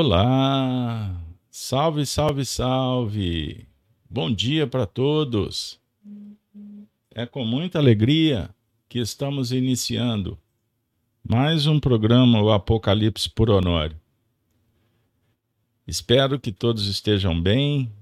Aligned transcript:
Olá! 0.00 1.12
Salve, 1.50 2.06
salve, 2.06 2.44
salve! 2.44 3.66
Bom 4.08 4.32
dia 4.32 4.64
para 4.64 4.86
todos! 4.86 5.80
É 7.12 7.26
com 7.26 7.44
muita 7.44 7.80
alegria 7.80 8.48
que 8.88 9.00
estamos 9.00 9.50
iniciando 9.50 10.38
mais 11.28 11.66
um 11.66 11.80
programa, 11.80 12.40
o 12.40 12.52
Apocalipse 12.52 13.28
por 13.28 13.50
Honório. 13.50 14.00
Espero 15.84 16.38
que 16.38 16.52
todos 16.52 16.86
estejam 16.86 17.42
bem, 17.42 17.92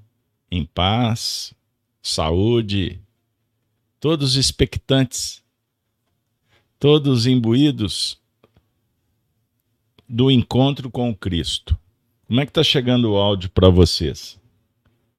em 0.51 0.67
paz, 0.67 1.55
saúde, 2.03 3.01
todos 3.99 4.37
expectantes, 4.37 5.43
todos 6.79 7.27
imbuídos 7.27 8.21
do 10.07 10.31
encontro 10.31 10.91
com 10.91 11.17
Cristo. 11.17 11.75
Como 12.27 12.41
é 12.41 12.45
que 12.45 12.51
está 12.51 12.65
chegando 12.65 13.13
o 13.13 13.17
áudio 13.17 13.49
para 13.51 13.69
vocês? 13.69 14.41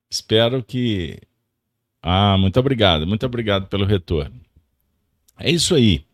Espero 0.09 0.63
que. 0.63 1.19
Ah, 2.01 2.37
muito 2.37 2.59
obrigado, 2.59 3.07
muito 3.07 3.25
obrigado 3.25 3.67
pelo 3.67 3.85
retorno. 3.85 4.39
É 5.39 5.49
isso 5.49 5.75
aí. 5.75 6.05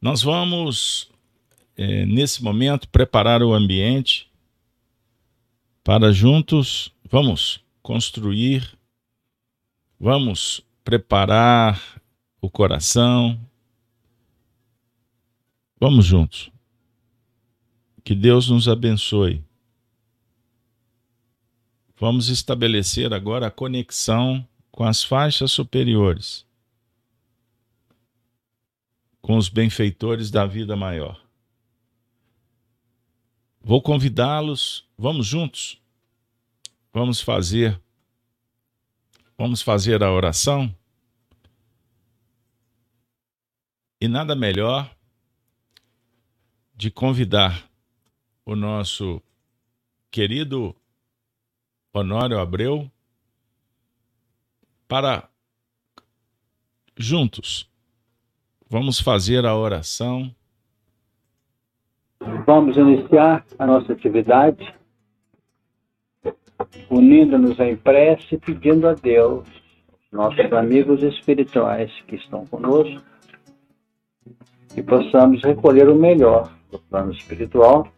Nós 0.00 0.22
vamos, 0.22 1.10
é, 1.76 2.04
nesse 2.06 2.42
momento, 2.42 2.88
preparar 2.88 3.42
o 3.42 3.54
ambiente 3.54 4.30
para 5.82 6.12
juntos, 6.12 6.92
vamos 7.10 7.60
construir, 7.82 8.76
vamos 9.98 10.62
preparar 10.84 11.80
o 12.40 12.50
coração. 12.50 13.38
Vamos 15.78 16.06
juntos. 16.06 16.50
Que 18.02 18.14
Deus 18.14 18.48
nos 18.48 18.68
abençoe. 18.68 19.45
Vamos 21.98 22.28
estabelecer 22.28 23.14
agora 23.14 23.46
a 23.46 23.50
conexão 23.50 24.46
com 24.70 24.84
as 24.84 25.02
faixas 25.02 25.50
superiores, 25.50 26.46
com 29.22 29.38
os 29.38 29.48
benfeitores 29.48 30.30
da 30.30 30.44
vida 30.44 30.76
maior. 30.76 31.18
Vou 33.62 33.80
convidá-los, 33.80 34.86
vamos 34.96 35.26
juntos, 35.26 35.80
vamos 36.92 37.22
fazer, 37.22 37.80
vamos 39.38 39.62
fazer 39.62 40.02
a 40.02 40.12
oração. 40.12 40.72
E 43.98 44.06
nada 44.06 44.36
melhor 44.36 44.94
de 46.76 46.90
convidar 46.90 47.70
o 48.44 48.54
nosso 48.54 49.22
querido 50.10 50.76
Honório 51.98 52.38
Abreu 52.38 52.90
para 54.86 55.30
juntos 56.94 57.70
vamos 58.68 59.00
fazer 59.00 59.46
a 59.46 59.56
oração. 59.56 60.30
Vamos 62.44 62.76
iniciar 62.76 63.46
a 63.58 63.66
nossa 63.66 63.94
atividade 63.94 64.74
unindo-nos 66.90 67.58
em 67.60 67.74
prece, 67.78 68.36
pedindo 68.36 68.88
a 68.88 68.92
Deus, 68.92 69.48
nossos 70.12 70.52
amigos 70.52 71.02
espirituais 71.02 71.90
que 72.06 72.16
estão 72.16 72.44
conosco, 72.44 73.02
que 74.74 74.82
possamos 74.82 75.42
recolher 75.42 75.88
o 75.88 75.94
melhor 75.94 76.54
do 76.70 76.78
plano 76.78 77.12
espiritual 77.12 77.90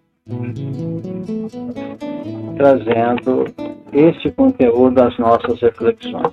trazendo 2.57 3.45
este 3.93 4.31
conteúdo 4.33 5.01
às 5.01 5.17
nossas 5.19 5.61
reflexões. 5.61 6.33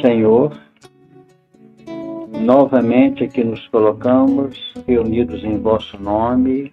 Senhor, 0.00 0.52
novamente 2.40 3.24
aqui 3.24 3.44
nos 3.44 3.66
colocamos 3.68 4.58
reunidos 4.86 5.44
em 5.44 5.58
vosso 5.58 5.96
nome, 6.02 6.72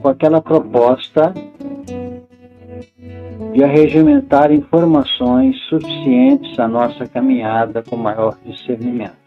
com 0.00 0.08
aquela 0.08 0.40
proposta 0.40 1.34
de 3.52 3.64
arregimentar 3.64 4.52
informações 4.52 5.56
suficientes 5.68 6.58
à 6.58 6.68
nossa 6.68 7.06
caminhada 7.06 7.82
com 7.82 7.96
maior 7.96 8.38
discernimento 8.44 9.22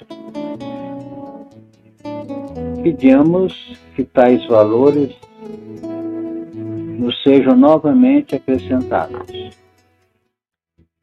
pedimos 2.86 3.52
que 3.96 4.04
tais 4.04 4.46
valores 4.46 5.10
nos 7.00 7.20
sejam 7.24 7.56
novamente 7.56 8.36
acrescentados. 8.36 9.28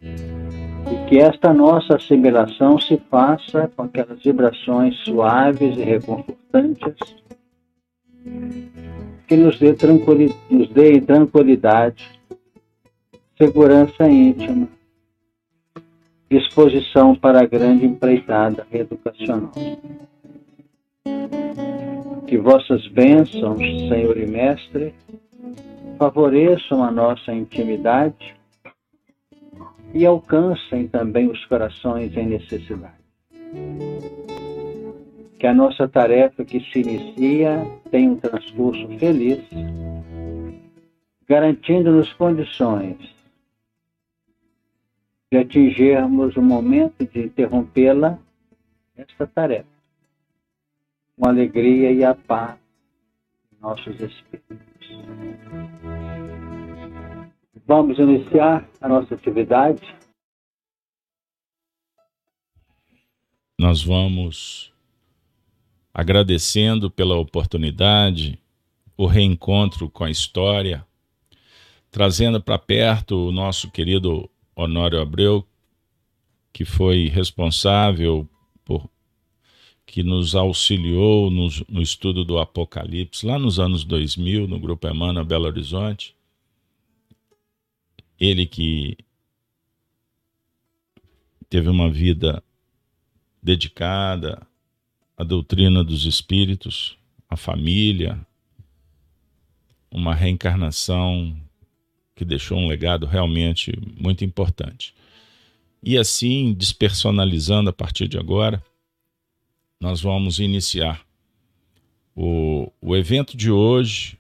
E 0.01 1.09
que 1.09 1.19
esta 1.19 1.53
nossa 1.53 1.97
assimilação 1.97 2.79
se 2.79 2.97
faça 3.11 3.69
com 3.75 3.83
aquelas 3.83 4.23
vibrações 4.23 4.97
suaves 4.99 5.77
e 5.77 5.83
reconfortantes 5.83 7.17
que 9.27 9.37
nos 9.37 9.59
dê, 9.59 9.75
tranquilidade, 9.75 10.39
nos 10.51 10.69
dê 10.69 11.01
tranquilidade, 11.01 12.09
segurança 13.37 14.09
íntima, 14.09 14.69
disposição 16.31 17.17
para 17.17 17.41
a 17.41 17.47
grande 17.47 17.87
empreitada 17.87 18.65
educacional. 18.71 19.51
Que 22.33 22.39
vossas 22.39 22.89
bênçãos, 22.89 23.59
Senhor 23.59 24.17
e 24.17 24.27
Mestre, 24.27 24.95
favoreçam 25.99 26.83
a 26.83 26.91
nossa 26.91 27.31
intimidade 27.31 28.35
e 29.93 30.07
alcancem 30.07 30.89
também 30.89 31.31
os 31.31 31.45
corações 31.45 32.17
em 32.17 32.29
necessidade. 32.29 32.95
Que 35.39 35.47
a 35.47 35.53
nossa 35.53 35.87
tarefa 35.87 36.43
que 36.43 36.61
se 36.73 36.81
inicia 36.81 37.67
tenha 37.91 38.13
um 38.13 38.17
transcurso 38.17 38.89
feliz, 38.97 39.45
garantindo-nos 41.29 42.15
condições 42.15 42.97
de 45.31 45.37
atingirmos 45.37 46.35
o 46.39 46.41
momento 46.41 47.07
de 47.07 47.27
interrompê-la, 47.27 48.19
esta 48.97 49.27
tarefa 49.27 49.72
com 51.23 51.29
alegria 51.29 51.93
e 51.93 52.03
a 52.03 52.17
paz 52.17 52.59
em 53.53 53.61
nossos 53.61 53.95
espíritos. 53.95 54.59
Vamos 57.65 57.97
iniciar 57.97 58.69
a 58.81 58.89
nossa 58.89 59.15
atividade. 59.15 59.83
Nós 63.57 63.85
vamos 63.85 64.73
agradecendo 65.95 66.91
pela 66.91 67.17
oportunidade, 67.17 68.37
o 68.97 69.07
reencontro 69.07 69.89
com 69.89 70.03
a 70.03 70.11
história, 70.11 70.85
trazendo 71.89 72.43
para 72.43 72.59
perto 72.59 73.29
o 73.29 73.33
nosso 73.33 73.71
querido 73.71 74.29
Honório 74.57 75.01
Abreu, 75.01 75.47
que 76.53 76.65
foi 76.65 77.07
responsável 77.07 78.29
que 79.87 80.03
nos 80.03 80.35
auxiliou 80.35 81.31
no, 81.31 81.49
no, 81.69 81.83
estudo 81.83 82.25
do 82.25 82.39
Apocalipse 82.39 83.27
lá 83.27 83.39
nos 83.39 83.59
anos 83.59 83.85
2000, 83.85 84.49
no 84.49 84.59
Grupo 84.59 84.89
Emmanuel 84.89 85.25
Belo 85.25 85.47
Horizonte. 85.47 86.15
Ele 88.19 88.47
que 88.47 88.97
teve 91.51 91.69
uma 91.69 91.91
vida 91.91 92.43
dedicada 93.43 94.47
à 95.17 95.25
doutrina 95.25 95.83
dos 95.83 96.07
espíritos, 96.07 96.97
à 97.29 97.37
família, 97.37 98.19
uma 99.91 100.15
reencarnação 100.15 101.37
que 102.15 102.25
deixou 102.25 102.59
um 102.59 102.69
legado 102.69 103.05
realmente 103.05 103.73
muito 104.01 104.25
importante. 104.25 104.95
E 105.83 105.99
assim, 105.99 106.55
despersonalizando 106.55 107.69
a 107.69 107.73
partir 107.73 108.07
de 108.07 108.17
agora, 108.17 108.63
nós 109.83 110.01
vamos 110.01 110.39
iniciar 110.39 111.05
o, 112.15 112.71
o 112.81 112.95
evento 112.95 113.37
de 113.37 113.51
hoje, 113.51 114.17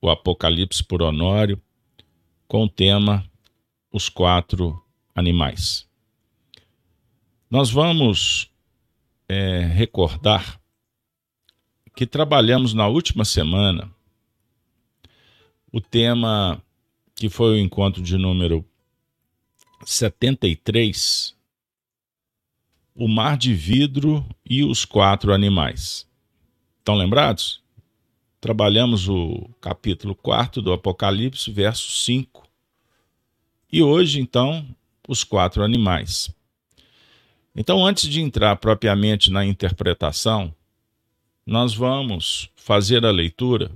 o 0.00 0.08
Apocalipse 0.08 0.84
por 0.84 1.02
Honório, 1.02 1.60
com 2.46 2.62
o 2.62 2.68
tema 2.68 3.28
Os 3.90 4.08
Quatro 4.08 4.80
Animais. 5.12 5.84
Nós 7.50 7.70
vamos 7.72 8.52
é, 9.28 9.64
recordar 9.64 10.60
que 11.96 12.06
trabalhamos 12.06 12.72
na 12.72 12.86
última 12.86 13.24
semana 13.24 13.92
o 15.72 15.80
tema 15.80 16.62
que 17.16 17.28
foi 17.28 17.54
o 17.54 17.58
encontro 17.58 18.00
de 18.00 18.16
número 18.16 18.64
73 19.84 21.36
o 22.94 23.08
mar 23.08 23.36
de 23.36 23.52
vidro 23.52 24.24
e 24.50 24.62
os 24.62 24.84
quatro 24.84 25.32
animais. 25.32 26.06
Estão 26.80 26.94
lembrados? 26.94 27.62
trabalhamos 28.40 29.06
o 29.06 29.50
capítulo 29.60 30.14
4 30.14 30.62
do 30.62 30.72
Apocalipse, 30.72 31.50
verso 31.50 31.90
5. 31.90 32.48
E 33.70 33.82
hoje, 33.82 34.18
então, 34.18 34.66
os 35.06 35.22
quatro 35.22 35.62
animais. 35.62 36.34
Então, 37.54 37.84
antes 37.84 38.08
de 38.08 38.20
entrar 38.20 38.56
propriamente 38.56 39.30
na 39.30 39.44
interpretação, 39.44 40.54
nós 41.44 41.74
vamos 41.74 42.48
fazer 42.56 43.04
a 43.04 43.10
leitura 43.10 43.70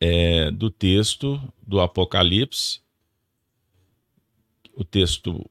é, 0.00 0.50
do 0.50 0.70
texto 0.70 1.40
do 1.66 1.80
Apocalipse, 1.80 2.80
o 4.74 4.84
texto 4.84 5.44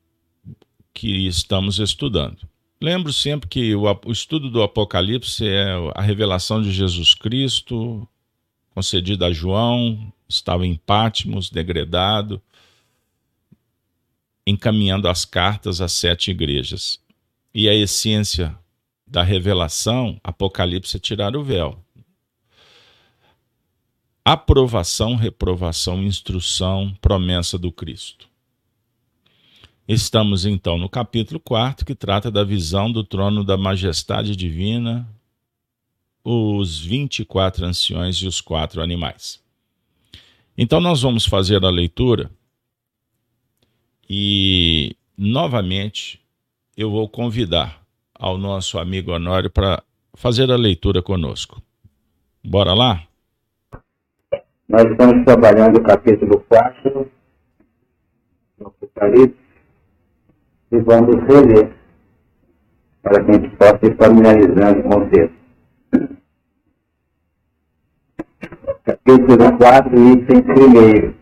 que 0.93 1.27
estamos 1.27 1.79
estudando. 1.79 2.47
Lembro 2.83 3.13
sempre 3.13 3.47
que 3.47 3.73
o, 3.73 3.85
o 4.05 4.11
estudo 4.11 4.49
do 4.49 4.61
Apocalipse 4.61 5.47
é 5.47 5.71
a 5.95 6.01
revelação 6.01 6.61
de 6.61 6.69
Jesus 6.69 7.15
Cristo, 7.15 8.05
concedida 8.71 9.27
a 9.27 9.31
João, 9.31 10.11
estava 10.27 10.67
em 10.67 10.75
Pátimos, 10.75 11.49
degradado, 11.49 12.41
encaminhando 14.45 15.07
as 15.07 15.23
cartas 15.23 15.79
às 15.79 15.93
sete 15.93 16.31
igrejas. 16.31 16.99
E 17.55 17.69
a 17.69 17.73
essência 17.73 18.53
da 19.07 19.23
revelação, 19.23 20.19
Apocalipse 20.21 20.97
é 20.97 20.99
tirar 20.99 21.37
o 21.37 21.41
véu. 21.41 21.81
Aprovação, 24.25 25.15
reprovação, 25.15 26.03
instrução, 26.03 26.93
promessa 26.99 27.57
do 27.57 27.71
Cristo. 27.71 28.32
Estamos 29.87 30.45
então 30.45 30.77
no 30.77 30.87
capítulo 30.87 31.41
4, 31.41 31.85
que 31.85 31.93
trata 31.93 32.31
da 32.31 32.41
visão 32.45 32.89
do 32.89 33.03
trono 33.03 33.43
da 33.43 33.57
majestade 33.57 34.33
divina, 34.33 35.05
os 36.23 36.79
24 36.79 37.65
anciões 37.65 38.15
e 38.15 38.25
os 38.25 38.39
quatro 38.39 38.81
animais. 38.81 39.43
Então 40.57 40.79
nós 40.79 41.01
vamos 41.01 41.25
fazer 41.25 41.65
a 41.65 41.69
leitura 41.69 42.31
e 44.09 44.95
novamente 45.17 46.21
eu 46.77 46.89
vou 46.89 47.09
convidar 47.09 47.83
ao 48.15 48.37
nosso 48.37 48.79
amigo 48.79 49.11
Honório 49.11 49.49
para 49.49 49.83
fazer 50.13 50.49
a 50.49 50.55
leitura 50.55 51.01
conosco. 51.01 51.61
Bora 52.41 52.73
lá? 52.73 53.03
Nós 54.69 54.89
estamos 54.89 55.25
trabalhando 55.25 55.79
o 55.79 55.83
capítulo 55.83 56.39
4 56.47 57.11
do 58.57 58.67
Apocalipse 58.67 59.42
e 60.73 60.79
vamos 60.79 61.23
reler 61.27 61.71
para 63.03 63.23
que 63.23 63.31
a 63.31 63.33
gente 63.35 63.55
possa 63.57 63.79
ir 63.83 63.95
familiarizando 63.95 64.83
com 64.83 64.95
o 64.97 65.09
texto. 65.09 65.43
Capítulo 68.83 69.57
4, 69.57 70.09
item 70.09 70.43
1. 71.09 71.13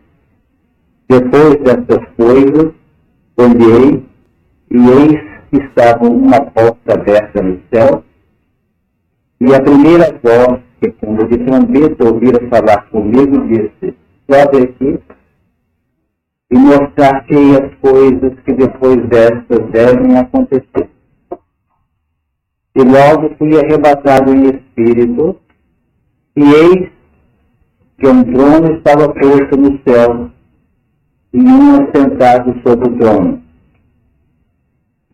Depois 1.08 1.56
dessas 1.60 2.08
coisas, 2.16 2.72
olhei 3.36 4.02
e 4.70 4.76
eis 4.76 5.20
que 5.50 5.58
estava 5.58 6.08
uma 6.08 6.40
porta 6.40 6.94
aberta 6.94 7.42
no 7.42 7.60
céu, 7.70 8.02
e 9.38 9.54
a 9.54 9.60
primeira 9.60 10.18
voz 10.22 10.62
que, 10.80 10.90
como 10.92 11.28
de 11.28 11.36
trombeta, 11.36 12.08
ouvira 12.08 12.48
falar 12.48 12.88
comigo, 12.88 13.46
disse: 13.48 13.94
Sobe 14.30 14.62
aqui 14.62 14.98
e 16.52 16.58
mostrar-te 16.58 17.34
as 17.34 17.74
coisas 17.80 18.38
que 18.44 18.52
depois 18.52 18.96
destas 19.08 19.70
devem 19.70 20.18
acontecer. 20.18 20.90
E 22.76 22.82
logo 22.82 23.34
fui 23.38 23.58
arrebatado 23.58 24.34
em 24.34 24.50
espírito, 24.50 25.40
e 26.36 26.42
eis 26.42 26.90
que 27.98 28.06
um 28.06 28.22
trono 28.22 28.76
estava 28.76 29.08
posto 29.08 29.56
no 29.56 29.80
céu, 29.88 30.30
e 31.32 31.40
um 31.40 31.76
assentado 31.76 32.60
sobre 32.62 32.90
o 32.90 32.98
trono. 32.98 33.42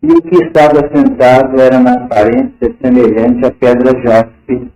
E 0.03 0.11
o 0.11 0.21
que 0.21 0.43
estava 0.43 0.89
sentado 0.93 1.59
era 1.61 1.79
na 1.79 1.93
aparência 1.93 2.75
semelhante 2.81 3.45
à 3.45 3.51
pedra 3.51 3.97
jaspe 4.01 4.69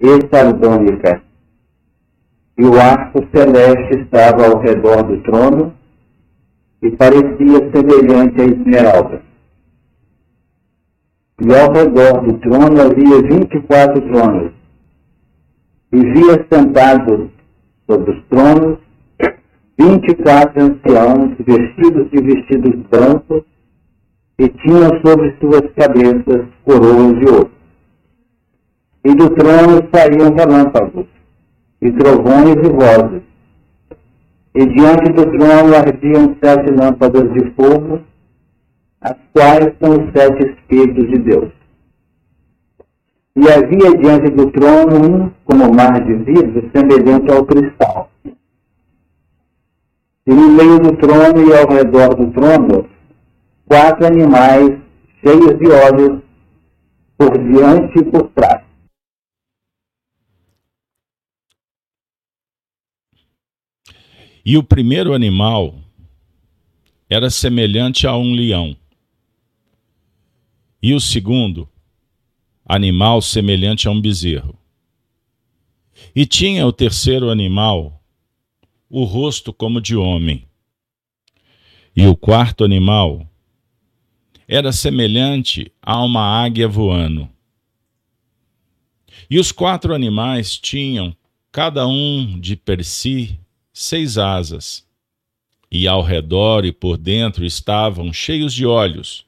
e 0.00 0.28
sardônica. 0.28 1.27
E 2.58 2.64
o 2.64 2.80
arco 2.80 3.24
celeste 3.32 4.00
estava 4.00 4.46
ao 4.46 4.58
redor 4.58 5.04
do 5.04 5.22
trono 5.22 5.72
e 6.82 6.90
parecia 6.90 7.70
semelhante 7.72 8.40
a 8.40 8.44
esmeralda. 8.44 9.22
E 11.40 11.54
ao 11.54 11.72
redor 11.72 12.20
do 12.26 12.38
trono 12.38 12.80
havia 12.82 13.22
vinte 13.22 13.56
e 13.56 13.62
quatro 13.62 14.00
tronos. 14.08 14.52
E 15.92 16.00
via 16.00 16.46
sentados 16.52 17.30
sobre 17.86 18.10
os 18.10 18.24
tronos 18.26 18.78
vinte 19.78 20.10
e 20.10 20.14
quatro 20.16 20.60
anciãos 20.60 21.36
vestidos 21.38 22.10
de 22.10 22.20
vestidos 22.20 22.74
brancos 22.90 23.44
e 24.40 24.48
tinham 24.48 24.90
sobre 25.06 25.36
suas 25.38 25.62
cabeças 25.76 26.48
coroas 26.64 27.18
de 27.20 27.30
ouro. 27.30 27.50
E 29.04 29.14
do 29.14 29.30
trono 29.30 29.88
saíam 29.94 30.34
relâmpagos, 30.34 31.06
e 31.80 31.92
trovões 31.92 32.56
e 32.56 32.68
vozes. 32.70 33.22
E 34.54 34.66
diante 34.66 35.12
do 35.12 35.24
trono 35.38 35.76
ardiam 35.76 36.36
sete 36.42 36.72
lâmpadas 36.72 37.32
de 37.32 37.50
fogo, 37.52 38.00
as 39.00 39.16
quais 39.32 39.72
são 39.80 39.92
os 39.92 40.12
sete 40.12 40.50
Espíritos 40.50 41.08
de 41.08 41.18
Deus. 41.18 41.52
E 43.36 43.48
havia 43.48 43.96
diante 43.96 44.30
do 44.30 44.50
trono 44.50 44.96
um, 44.96 45.30
como 45.44 45.72
mar 45.72 46.04
de 46.04 46.14
vidro, 46.14 46.68
semelhante 46.74 47.30
ao 47.30 47.44
cristal. 47.44 48.10
E 50.26 50.34
no 50.34 50.50
meio 50.50 50.78
do 50.80 50.96
trono 50.96 51.48
e 51.48 51.56
ao 51.56 51.68
redor 51.68 52.14
do 52.16 52.30
trono, 52.32 52.86
quatro 53.66 54.06
animais 54.06 54.76
cheios 55.24 55.58
de 55.58 55.68
olhos 55.68 56.18
por 57.16 57.38
diante 57.38 57.98
e 57.98 58.04
por 58.04 58.28
trás. 58.30 58.57
E 64.50 64.56
o 64.56 64.62
primeiro 64.62 65.12
animal 65.12 65.78
era 67.06 67.28
semelhante 67.28 68.06
a 68.06 68.16
um 68.16 68.32
leão. 68.32 68.74
E 70.82 70.94
o 70.94 71.00
segundo, 71.00 71.68
animal 72.64 73.20
semelhante 73.20 73.86
a 73.86 73.90
um 73.90 74.00
bezerro. 74.00 74.58
E 76.16 76.24
tinha 76.24 76.66
o 76.66 76.72
terceiro 76.72 77.28
animal 77.28 78.02
o 78.88 79.04
rosto 79.04 79.52
como 79.52 79.82
de 79.82 79.94
homem. 79.94 80.48
E 81.94 82.06
o 82.06 82.16
quarto 82.16 82.64
animal 82.64 83.30
era 84.48 84.72
semelhante 84.72 85.70
a 85.82 86.02
uma 86.02 86.22
águia 86.22 86.66
voando. 86.66 87.28
E 89.28 89.38
os 89.38 89.52
quatro 89.52 89.94
animais 89.94 90.56
tinham, 90.56 91.14
cada 91.52 91.86
um 91.86 92.40
de 92.40 92.56
per 92.56 92.82
si, 92.82 93.38
seis 93.80 94.18
asas, 94.18 94.86
e 95.70 95.86
ao 95.86 96.02
redor 96.02 96.64
e 96.64 96.72
por 96.72 96.96
dentro 96.96 97.44
estavam 97.44 98.12
cheios 98.12 98.52
de 98.54 98.64
olhos, 98.66 99.26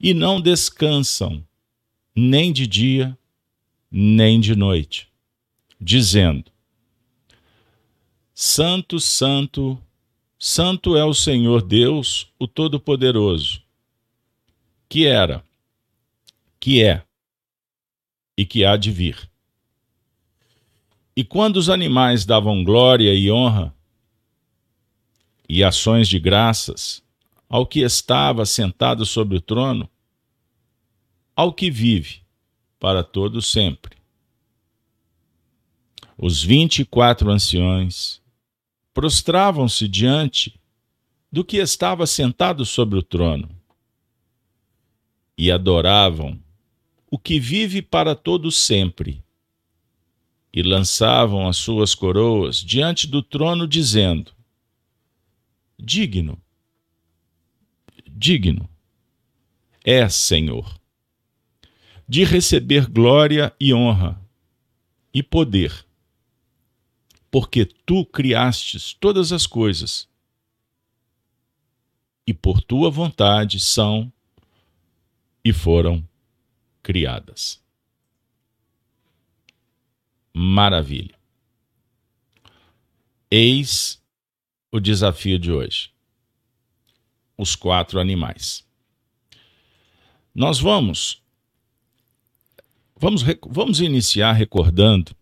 e 0.00 0.14
não 0.14 0.40
descansam, 0.40 1.44
nem 2.14 2.52
de 2.52 2.66
dia, 2.66 3.16
nem 3.90 4.40
de 4.40 4.56
noite, 4.56 5.08
dizendo: 5.80 6.50
Santo, 8.34 8.98
Santo, 8.98 9.78
Santo 10.38 10.96
é 10.96 11.04
o 11.04 11.14
Senhor 11.14 11.62
Deus, 11.62 12.32
o 12.38 12.46
Todo-Poderoso 12.46 13.62
que 14.92 15.06
era, 15.06 15.42
que 16.60 16.84
é 16.84 17.02
e 18.36 18.44
que 18.44 18.62
há 18.62 18.76
de 18.76 18.90
vir. 18.90 19.31
E 21.14 21.22
quando 21.22 21.56
os 21.56 21.68
animais 21.68 22.24
davam 22.24 22.64
glória 22.64 23.14
e 23.14 23.30
honra 23.30 23.74
e 25.48 25.62
ações 25.62 26.08
de 26.08 26.18
graças 26.18 27.02
ao 27.48 27.66
que 27.66 27.80
estava 27.80 28.46
sentado 28.46 29.04
sobre 29.04 29.36
o 29.36 29.40
trono, 29.40 29.88
ao 31.36 31.52
que 31.52 31.70
vive 31.70 32.22
para 32.80 33.04
todo 33.04 33.42
sempre. 33.42 33.96
Os 36.16 36.42
vinte 36.42 36.78
e 36.78 36.84
quatro 36.84 37.30
anciões 37.30 38.22
prostravam-se 38.94 39.86
diante 39.86 40.58
do 41.30 41.44
que 41.44 41.58
estava 41.58 42.06
sentado 42.06 42.64
sobre 42.64 42.98
o 42.98 43.02
trono 43.02 43.50
e 45.36 45.50
adoravam 45.50 46.38
o 47.10 47.18
que 47.18 47.38
vive 47.38 47.82
para 47.82 48.14
todo 48.14 48.50
sempre. 48.50 49.22
E 50.52 50.62
lançavam 50.62 51.48
as 51.48 51.56
suas 51.56 51.94
coroas 51.94 52.56
diante 52.56 53.06
do 53.06 53.22
trono, 53.22 53.66
dizendo: 53.66 54.32
Digno, 55.78 56.40
digno 58.06 58.68
é 59.84 60.08
Senhor, 60.08 60.78
de 62.06 62.24
receber 62.24 62.86
glória 62.86 63.54
e 63.58 63.72
honra 63.72 64.20
e 65.12 65.22
poder, 65.22 65.86
porque 67.30 67.64
tu 67.64 68.04
criastes 68.04 68.92
todas 68.92 69.32
as 69.32 69.46
coisas, 69.46 70.08
e 72.26 72.32
por 72.32 72.60
tua 72.60 72.90
vontade 72.90 73.58
são 73.58 74.12
e 75.44 75.52
foram 75.52 76.06
criadas. 76.82 77.60
Maravilha. 80.34 81.14
Eis 83.30 84.02
o 84.70 84.80
desafio 84.80 85.38
de 85.38 85.52
hoje: 85.52 85.90
os 87.36 87.54
quatro 87.54 88.00
animais. 88.00 88.64
Nós 90.34 90.58
vamos 90.58 91.22
vamos 92.96 93.22
vamos 93.48 93.80
iniciar 93.80 94.32
recordando 94.32 95.14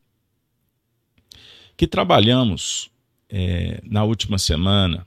que 1.77 1.87
trabalhamos 1.87 2.91
é, 3.29 3.81
na 3.83 4.05
última 4.05 4.39
semana 4.39 5.07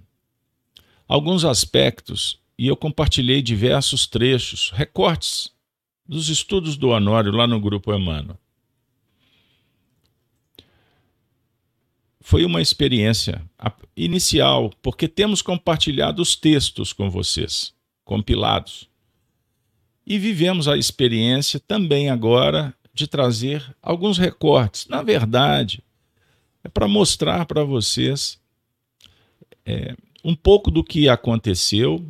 alguns 1.07 1.45
aspectos 1.45 2.41
e 2.57 2.67
eu 2.67 2.75
compartilhei 2.75 3.41
diversos 3.41 4.07
trechos, 4.07 4.71
recortes 4.71 5.51
dos 6.05 6.29
estudos 6.29 6.75
do 6.75 6.89
Honório 6.89 7.31
lá 7.31 7.45
no 7.45 7.59
grupo 7.59 7.93
Emmanuel. 7.93 8.39
Foi 12.25 12.45
uma 12.45 12.61
experiência 12.61 13.43
inicial, 13.97 14.71
porque 14.81 15.09
temos 15.09 15.41
compartilhado 15.41 16.21
os 16.21 16.37
textos 16.37 16.93
com 16.93 17.09
vocês, 17.09 17.73
compilados. 18.05 18.89
E 20.07 20.17
vivemos 20.17 20.69
a 20.69 20.77
experiência 20.77 21.59
também 21.59 22.09
agora 22.09 22.73
de 22.93 23.07
trazer 23.07 23.75
alguns 23.81 24.17
recortes. 24.17 24.87
Na 24.87 25.03
verdade, 25.03 25.83
é 26.63 26.69
para 26.69 26.87
mostrar 26.87 27.45
para 27.45 27.65
vocês 27.65 28.39
é, 29.65 29.93
um 30.23 30.33
pouco 30.33 30.71
do 30.71 30.81
que 30.81 31.09
aconteceu 31.09 32.05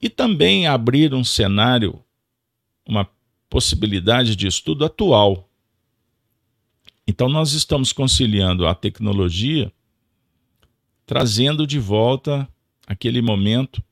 e 0.00 0.08
também 0.08 0.68
abrir 0.68 1.12
um 1.12 1.24
cenário, 1.24 2.00
uma 2.86 3.10
possibilidade 3.48 4.36
de 4.36 4.46
estudo 4.46 4.84
atual. 4.84 5.49
Então, 7.10 7.28
nós 7.28 7.54
estamos 7.54 7.92
conciliando 7.92 8.68
a 8.68 8.72
tecnologia, 8.72 9.72
trazendo 11.04 11.66
de 11.66 11.76
volta 11.76 12.48
aquele 12.86 13.20
momento, 13.20 13.82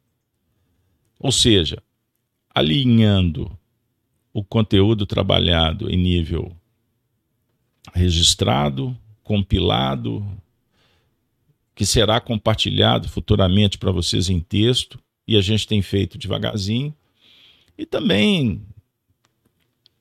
ou 1.18 1.32
seja, 1.32 1.82
alinhando 2.54 3.50
o 4.32 4.44
conteúdo 4.44 5.04
trabalhado 5.04 5.90
em 5.90 5.96
nível 5.96 6.56
registrado, 7.92 8.96
compilado, 9.25 10.25
que 11.75 11.84
será 11.84 12.20
compartilhado 12.20 13.08
futuramente 13.08 13.78
para 13.78 13.90
vocês 13.90 14.30
em 14.30 14.38
texto, 14.38 14.96
e 15.26 15.37
a 15.37 15.40
gente 15.40 15.66
tem 15.66 15.82
feito 15.82 16.16
devagarzinho, 16.16 16.94
e 17.76 17.84
também 17.84 18.62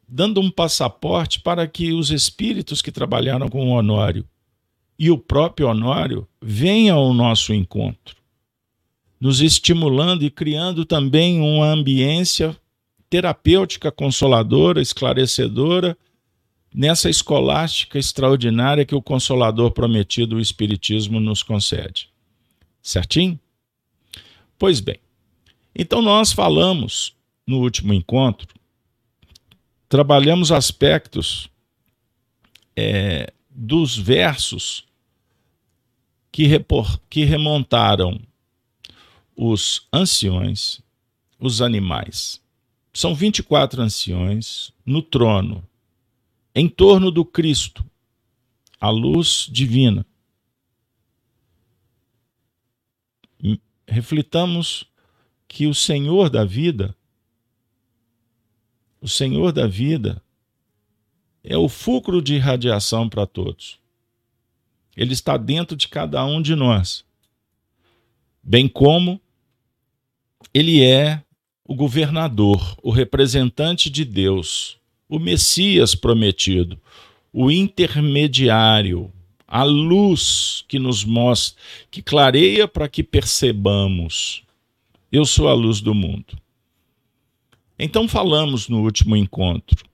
dando 0.08 0.40
um 0.40 0.50
passaporte 0.50 1.42
para 1.42 1.68
que 1.68 1.92
os 1.92 2.12
espíritos 2.12 2.82
que 2.82 2.92
trabalharam 2.92 3.50
com 3.50 3.68
o 3.68 3.72
Honório 3.72 4.26
e 4.98 5.12
o 5.12 5.18
próprio 5.18 5.68
Honório 5.68 6.28
venham 6.42 6.98
ao 6.98 7.14
nosso 7.14 7.54
encontro, 7.54 8.16
nos 9.20 9.42
estimulando 9.42 10.24
e 10.24 10.32
criando 10.32 10.86
também 10.86 11.40
uma 11.40 11.68
ambiência 11.68 12.56
terapêutica, 13.10 13.92
consoladora, 13.92 14.82
esclarecedora, 14.82 15.98
nessa 16.74 17.10
escolástica 17.10 17.98
extraordinária 17.98 18.86
que 18.86 18.96
o 18.96 19.02
Consolador 19.02 19.72
prometido, 19.72 20.36
o 20.36 20.40
Espiritismo, 20.40 21.20
nos 21.20 21.42
concede. 21.42 22.10
Certinho? 22.82 23.40
Pois 24.60 24.80
bem, 24.80 25.00
então 25.76 26.02
nós 26.02 26.32
falamos 26.32 27.16
no 27.46 27.60
último 27.60 27.94
encontro, 27.94 28.57
trabalhamos 29.90 30.52
aspectos 30.52 31.50
é, 32.76 33.34
dos 33.50 33.98
versos 33.98 34.86
que, 36.32 36.46
repor, 36.46 37.00
que 37.10 37.24
remontaram 37.24 38.20
os 39.36 39.88
anciões, 39.94 40.82
os 41.40 41.62
animais. 41.62 42.42
São 42.94 43.14
24 43.14 43.82
anciões 43.82 44.74
no 44.86 45.02
trono 45.02 45.64
em 46.60 46.68
torno 46.68 47.12
do 47.12 47.24
Cristo, 47.24 47.86
a 48.82 48.90
luz 48.90 49.48
divina. 49.48 50.04
Reflitamos 53.88 54.86
que 55.48 55.68
o 55.68 55.74
Senhor 55.76 56.32
da 56.32 56.44
vida, 56.44 56.97
o 59.08 59.10
Senhor 59.10 59.52
da 59.52 59.66
vida, 59.66 60.22
é 61.44 61.58
o 61.58 61.68
fulcro 61.70 62.22
de 62.22 62.36
irradiação 62.36 63.08
para 63.08 63.26
todos. 63.26 63.80
Ele 64.96 65.14
está 65.14 65.38
dentro 65.38 65.76
de 65.76 65.88
cada 65.88 66.26
um 66.26 66.42
de 66.42 66.56
nós. 66.56 67.06
Bem 68.44 68.68
como 68.68 69.20
ele 70.54 70.84
é 70.84 71.24
o 71.66 71.74
governador, 71.74 72.78
o 72.84 72.92
representante 72.92 73.90
de 73.90 74.04
Deus 74.04 74.78
o 75.10 75.20
Messias 75.20 75.96
prometido, 75.96 76.80
o 77.32 77.50
intermediário, 77.50 79.12
a 79.48 79.64
luz 79.64 80.66
que 80.68 80.78
nos 80.78 81.06
mostra, 81.06 81.62
que 81.90 82.02
clareia 82.02 82.68
para 82.68 82.90
que 82.90 83.02
percebamos. 83.02 84.44
Eu 85.12 85.26
sou 85.26 85.48
a 85.48 85.54
luz 85.54 85.80
do 85.80 85.94
mundo. 85.94 86.38
Então 87.78 88.08
falamos 88.08 88.68
no 88.68 88.82
último 88.82 89.16
encontro, 89.16 89.86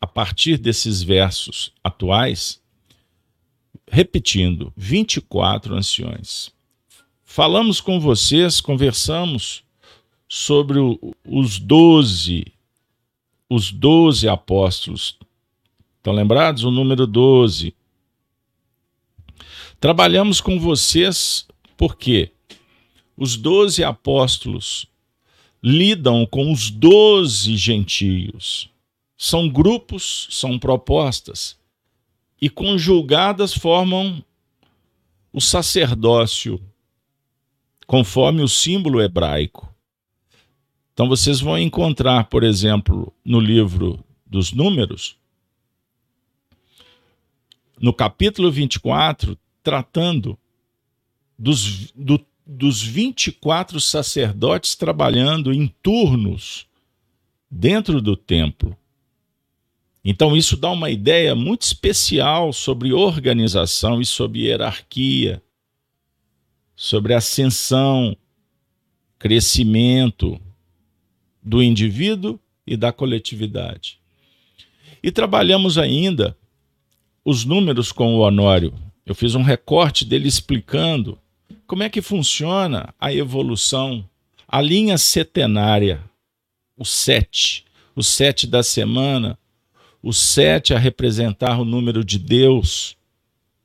a 0.00 0.06
partir 0.06 0.58
desses 0.58 1.02
versos 1.02 1.72
atuais, 1.82 2.60
repetindo, 3.90 4.72
24 4.76 5.74
anciões. 5.74 6.50
Falamos 7.24 7.80
com 7.80 7.98
vocês, 7.98 8.60
conversamos 8.60 9.62
sobre 10.28 10.78
os 11.24 11.58
doze 11.58 12.52
os 13.48 13.72
doze 13.72 14.28
apóstolos. 14.28 15.18
Estão 15.96 16.12
lembrados? 16.12 16.64
O 16.64 16.70
número 16.70 17.06
12. 17.06 17.74
Trabalhamos 19.80 20.40
com 20.40 20.58
vocês 20.58 21.46
porque 21.76 22.30
os 23.16 23.36
doze 23.36 23.82
apóstolos 23.82 24.86
lidam 25.62 26.26
com 26.26 26.52
os 26.52 26.70
doze 26.70 27.56
gentios. 27.56 28.70
São 29.16 29.48
grupos, 29.48 30.28
são 30.30 30.58
propostas, 30.58 31.58
e 32.40 32.48
conjugadas 32.48 33.52
formam 33.52 34.22
o 35.32 35.40
sacerdócio, 35.40 36.60
conforme 37.86 38.42
o 38.42 38.48
símbolo 38.48 39.02
hebraico. 39.02 39.72
Então 40.92 41.08
vocês 41.08 41.40
vão 41.40 41.58
encontrar, 41.58 42.24
por 42.24 42.44
exemplo, 42.44 43.12
no 43.24 43.40
livro 43.40 44.04
dos 44.26 44.52
Números, 44.52 45.16
no 47.80 47.92
capítulo 47.92 48.50
24, 48.50 49.38
tratando 49.62 50.38
dos, 51.38 51.92
do, 51.92 52.24
dos 52.50 52.82
24 52.82 53.78
sacerdotes 53.78 54.74
trabalhando 54.74 55.52
em 55.52 55.68
turnos 55.82 56.66
dentro 57.50 58.00
do 58.00 58.16
templo. 58.16 58.74
Então, 60.02 60.34
isso 60.34 60.56
dá 60.56 60.70
uma 60.70 60.88
ideia 60.88 61.34
muito 61.34 61.62
especial 61.62 62.50
sobre 62.54 62.94
organização 62.94 64.00
e 64.00 64.06
sobre 64.06 64.46
hierarquia, 64.46 65.42
sobre 66.74 67.12
ascensão, 67.12 68.16
crescimento, 69.18 70.40
do 71.42 71.62
indivíduo 71.62 72.40
e 72.66 72.78
da 72.78 72.92
coletividade. 72.92 74.00
E 75.02 75.10
trabalhamos 75.10 75.76
ainda 75.76 76.34
os 77.22 77.44
números 77.44 77.92
com 77.92 78.14
o 78.14 78.20
Honório. 78.20 78.72
Eu 79.04 79.14
fiz 79.14 79.34
um 79.34 79.42
recorte 79.42 80.06
dele 80.06 80.28
explicando 80.28 81.18
como 81.68 81.82
é 81.82 81.90
que 81.90 82.00
funciona 82.00 82.94
a 82.98 83.12
evolução, 83.12 84.08
a 84.48 84.58
linha 84.58 84.96
setenária, 84.96 86.02
o 86.74 86.82
sete, 86.84 87.66
o 87.94 88.02
sete 88.02 88.46
da 88.46 88.62
semana, 88.62 89.38
o 90.02 90.10
sete 90.10 90.72
a 90.72 90.78
representar 90.78 91.60
o 91.60 91.66
número 91.66 92.02
de 92.02 92.18
Deus, 92.18 92.96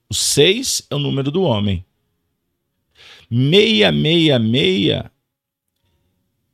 o 0.10 0.14
seis 0.14 0.86
é 0.90 0.96
o 0.96 1.00
número 1.00 1.32
do 1.32 1.44
homem. 1.44 1.86
Meia, 3.30 3.90
meia, 3.90 4.38
meia 4.38 5.10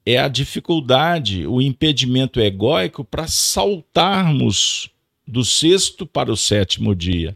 é 0.06 0.20
a 0.20 0.28
dificuldade, 0.28 1.48
o 1.48 1.60
impedimento 1.60 2.40
egóico 2.40 3.04
para 3.04 3.28
saltarmos 3.28 4.92
do 5.28 5.44
sexto 5.44 6.06
para 6.06 6.32
o 6.32 6.38
sétimo 6.38 6.96
dia, 6.96 7.36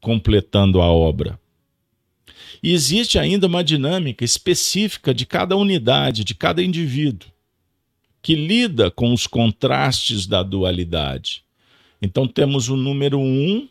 completando 0.00 0.80
a 0.80 0.86
obra. 0.86 1.42
E 2.64 2.72
existe 2.72 3.18
ainda 3.18 3.46
uma 3.46 3.62
dinâmica 3.62 4.24
específica 4.24 5.12
de 5.12 5.26
cada 5.26 5.54
unidade, 5.54 6.24
de 6.24 6.34
cada 6.34 6.62
indivíduo, 6.62 7.28
que 8.22 8.34
lida 8.34 8.90
com 8.90 9.12
os 9.12 9.26
contrastes 9.26 10.26
da 10.26 10.42
dualidade. 10.42 11.44
Então 12.00 12.26
temos 12.26 12.70
o 12.70 12.76
número 12.76 13.20
um, 13.20 13.68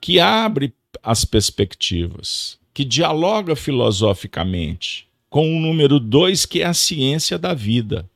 que 0.00 0.20
abre 0.20 0.72
as 1.02 1.24
perspectivas, 1.24 2.56
que 2.72 2.84
dialoga 2.84 3.56
filosoficamente, 3.56 5.08
com 5.28 5.56
o 5.56 5.60
número 5.60 5.98
dois, 5.98 6.46
que 6.46 6.62
é 6.62 6.66
a 6.66 6.72
ciência 6.72 7.36
da 7.36 7.52
vida, 7.52 8.08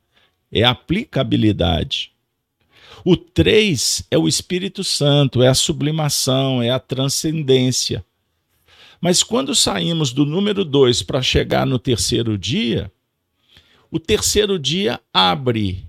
é 0.52 0.62
a 0.62 0.70
aplicabilidade. 0.70 2.12
O 3.04 3.16
três 3.16 4.06
é 4.12 4.16
o 4.16 4.28
Espírito 4.28 4.84
Santo, 4.84 5.42
é 5.42 5.48
a 5.48 5.54
sublimação, 5.54 6.62
é 6.62 6.70
a 6.70 6.78
transcendência. 6.78 8.04
Mas 9.02 9.24
quando 9.24 9.52
saímos 9.52 10.12
do 10.12 10.24
número 10.24 10.64
2 10.64 11.02
para 11.02 11.20
chegar 11.20 11.66
no 11.66 11.76
terceiro 11.76 12.38
dia, 12.38 12.88
o 13.90 13.98
terceiro 13.98 14.60
dia 14.60 15.00
abre 15.12 15.84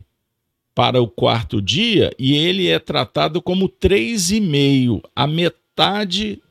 para 0.73 0.99
o 0.99 1.07
quarto 1.07 1.61
dia 1.61 2.11
e 2.17 2.33
ele 2.33 2.67
é 2.67 2.79
tratado 2.79 3.39
como 3.39 3.69
3,5, 3.69 5.03
a 5.15 5.27
metade 5.27 6.41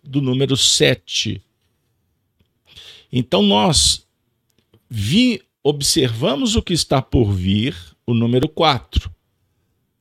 do 0.00 0.22
número 0.22 0.56
7. 0.56 1.42
Então 3.12 3.42
nós 3.42 4.06
vi, 4.88 5.42
observamos 5.60 6.54
o 6.54 6.62
que 6.62 6.72
está 6.72 7.02
por 7.02 7.32
vir, 7.32 7.76
o 8.06 8.14
número 8.14 8.48
4. 8.48 9.10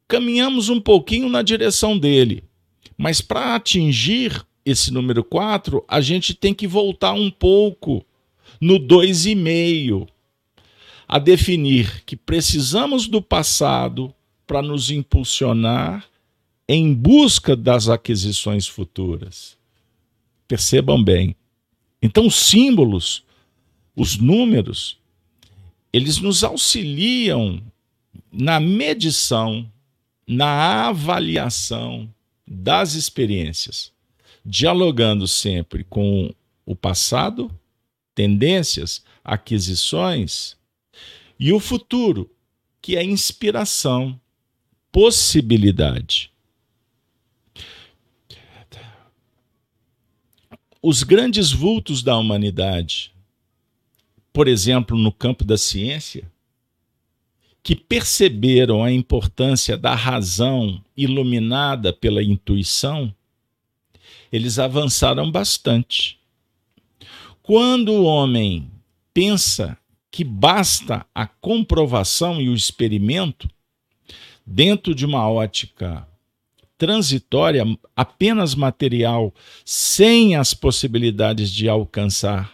Caminhamos 0.07 0.69
um 0.69 0.79
pouquinho 0.79 1.27
na 1.29 1.41
direção 1.41 1.97
dele, 1.97 2.43
mas 2.95 3.21
para 3.21 3.55
atingir 3.55 4.45
esse 4.69 4.91
número 4.91 5.23
4, 5.23 5.83
a 5.87 6.01
gente 6.01 6.33
tem 6.33 6.53
que 6.53 6.67
voltar 6.67 7.13
um 7.13 7.29
pouco 7.29 8.05
no 8.59 8.79
2,5 8.79 10.07
a 11.07 11.17
definir 11.17 12.03
que 12.05 12.15
precisamos 12.15 13.07
do 13.07 13.21
passado 13.21 14.13
para 14.45 14.61
nos 14.61 14.91
impulsionar 14.91 16.07
em 16.67 16.93
busca 16.93 17.55
das 17.55 17.89
aquisições 17.89 18.67
futuras. 18.67 19.57
Percebam 20.47 21.03
bem. 21.03 21.35
Então, 22.01 22.27
os 22.27 22.35
símbolos, 22.35 23.23
os 23.95 24.17
números, 24.17 24.97
eles 25.91 26.19
nos 26.19 26.43
auxiliam 26.43 27.61
na 28.31 28.59
medição, 28.59 29.69
na 30.27 30.87
avaliação 30.87 32.07
das 32.47 32.93
experiências 32.93 33.91
dialogando 34.45 35.27
sempre 35.27 35.83
com 35.83 36.33
o 36.65 36.75
passado, 36.75 37.51
tendências, 38.13 39.03
aquisições 39.23 40.57
e 41.39 41.53
o 41.53 41.59
futuro, 41.59 42.29
que 42.81 42.95
é 42.97 43.03
inspiração, 43.03 44.19
possibilidade. 44.91 46.31
Os 50.81 51.03
grandes 51.03 51.51
vultos 51.51 52.01
da 52.01 52.17
humanidade, 52.17 53.13
por 54.31 54.47
exemplo, 54.47 54.97
no 54.97 55.11
campo 55.11 55.43
da 55.43 55.57
ciência, 55.57 56.31
que 57.61 57.75
perceberam 57.75 58.83
a 58.83 58.91
importância 58.91 59.77
da 59.77 59.93
razão 59.93 60.83
iluminada 60.95 61.91
pela 61.91 62.23
intuição, 62.23 63.13
eles 64.31 64.59
avançaram 64.59 65.31
bastante. 65.31 66.19
Quando 67.41 67.91
o 67.91 68.03
homem 68.03 68.69
pensa 69.13 69.77
que 70.11 70.23
basta 70.23 71.05
a 71.13 71.27
comprovação 71.27 72.41
e 72.41 72.49
o 72.49 72.53
experimento, 72.53 73.49
dentro 74.45 74.95
de 74.95 75.05
uma 75.05 75.29
ótica 75.29 76.07
transitória, 76.77 77.65
apenas 77.95 78.55
material, 78.55 79.33
sem 79.65 80.35
as 80.35 80.53
possibilidades 80.53 81.51
de 81.51 81.67
alcançar 81.67 82.53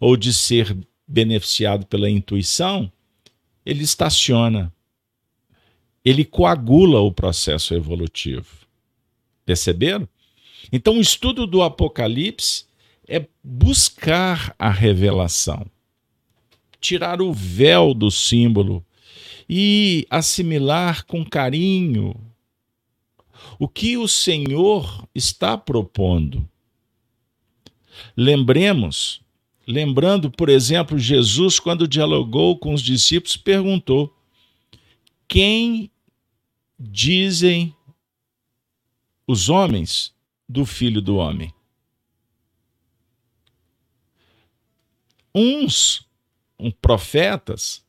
ou 0.00 0.16
de 0.16 0.32
ser 0.32 0.76
beneficiado 1.06 1.86
pela 1.86 2.10
intuição, 2.10 2.90
ele 3.64 3.82
estaciona. 3.82 4.72
Ele 6.04 6.24
coagula 6.24 7.00
o 7.00 7.12
processo 7.12 7.74
evolutivo. 7.74 8.46
Perceberam? 9.44 10.08
Então, 10.72 10.98
o 10.98 11.00
estudo 11.00 11.46
do 11.46 11.62
Apocalipse 11.62 12.64
é 13.08 13.26
buscar 13.42 14.54
a 14.58 14.70
revelação, 14.70 15.66
tirar 16.80 17.22
o 17.22 17.32
véu 17.32 17.94
do 17.94 18.10
símbolo 18.10 18.84
e 19.48 20.06
assimilar 20.10 21.04
com 21.06 21.24
carinho 21.24 22.14
o 23.58 23.68
que 23.68 23.96
o 23.96 24.08
Senhor 24.08 25.06
está 25.14 25.56
propondo. 25.56 26.48
Lembremos, 28.16 29.22
lembrando, 29.66 30.30
por 30.30 30.48
exemplo, 30.48 30.98
Jesus, 30.98 31.58
quando 31.60 31.88
dialogou 31.88 32.58
com 32.58 32.74
os 32.74 32.82
discípulos, 32.82 33.36
perguntou: 33.36 34.14
Quem 35.28 35.90
dizem 36.78 37.74
os 39.26 39.48
homens 39.48 40.14
do 40.48 40.64
Filho 40.64 41.00
do 41.00 41.16
Homem. 41.16 41.52
Uns, 45.34 46.08
um, 46.58 46.70
profetas, 46.70 47.84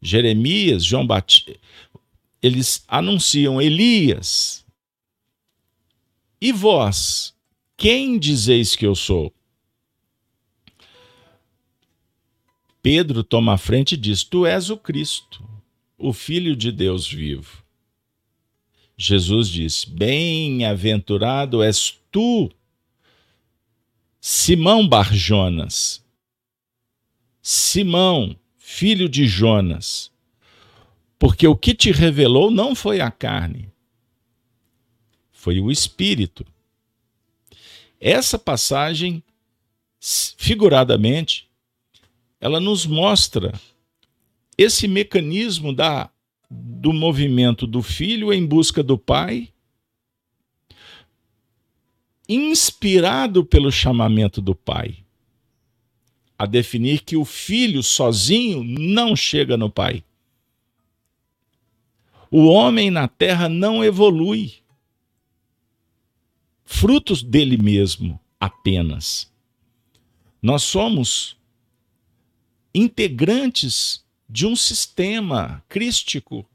Jeremias, 0.00 0.84
João 0.84 1.06
Batista, 1.06 1.54
eles 2.42 2.84
anunciam 2.88 3.60
Elias. 3.60 4.64
E 6.40 6.52
vós, 6.52 7.34
quem 7.76 8.18
dizeis 8.18 8.74
que 8.74 8.86
eu 8.86 8.94
sou? 8.94 9.34
Pedro 12.82 13.22
toma 13.22 13.54
a 13.54 13.58
frente 13.58 13.92
e 13.92 13.98
diz: 13.98 14.24
Tu 14.24 14.46
és 14.46 14.70
o 14.70 14.76
Cristo, 14.76 15.46
o 15.98 16.12
Filho 16.12 16.56
de 16.56 16.72
Deus 16.72 17.06
vivo. 17.06 17.62
Jesus 19.02 19.48
diz: 19.48 19.86
Bem-aventurado 19.86 21.62
és 21.62 21.98
tu, 22.12 22.50
Simão 24.20 24.86
Barjonas, 24.86 26.04
Simão, 27.40 28.36
filho 28.58 29.08
de 29.08 29.26
Jonas, 29.26 30.12
porque 31.18 31.48
o 31.48 31.56
que 31.56 31.74
te 31.74 31.90
revelou 31.90 32.50
não 32.50 32.74
foi 32.74 33.00
a 33.00 33.10
carne, 33.10 33.72
foi 35.32 35.58
o 35.60 35.70
Espírito. 35.70 36.44
Essa 37.98 38.38
passagem, 38.38 39.22
figuradamente, 40.36 41.48
ela 42.38 42.60
nos 42.60 42.84
mostra 42.84 43.58
esse 44.58 44.86
mecanismo 44.86 45.74
da 45.74 46.10
do 46.50 46.92
movimento 46.92 47.66
do 47.66 47.80
filho 47.80 48.32
em 48.32 48.44
busca 48.44 48.82
do 48.82 48.98
pai, 48.98 49.52
inspirado 52.28 53.44
pelo 53.44 53.70
chamamento 53.70 54.40
do 54.40 54.54
pai, 54.54 55.04
a 56.36 56.46
definir 56.46 57.02
que 57.02 57.16
o 57.16 57.24
filho 57.24 57.82
sozinho 57.82 58.64
não 58.64 59.14
chega 59.14 59.56
no 59.56 59.70
pai. 59.70 60.02
O 62.30 62.46
homem 62.46 62.90
na 62.90 63.06
terra 63.06 63.48
não 63.48 63.84
evolui, 63.84 64.54
frutos 66.64 67.22
dele 67.22 67.56
mesmo 67.56 68.18
apenas. 68.38 69.30
Nós 70.40 70.62
somos 70.62 71.36
integrantes 72.74 74.04
de 74.30 74.46
um 74.46 74.54
sistema 74.54 75.62
crístico, 75.68 76.46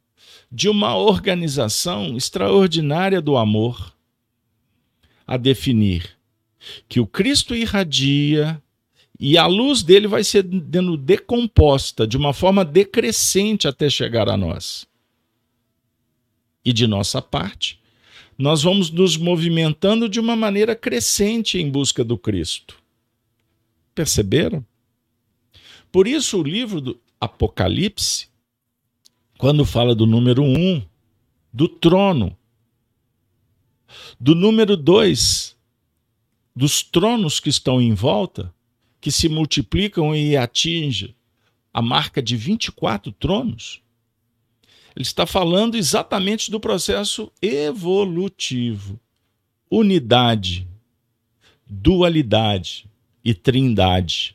de 0.50 0.70
uma 0.70 0.96
organização 0.96 2.16
extraordinária 2.16 3.22
do 3.22 3.36
amor, 3.36 3.94
a 5.28 5.36
definir 5.36 6.16
que 6.88 7.02
o 7.02 7.06
Cristo 7.06 7.54
irradia 7.54 8.62
e 9.20 9.38
a 9.38 9.46
luz 9.46 9.84
dele 9.84 10.08
vai 10.08 10.24
sendo 10.24 10.96
decomposta 10.96 12.08
de 12.08 12.16
uma 12.16 12.32
forma 12.32 12.64
decrescente 12.64 13.68
até 13.68 13.90
chegar 13.90 14.30
a 14.30 14.38
nós. 14.38 14.88
E 16.64 16.72
de 16.72 16.88
nossa 16.88 17.22
parte, 17.22 17.80
nós 18.38 18.64
vamos 18.64 18.90
nos 18.90 19.18
movimentando 19.18 20.08
de 20.08 20.20
uma 20.20 20.36
maneira 20.36 20.76
crescente 20.76 21.58
em 21.58 21.70
busca 21.70 22.04
do 22.04 22.18
Cristo. 22.18 22.78
Perceberam? 23.94 24.66
Por 25.92 26.08
isso, 26.08 26.40
o 26.40 26.44
livro 26.44 26.82
do 26.82 27.05
Apocalipse, 27.20 28.28
quando 29.38 29.66
fala 29.66 29.94
do 29.94 30.06
número 30.06 30.44
um, 30.44 30.84
do 31.52 31.68
trono. 31.68 32.38
Do 34.20 34.36
número 34.36 34.76
dois, 34.76 35.56
dos 36.56 36.84
tronos 36.84 37.40
que 37.40 37.50
estão 37.50 37.82
em 37.82 37.94
volta, 37.94 38.54
que 39.00 39.12
se 39.12 39.30
multiplicam 39.30 40.16
e 40.16 40.36
atingem 40.36 41.16
a 41.74 41.82
marca 41.82 42.22
de 42.22 42.36
24 42.36 43.12
tronos. 43.12 43.82
Ele 44.96 45.04
está 45.04 45.26
falando 45.26 45.76
exatamente 45.76 46.50
do 46.50 46.60
processo 46.60 47.30
evolutivo. 47.42 48.98
Unidade, 49.70 50.66
dualidade 51.68 52.90
e 53.24 53.34
trindade, 53.34 54.35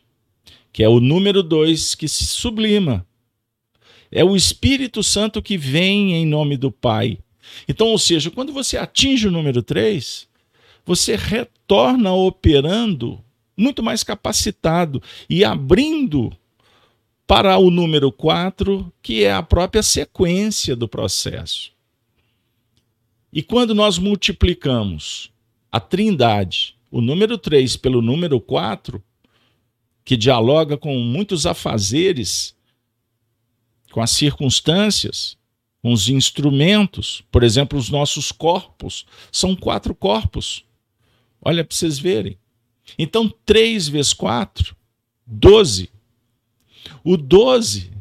que 0.72 0.82
é 0.82 0.88
o 0.88 1.00
número 1.00 1.42
dois 1.42 1.94
que 1.94 2.08
se 2.08 2.24
sublima. 2.24 3.06
É 4.10 4.24
o 4.24 4.34
Espírito 4.36 5.02
Santo 5.02 5.40
que 5.40 5.56
vem 5.56 6.14
em 6.14 6.26
nome 6.26 6.56
do 6.56 6.70
Pai. 6.70 7.18
Então, 7.68 7.88
ou 7.88 7.98
seja, 7.98 8.30
quando 8.30 8.52
você 8.52 8.76
atinge 8.76 9.28
o 9.28 9.30
número 9.30 9.62
três, 9.62 10.28
você 10.84 11.16
retorna 11.16 12.12
operando 12.12 13.22
muito 13.56 13.82
mais 13.82 14.02
capacitado 14.02 15.02
e 15.28 15.44
abrindo 15.44 16.32
para 17.26 17.58
o 17.58 17.70
número 17.70 18.10
4, 18.10 18.92
que 19.00 19.22
é 19.22 19.32
a 19.32 19.42
própria 19.42 19.82
sequência 19.82 20.74
do 20.74 20.88
processo. 20.88 21.70
E 23.32 23.42
quando 23.42 23.74
nós 23.74 23.98
multiplicamos 23.98 25.30
a 25.70 25.78
trindade, 25.78 26.74
o 26.90 27.00
número 27.00 27.38
3 27.38 27.76
pelo 27.76 28.02
número 28.02 28.40
4, 28.40 29.00
que 30.10 30.16
dialoga 30.16 30.76
com 30.76 30.98
muitos 30.98 31.46
afazeres, 31.46 32.52
com 33.92 34.02
as 34.02 34.10
circunstâncias, 34.10 35.38
com 35.80 35.92
os 35.92 36.08
instrumentos, 36.08 37.22
por 37.30 37.44
exemplo, 37.44 37.78
os 37.78 37.90
nossos 37.90 38.32
corpos, 38.32 39.06
são 39.30 39.54
quatro 39.54 39.94
corpos. 39.94 40.64
Olha 41.40 41.64
para 41.64 41.76
vocês 41.76 41.96
verem. 41.96 42.36
Então, 42.98 43.32
3 43.46 43.86
vezes 43.86 44.12
4, 44.12 44.74
12. 45.24 45.88
O 47.04 47.16
12 47.16 47.92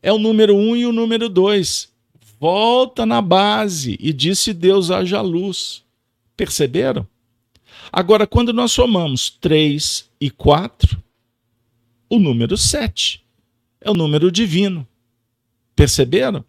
é 0.00 0.12
o 0.12 0.20
número 0.20 0.54
1 0.54 0.76
e 0.76 0.86
o 0.86 0.92
número 0.92 1.28
2. 1.28 1.92
Volta 2.38 3.04
na 3.04 3.20
base 3.20 3.98
e 3.98 4.12
disse 4.12 4.54
Deus 4.54 4.92
haja 4.92 5.20
luz. 5.20 5.82
Perceberam? 6.36 7.04
Agora, 7.92 8.24
quando 8.24 8.52
nós 8.52 8.70
somamos 8.70 9.30
3 9.30 10.08
e 10.20 10.30
4, 10.30 11.04
o 12.08 12.18
número 12.18 12.56
7 12.56 13.24
é 13.80 13.90
o 13.90 13.94
número 13.94 14.30
divino. 14.30 14.86
Perceberam? 15.74 16.44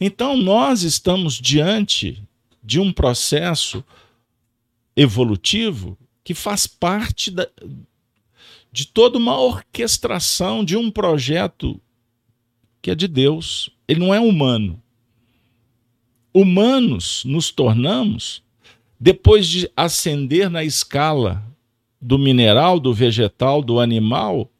Então, 0.00 0.36
nós 0.36 0.82
estamos 0.82 1.34
diante 1.34 2.22
de 2.62 2.78
um 2.78 2.92
processo 2.92 3.84
evolutivo 4.96 5.98
que 6.22 6.34
faz 6.34 6.66
parte 6.66 7.30
da, 7.30 7.48
de 8.70 8.86
toda 8.86 9.18
uma 9.18 9.38
orquestração 9.38 10.64
de 10.64 10.76
um 10.76 10.90
projeto 10.90 11.80
que 12.80 12.90
é 12.90 12.94
de 12.94 13.08
Deus. 13.08 13.70
Ele 13.88 14.00
não 14.00 14.14
é 14.14 14.20
humano. 14.20 14.80
Humanos 16.32 17.24
nos 17.24 17.50
tornamos 17.50 18.42
depois 18.98 19.46
de 19.48 19.70
ascender 19.76 20.48
na 20.48 20.62
escala 20.62 21.44
do 22.00 22.18
mineral, 22.18 22.78
do 22.78 22.94
vegetal, 22.94 23.62
do 23.62 23.80
animal, 23.80 24.51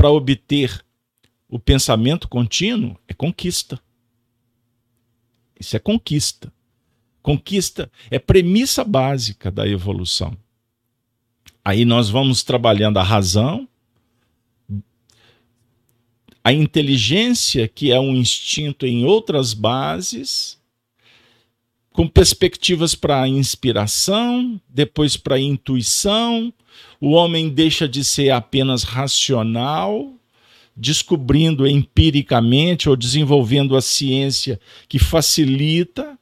para 0.00 0.10
obter 0.10 0.82
o 1.46 1.58
pensamento 1.58 2.26
contínuo, 2.26 2.98
é 3.06 3.12
conquista. 3.12 3.78
Isso 5.60 5.76
é 5.76 5.78
conquista. 5.78 6.50
Conquista 7.20 7.92
é 8.10 8.18
premissa 8.18 8.82
básica 8.82 9.50
da 9.50 9.68
evolução. 9.68 10.34
Aí 11.62 11.84
nós 11.84 12.08
vamos 12.08 12.42
trabalhando 12.42 12.96
a 12.96 13.02
razão, 13.02 13.68
a 16.42 16.50
inteligência, 16.50 17.68
que 17.68 17.92
é 17.92 18.00
um 18.00 18.16
instinto 18.16 18.86
em 18.86 19.04
outras 19.04 19.52
bases, 19.52 20.58
com 22.00 22.08
perspectivas 22.08 22.94
para 22.94 23.28
inspiração, 23.28 24.58
depois 24.66 25.18
para 25.18 25.38
intuição. 25.38 26.50
O 26.98 27.10
homem 27.10 27.50
deixa 27.50 27.86
de 27.86 28.02
ser 28.02 28.30
apenas 28.30 28.84
racional, 28.84 30.10
descobrindo 30.74 31.66
empiricamente 31.66 32.88
ou 32.88 32.96
desenvolvendo 32.96 33.76
a 33.76 33.82
ciência 33.82 34.58
que 34.88 34.98
facilita 34.98 36.18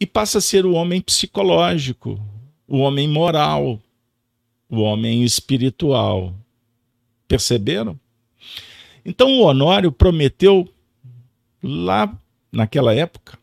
e 0.00 0.06
passa 0.06 0.38
a 0.38 0.40
ser 0.40 0.64
o 0.64 0.72
homem 0.72 1.02
psicológico, 1.02 2.18
o 2.66 2.78
homem 2.78 3.06
moral, 3.06 3.78
o 4.66 4.80
homem 4.80 5.24
espiritual. 5.24 6.34
Perceberam? 7.28 8.00
Então 9.04 9.30
o 9.30 9.42
Honório 9.42 9.92
prometeu 9.92 10.66
lá 11.62 12.10
naquela 12.50 12.94
época, 12.94 13.41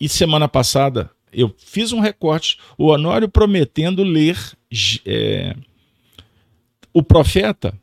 e 0.00 0.08
semana 0.08 0.48
passada 0.48 1.10
eu 1.32 1.54
fiz 1.58 1.92
um 1.92 2.00
recorte, 2.00 2.58
o 2.78 2.86
Honório 2.86 3.28
prometendo 3.28 4.02
ler 4.02 4.38
é, 5.04 5.54
o 6.94 7.02
profeta 7.02 7.78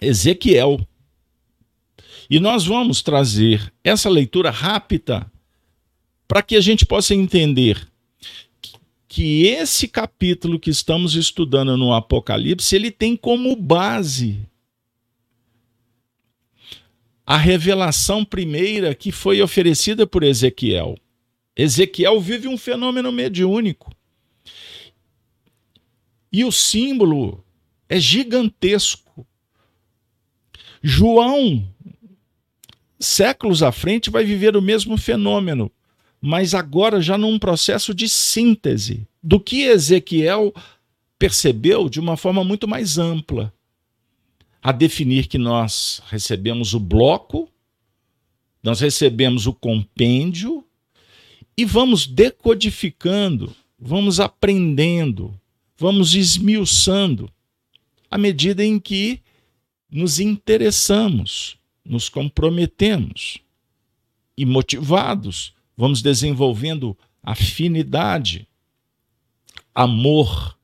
Ezequiel. 0.00 0.80
E 2.28 2.40
nós 2.40 2.66
vamos 2.66 3.00
trazer 3.00 3.72
essa 3.84 4.08
leitura 4.08 4.50
rápida 4.50 5.30
para 6.26 6.42
que 6.42 6.56
a 6.56 6.60
gente 6.60 6.84
possa 6.84 7.14
entender 7.14 7.86
que 9.06 9.46
esse 9.46 9.86
capítulo 9.86 10.58
que 10.58 10.70
estamos 10.70 11.14
estudando 11.14 11.76
no 11.76 11.92
Apocalipse, 11.92 12.74
ele 12.74 12.90
tem 12.90 13.16
como 13.16 13.54
base 13.54 14.40
a 17.26 17.36
revelação 17.36 18.24
primeira 18.24 18.94
que 18.94 19.10
foi 19.10 19.40
oferecida 19.40 20.06
por 20.06 20.22
Ezequiel. 20.22 20.96
Ezequiel 21.56 22.20
vive 22.20 22.48
um 22.48 22.58
fenômeno 22.58 23.10
mediúnico. 23.12 23.92
E 26.32 26.44
o 26.44 26.50
símbolo 26.50 27.44
é 27.88 27.98
gigantesco. 27.98 29.26
João, 30.82 31.66
séculos 32.98 33.62
à 33.62 33.72
frente, 33.72 34.10
vai 34.10 34.24
viver 34.24 34.56
o 34.56 34.62
mesmo 34.62 34.98
fenômeno 34.98 35.70
mas 36.26 36.54
agora 36.54 37.02
já 37.02 37.18
num 37.18 37.38
processo 37.38 37.92
de 37.92 38.08
síntese 38.08 39.06
do 39.22 39.38
que 39.38 39.64
Ezequiel 39.64 40.54
percebeu 41.18 41.86
de 41.86 42.00
uma 42.00 42.16
forma 42.16 42.42
muito 42.42 42.66
mais 42.66 42.96
ampla, 42.96 43.52
a 44.64 44.72
definir 44.72 45.26
que 45.28 45.36
nós 45.36 46.00
recebemos 46.06 46.72
o 46.72 46.80
bloco, 46.80 47.50
nós 48.62 48.80
recebemos 48.80 49.46
o 49.46 49.52
compêndio 49.52 50.64
e 51.54 51.66
vamos 51.66 52.06
decodificando, 52.06 53.54
vamos 53.78 54.18
aprendendo, 54.18 55.38
vamos 55.76 56.14
esmiuçando 56.14 57.30
à 58.10 58.16
medida 58.16 58.64
em 58.64 58.80
que 58.80 59.20
nos 59.90 60.18
interessamos, 60.18 61.58
nos 61.84 62.08
comprometemos 62.08 63.38
e 64.34 64.46
motivados 64.46 65.54
vamos 65.76 66.00
desenvolvendo 66.02 66.96
afinidade, 67.22 68.46
amor 69.74 70.56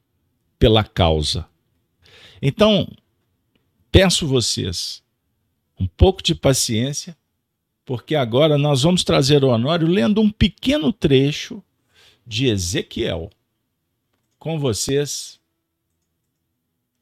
pela 0.59 0.85
causa. 0.85 1.47
Então, 2.41 2.91
peço 3.91 4.27
vocês 4.27 5.03
um 5.79 5.87
pouco 5.87 6.23
de 6.23 6.35
paciência, 6.35 7.17
porque 7.85 8.15
agora 8.15 8.59
nós 8.59 8.83
vamos 8.83 9.03
trazer 9.03 9.43
o 9.43 9.49
Honório 9.49 9.87
lendo 9.87 10.21
um 10.21 10.31
pequeno 10.31 10.93
trecho 10.93 11.63
de 12.27 12.47
Ezequiel. 12.47 13.31
Com 14.39 14.59
vocês, 14.59 15.41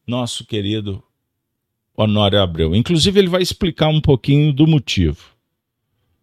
nosso 0.07 0.47
querido 0.47 1.03
Honório 1.97 2.41
Abreu. 2.41 2.75
Inclusive, 2.75 3.19
ele 3.19 3.29
vai 3.29 3.43
explicar 3.43 3.89
um 3.89 4.01
pouquinho 4.01 4.53
do 4.53 4.67
motivo. 4.67 5.37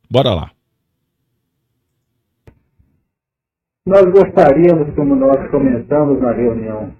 Bora 0.09 0.33
lá. 0.33 0.51
Nós 3.85 4.05
gostaríamos, 4.11 4.95
como 4.95 5.15
nós 5.15 5.51
comentamos 5.51 6.19
na 6.19 6.31
reunião 6.31 6.91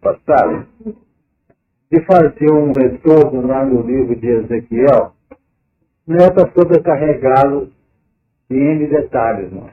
passada, 0.00 0.68
de 1.90 2.00
fazer 2.04 2.50
um 2.52 2.72
retorno 2.72 3.46
lá 3.46 3.64
no 3.64 3.82
livro 3.82 4.14
de 4.14 4.26
Ezequiel, 4.28 5.12
não 6.06 6.24
é 6.24 6.30
para 6.30 6.52
sobrecarregá-lo 6.52 7.70
em 8.48 8.56
N 8.56 8.86
detalhes, 8.86 9.52
não. 9.52 9.68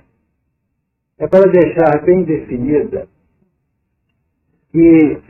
É 1.20 1.28
para 1.28 1.50
deixar 1.52 2.04
bem 2.04 2.24
definida 2.24 3.08
que 4.72 5.22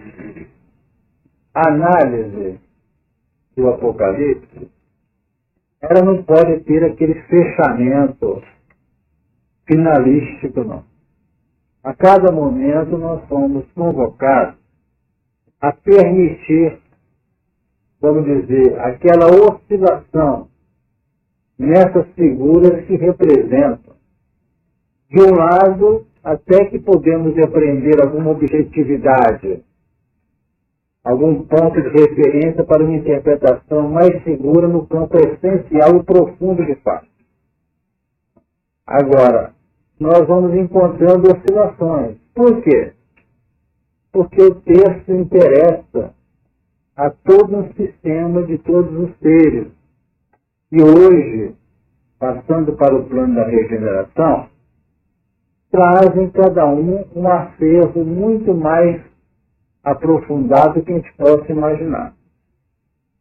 a 1.54 1.70
análise 1.70 2.60
do 3.56 3.70
Apocalipse 3.70 4.70
ela 5.82 6.04
não 6.04 6.24
pode 6.24 6.60
ter 6.62 6.84
aquele 6.84 7.22
fechamento 7.24 8.42
finalístico, 9.66 10.64
não. 10.64 10.84
A 11.84 11.94
cada 11.94 12.32
momento 12.32 12.98
nós 12.98 13.28
somos 13.28 13.66
convocados 13.74 14.67
a 15.62 15.72
permitir, 15.72 16.80
vamos 18.00 18.26
dizer, 18.26 18.80
aquela 18.80 19.28
oscilação 19.28 20.48
nessas 21.58 22.08
figuras 22.14 22.86
que 22.86 22.96
representam, 22.96 23.96
de 25.10 25.22
um 25.22 25.36
lado, 25.36 26.06
até 26.24 26.66
que 26.66 26.80
podemos 26.80 27.38
aprender 27.40 28.02
alguma 28.02 28.32
objetividade, 28.32 29.64
algum 31.04 31.44
ponto 31.44 31.82
de 31.82 31.90
referência 31.90 32.64
para 32.66 32.84
uma 32.84 32.96
interpretação 32.96 33.90
mais 33.90 34.22
segura 34.24 34.68
no 34.68 34.86
campo 34.86 35.18
essencial 35.18 35.96
e 35.96 36.04
profundo 36.04 36.66
de 36.66 36.76
fato. 36.76 37.08
Agora, 38.86 39.54
nós 40.00 40.28
vamos 40.28 40.54
encontrando 40.54 41.32
oscilações. 41.32 42.18
Por 42.36 42.62
quê? 42.62 42.94
Porque 44.18 44.42
o 44.42 44.56
texto 44.62 45.12
interessa 45.12 46.12
a 46.96 47.12
todo 47.12 47.56
um 47.56 47.72
sistema 47.74 48.42
de 48.42 48.58
todos 48.58 48.92
os 48.92 49.16
seres. 49.20 49.68
E 50.72 50.82
hoje, 50.82 51.54
passando 52.18 52.74
para 52.74 52.96
o 52.96 53.04
plano 53.04 53.36
da 53.36 53.46
regeneração, 53.46 54.48
trazem 55.70 56.32
cada 56.32 56.66
um 56.66 57.06
um 57.16 57.28
acervo 57.28 58.04
muito 58.04 58.56
mais 58.56 59.04
aprofundado 59.84 60.82
que 60.82 60.94
a 60.94 60.96
gente 60.96 61.14
possa 61.16 61.52
imaginar. 61.52 62.16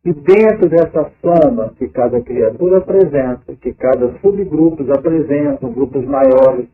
E 0.02 0.14
dentro 0.14 0.66
dessa 0.70 1.12
soma 1.20 1.74
que 1.76 1.88
cada 1.88 2.22
criatura 2.22 2.78
apresenta, 2.78 3.54
que 3.61 3.74
cada 3.74 4.18
subgrupo 4.20 4.90
apresenta, 4.90 5.68
grupos 5.68 6.06
maiores 6.06 6.70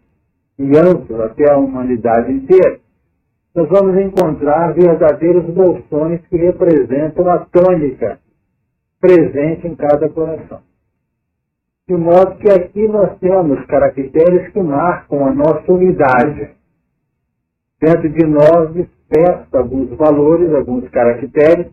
e 0.61 0.79
amplos 0.79 1.19
até 1.19 1.51
a 1.51 1.59
humanidade 1.59 2.31
inteira, 2.31 2.82
nós 3.55 3.69
vamos 3.69 4.01
encontrar 4.01 4.73
verdadeiros 4.73 5.45
bolsões 5.45 6.27
que 6.29 6.37
representam 6.37 7.29
a 7.29 7.41
tônica 7.41 8.19
presente 8.99 9.67
em 9.67 9.75
cada 9.75 10.09
coração. 10.09 10.63
De 11.87 11.95
modo 11.95 12.37
que 12.39 12.51
aqui 12.51 12.89
nós 12.89 13.19
temos 13.19 13.63
caracteres 13.67 14.51
que 14.53 14.63
marcam 14.63 15.27
a 15.27 15.35
nossa 15.35 15.71
unidade. 15.71 16.51
Dentro 17.79 18.09
de 18.09 18.27
nós 18.27 18.73
desperta 18.73 19.59
alguns 19.59 19.91
valores, 19.99 20.55
alguns 20.55 20.89
caracteres, 20.89 21.67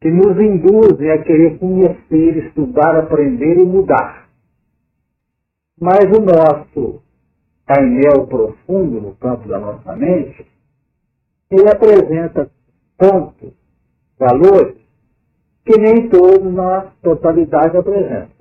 que 0.00 0.10
nos 0.10 0.38
induzem 0.38 1.10
a 1.10 1.22
querer 1.22 1.58
conhecer, 1.58 2.46
estudar, 2.46 2.98
aprender 2.98 3.58
e 3.58 3.64
mudar. 3.64 4.28
Mas 5.80 6.04
o 6.04 6.20
nosso 6.20 7.02
painel 7.66 8.26
profundo 8.28 9.00
no 9.00 9.16
campo 9.16 9.48
da 9.48 9.58
nossa 9.58 9.96
mente, 9.96 10.53
ele 11.50 11.68
apresenta 11.68 12.50
pontos, 12.98 13.52
valores, 14.18 14.76
que 15.64 15.78
nem 15.78 16.08
todos 16.08 16.52
na 16.52 16.92
totalidade 17.02 17.76
apresentam. 17.76 18.34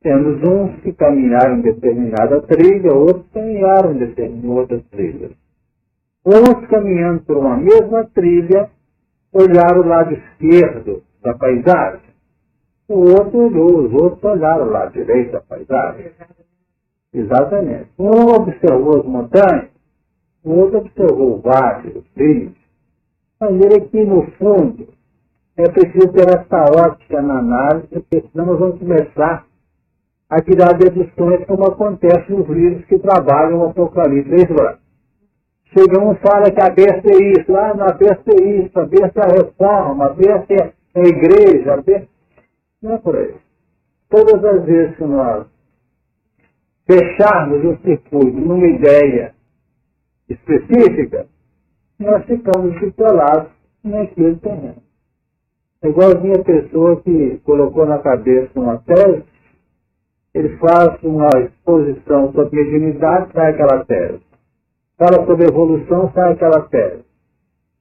Temos 0.00 0.42
uns 0.42 0.80
que 0.82 0.92
caminharam 0.92 1.60
determinada 1.60 2.40
trilha, 2.42 2.92
outros 2.92 3.26
caminharam 3.32 3.94
determinadas 3.94 4.82
trilhas. 4.90 5.32
Uns 6.24 6.66
caminhando 6.68 7.22
por 7.22 7.36
uma 7.36 7.56
mesma 7.56 8.04
trilha, 8.14 8.70
olharam 9.32 9.80
o 9.80 9.86
lado 9.86 10.14
esquerdo 10.14 11.02
da 11.22 11.34
paisagem. 11.34 12.08
O 12.88 13.00
outro 13.00 13.38
olhou, 13.38 13.84
os 13.84 13.92
outros 13.92 14.24
olharam 14.24 14.66
o 14.66 14.70
lado 14.70 14.92
direito 14.92 15.32
da 15.32 15.40
paisagem. 15.40 16.10
Exatamente. 17.12 17.90
Um 17.98 18.34
observou 18.34 19.00
as 19.00 19.04
montanhas, 19.04 19.68
o 20.48 20.60
outro 20.60 20.78
observou 20.78 21.34
o 21.34 21.40
vale, 21.40 21.98
os 21.98 22.04
rios. 22.16 22.52
De 22.52 22.58
maneira 23.40 23.80
que, 23.80 24.04
no 24.04 24.22
fundo, 24.32 24.88
é 25.56 25.68
preciso 25.68 26.12
ter 26.12 26.28
essa 26.28 26.64
ótica 26.86 27.20
na 27.20 27.38
análise, 27.38 27.88
porque 27.88 28.24
senão 28.32 28.46
nós 28.46 28.58
vamos 28.58 28.78
começar 28.78 29.44
a 30.30 30.40
tirar 30.40 30.72
deduções 30.78 31.44
como 31.46 31.66
acontece 31.66 32.32
nos 32.32 32.48
livros 32.48 32.84
que 32.86 32.98
trabalham 32.98 33.60
o 33.60 33.68
Apocalipse. 33.70 34.32
É 34.32 34.78
Chega 35.74 36.00
um 36.00 36.14
fala 36.16 36.50
que 36.50 36.60
a 36.62 36.70
besta 36.70 37.10
é 37.10 37.32
isso, 37.32 37.54
ah, 37.54 37.70
a 37.70 37.92
besta 37.92 38.30
é 38.30 38.44
isso, 38.60 38.78
a 38.78 38.86
besta 38.86 39.20
é 39.20 39.24
a 39.24 39.44
reforma, 39.44 40.06
a 40.06 40.10
besta 40.10 40.54
é 40.54 40.72
a 40.94 41.00
igreja, 41.00 41.74
a 41.74 41.76
besta... 41.76 42.08
Não 42.82 42.94
é 42.94 42.98
por 42.98 43.16
aí. 43.16 43.34
Todas 44.08 44.42
as 44.44 44.64
vezes 44.64 44.96
que 44.96 45.04
nós 45.04 45.46
fecharmos 46.86 47.64
o 47.64 47.76
circuito 47.82 48.40
numa 48.40 48.66
ideia 48.66 49.34
específica, 50.28 51.26
nós 51.98 52.24
ficamos 52.26 52.78
bitolados 52.80 53.50
naquele 53.82 54.36
terreno. 54.36 54.82
É 55.82 55.88
igualzinho 55.88 56.40
a 56.40 56.44
pessoa 56.44 57.00
que 57.02 57.40
colocou 57.44 57.86
na 57.86 57.98
cabeça 57.98 58.50
uma 58.58 58.78
tese, 58.78 59.24
ele 60.34 60.56
faz 60.58 61.02
uma 61.02 61.28
exposição 61.40 62.32
sobre 62.32 62.62
mediunidade, 62.62 63.32
sai 63.32 63.52
aquela 63.52 63.84
tese. 63.84 64.20
Fala 64.96 65.24
sobre 65.24 65.46
evolução, 65.46 66.12
sai 66.12 66.32
aquela 66.32 66.62
tese. 66.68 67.04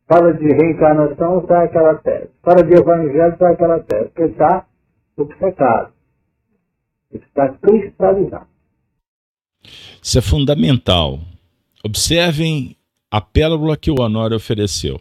Fala 0.07 0.33
de 0.33 0.45
reencarnação, 0.45 1.45
sai 1.47 1.65
aquela 1.65 1.95
tese. 1.95 2.29
Fala 2.41 2.63
de 2.63 2.73
evangelho, 2.73 3.35
sai 3.37 3.53
aquela 3.53 3.79
tese. 3.79 4.05
Porque 4.05 4.23
está 4.23 4.65
obcecado. 5.17 5.93
Está 7.11 7.49
cristalizado. 7.49 8.47
Isso 10.01 10.17
é 10.19 10.21
fundamental. 10.21 11.19
Observem 11.87 12.75
a 13.09 13.21
pérola 13.21 13.77
que 13.77 13.89
o 13.89 14.01
Honório 14.01 14.35
ofereceu. 14.35 14.99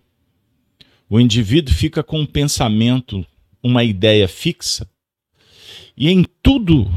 O 1.10 1.18
indivíduo 1.18 1.74
fica 1.74 2.00
com 2.00 2.20
um 2.20 2.24
pensamento, 2.24 3.26
uma 3.60 3.82
ideia 3.82 4.28
fixa, 4.28 4.88
e 5.96 6.08
em 6.08 6.24
tudo 6.40 6.88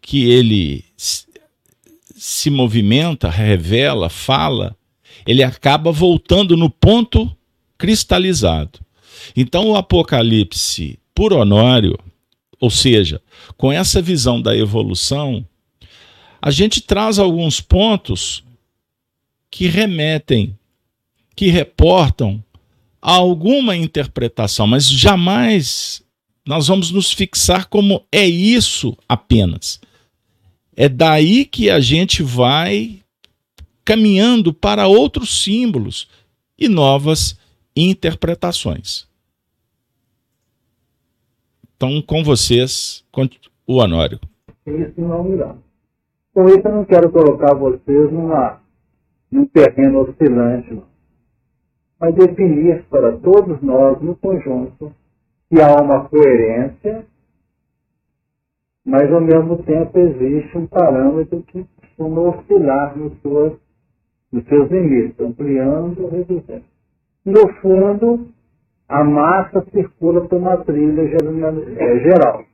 que 0.00 0.24
ele 0.24 0.86
se 0.96 2.48
movimenta, 2.48 3.28
revela, 3.28 4.08
fala, 4.08 4.74
ele 5.26 5.42
acaba 5.42 5.92
voltando 5.92 6.56
no 6.56 6.70
ponto 6.70 7.30
cristalizado. 7.76 8.80
Então, 9.36 9.68
o 9.68 9.76
Apocalipse, 9.76 10.98
por 11.14 11.34
Honório, 11.34 11.98
ou 12.58 12.70
seja, 12.70 13.20
com 13.58 13.70
essa 13.70 14.00
visão 14.00 14.40
da 14.40 14.56
evolução, 14.56 15.46
a 16.44 16.50
gente 16.50 16.82
traz 16.82 17.18
alguns 17.18 17.58
pontos 17.58 18.44
que 19.50 19.66
remetem, 19.66 20.54
que 21.34 21.46
reportam 21.46 22.44
a 23.00 23.12
alguma 23.12 23.74
interpretação, 23.74 24.66
mas 24.66 24.86
jamais 24.86 26.02
nós 26.44 26.68
vamos 26.68 26.90
nos 26.90 27.10
fixar 27.10 27.66
como 27.66 28.04
é 28.12 28.26
isso 28.26 28.94
apenas. 29.08 29.80
É 30.76 30.86
daí 30.86 31.46
que 31.46 31.70
a 31.70 31.80
gente 31.80 32.22
vai 32.22 33.00
caminhando 33.82 34.52
para 34.52 34.86
outros 34.86 35.42
símbolos 35.42 36.06
e 36.58 36.68
novas 36.68 37.38
interpretações. 37.74 39.06
Então, 41.74 42.02
com 42.02 42.22
vocês, 42.22 43.02
o 43.66 43.76
Honório. 43.76 44.20
Isso 44.66 45.00
não 45.00 45.32
irá. 45.32 45.56
Com 46.34 46.48
isso, 46.48 46.62
eu 46.64 46.72
não 46.72 46.84
quero 46.84 47.10
colocar 47.10 47.54
vocês 47.54 48.12
numa, 48.12 48.60
num 49.30 49.46
terreno 49.46 50.00
oscilante, 50.00 50.82
mas 51.98 52.14
definir 52.14 52.84
para 52.90 53.16
todos 53.18 53.62
nós, 53.62 54.00
no 54.02 54.16
conjunto, 54.16 54.92
que 55.48 55.60
há 55.62 55.80
uma 55.80 56.08
coerência 56.08 57.06
mas 58.84 59.10
ao 59.10 59.20
mesmo 59.20 59.62
tempo 59.62 59.98
existe 59.98 60.58
um 60.58 60.66
parâmetro 60.66 61.42
que 61.44 61.64
costuma 61.80 62.20
oscilar 62.20 62.96
nos 62.96 63.18
seus, 63.22 63.58
nos 64.30 64.44
seus 64.44 64.70
limites, 64.70 65.18
ampliando 65.18 66.02
ou 66.02 66.10
reduzindo. 66.10 66.64
No 67.24 67.48
fundo, 67.60 68.28
a 68.86 69.02
massa 69.02 69.64
circula 69.72 70.28
por 70.28 70.36
uma 70.36 70.58
trilha 70.58 71.00
é, 71.00 71.98
geral, 72.00 72.44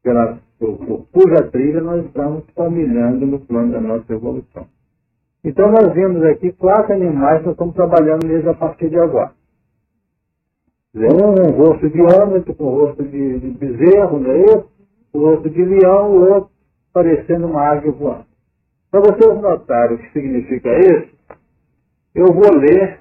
pela, 0.00 0.34
por 0.34 0.47
cuja 0.58 1.50
trilha 1.50 1.80
nós 1.80 2.04
estamos 2.04 2.44
caminhando 2.56 3.26
no 3.26 3.40
plano 3.40 3.72
da 3.72 3.80
nossa 3.80 4.12
evolução. 4.12 4.66
Então 5.44 5.70
nós 5.70 5.92
vimos 5.92 6.22
aqui 6.24 6.52
quatro 6.52 6.92
animais 6.92 7.40
que 7.40 7.46
nós 7.46 7.54
estamos 7.54 7.74
trabalhando 7.74 8.26
neles 8.26 8.46
a 8.46 8.54
partir 8.54 8.90
de 8.90 8.98
agora. 8.98 9.32
Um, 10.94 11.46
um 11.46 11.50
rosto 11.52 11.88
de 11.88 12.00
homem, 12.00 12.36
outro 12.36 12.54
com 12.54 12.70
rosto 12.70 13.04
de, 13.04 13.38
de 13.38 13.50
bezerro, 13.50 14.18
não 14.18 14.30
é 14.32 14.44
isso? 14.44 14.78
o 15.12 15.20
outro 15.20 15.50
de 15.50 15.64
leão, 15.64 16.10
o 16.10 16.34
outro 16.34 16.50
parecendo 16.92 17.46
uma 17.46 17.62
águia 17.62 17.92
voando. 17.92 18.26
Para 18.90 19.00
vocês 19.00 19.40
notarem 19.40 19.96
o 19.96 19.98
que 19.98 20.12
significa 20.12 20.70
isso, 20.78 21.16
eu 22.14 22.26
vou 22.26 22.54
ler, 22.54 23.00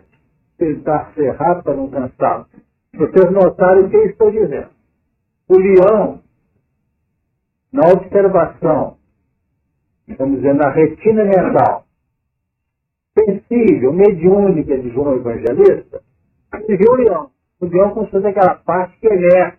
tentar 0.57 1.11
ser 1.13 1.31
rápido 1.31 1.63
para 1.63 1.75
não 1.75 1.89
cansar. 1.89 2.45
Vocês 2.93 3.31
notarem 3.31 3.85
o 3.85 3.89
que 3.89 3.95
eu 3.95 4.05
estou 4.05 4.31
dizendo. 4.31 4.69
O 5.47 5.57
leão, 5.57 6.21
na 7.71 7.87
observação, 7.89 8.97
vamos 10.17 10.37
dizer, 10.37 10.53
na 10.53 10.69
retina 10.69 11.23
mental, 11.23 11.85
sensível, 13.17 13.91
mediúnica 13.93 14.77
de 14.77 14.89
João 14.91 15.15
Evangelista, 15.15 16.01
ele 16.53 16.77
viu 16.77 16.91
o 16.91 16.95
leão. 16.95 17.31
O 17.59 17.65
leão 17.65 17.91
constata 17.91 18.29
aquela 18.29 18.55
parte 18.55 18.97
que 18.99 19.07
é. 19.07 19.57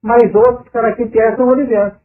Mas 0.00 0.34
outros 0.34 0.68
caracteres 0.68 1.36
são 1.36 1.48
oliventos. 1.48 2.00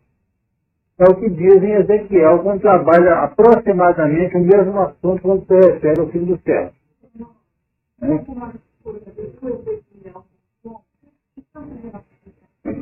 É 1.00 1.04
o 1.04 1.16
que 1.16 1.30
diz 1.30 1.62
em 1.62 1.74
Ezequiel, 1.74 2.40
quando 2.42 2.62
trabalha 2.62 3.20
aproximadamente 3.20 4.36
o 4.36 4.40
mesmo 4.40 4.80
assunto 4.82 5.22
quando 5.22 5.46
se 5.46 5.54
refere 5.54 6.02
ao 6.02 6.08
fim 6.08 6.26
do 6.26 6.40
céu. 6.40 6.72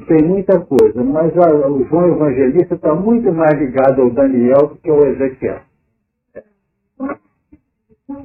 Tem 0.08 0.24
muita 0.24 0.60
coisa, 0.62 1.04
mas 1.04 1.32
a, 1.38 1.70
o 1.70 1.86
João 1.86 2.16
Evangelista 2.16 2.74
está 2.74 2.96
muito 2.96 3.32
mais 3.32 3.54
ligado 3.60 4.02
ao 4.02 4.10
Daniel 4.10 4.68
do 4.68 4.76
que 4.78 4.90
ao 4.90 5.06
Ezequiel. 5.06 5.62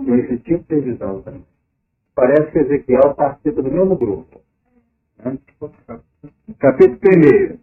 Esse 0.07 0.39
tipo 0.39 0.65
de 0.75 0.81
visão 0.81 1.21
também. 1.21 1.45
Parece 2.15 2.51
que 2.51 2.59
Ezequiel 2.61 3.15
participa 3.15 3.63
do 3.63 3.71
mesmo 3.71 3.95
grupo. 3.95 4.41
Capítulo 6.59 6.99
1. 7.55 7.59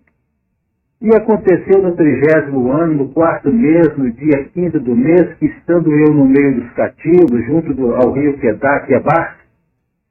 E 1.00 1.16
aconteceu 1.16 1.82
no 1.82 1.96
trigésimo 1.96 2.72
ano, 2.72 2.94
no 2.94 3.10
quarto 3.10 3.52
mês, 3.52 3.98
no 3.98 4.12
dia 4.12 4.46
quinto 4.54 4.80
do 4.80 4.96
mês, 4.96 5.36
que 5.40 5.46
estando 5.46 5.92
eu 5.92 6.14
no 6.14 6.26
meio 6.26 6.62
dos 6.62 6.72
cativos, 6.74 7.46
junto 7.48 7.74
do, 7.74 7.96
ao 7.96 8.12
rio 8.12 8.38
Quedá, 8.40 8.80
Quebar, 8.82 9.40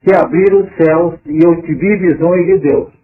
se 0.05 0.13
abriram 0.15 0.63
os 0.63 0.75
céus 0.75 1.19
e 1.25 1.39
eu 1.43 1.61
tive 1.61 1.97
visões 1.97 2.45
de 2.45 2.59
Deus. 2.59 2.96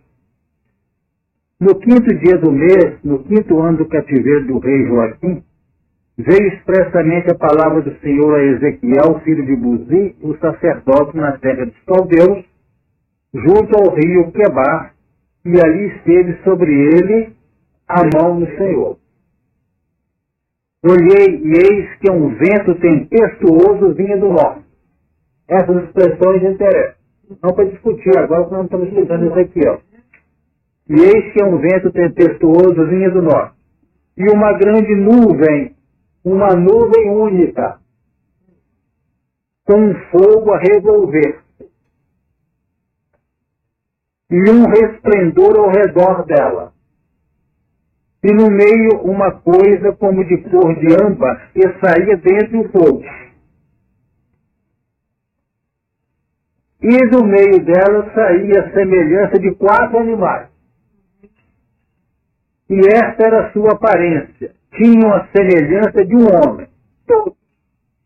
No 1.63 1.79
quinto 1.79 2.13
dia 2.17 2.37
do 2.39 2.51
mês, 2.51 2.99
no 3.05 3.23
quinto 3.23 3.57
ano 3.61 3.77
do 3.77 3.85
cativeiro 3.87 4.47
do 4.47 4.59
rei 4.59 4.85
Joaquim, 4.85 5.41
veio 6.17 6.47
expressamente 6.53 7.31
a 7.31 7.35
palavra 7.35 7.81
do 7.81 7.97
Senhor 7.99 8.35
a 8.35 8.43
Ezequiel, 8.43 9.21
filho 9.23 9.45
de 9.45 9.55
Buzi, 9.55 10.13
o 10.21 10.35
sacerdote 10.39 11.15
na 11.15 11.37
terra 11.37 11.65
dos 11.65 11.79
caldeus, 11.85 12.43
junto 13.33 13.77
ao 13.77 13.95
rio 13.95 14.29
Quebar, 14.33 14.93
e 15.45 15.51
ali 15.51 15.87
esteve 15.95 16.37
sobre 16.43 16.69
ele 16.69 17.33
a 17.87 18.01
mão 18.13 18.41
do 18.41 18.57
Senhor. 18.57 18.97
Olhei 20.83 21.43
e 21.45 21.53
eis 21.53 21.95
que 21.99 22.11
um 22.11 22.27
vento 22.35 22.75
tempestuoso 22.75 23.93
vinha 23.93 24.17
do 24.17 24.33
norte. 24.33 24.65
Essas 25.47 25.85
expressões 25.85 26.43
interessam. 26.43 26.95
Não 27.41 27.53
para 27.55 27.69
discutir 27.69 28.17
agora, 28.17 28.41
porque 28.41 28.55
não 28.55 28.65
estamos 28.65 28.87
estudando 28.89 29.31
Ezequiel. 29.31 29.79
E 30.89 30.93
eis 30.93 31.33
que 31.33 31.43
um 31.43 31.57
vento 31.57 31.91
tempestuoso 31.91 32.87
vinha 32.87 33.09
do 33.09 33.21
norte. 33.21 33.55
E 34.17 34.29
uma 34.29 34.53
grande 34.53 34.95
nuvem, 34.95 35.75
uma 36.23 36.55
nuvem 36.55 37.09
única, 37.09 37.79
com 39.65 39.75
um 39.75 39.95
fogo 40.11 40.51
a 40.51 40.59
revolver. 40.59 41.41
E 44.29 44.49
um 44.49 44.65
resplendor 44.67 45.57
ao 45.57 45.69
redor 45.69 46.25
dela 46.25 46.73
e 48.23 48.33
no 48.33 48.49
meio 48.49 49.01
uma 49.03 49.31
coisa 49.41 49.91
como 49.97 50.23
de 50.23 50.37
cor 50.49 50.73
de 50.79 50.95
âmbar 51.03 51.51
que 51.51 51.61
saía 51.85 52.15
dentro 52.15 52.63
do 52.63 52.69
fogo. 52.69 53.03
E 56.81 57.09
do 57.09 57.23
meio 57.25 57.65
dela 57.65 58.09
saía 58.13 58.61
a 58.61 58.71
semelhança 58.71 59.39
de 59.39 59.53
quatro 59.55 59.99
animais. 59.99 60.52
E 62.73 62.87
esta 62.87 63.23
era 63.23 63.47
a 63.47 63.51
sua 63.51 63.73
aparência. 63.73 64.55
Tinham 64.75 65.13
a 65.13 65.27
semelhança 65.27 66.05
de 66.05 66.15
um 66.15 66.25
homem. 66.25 66.67
Todos 67.05 67.37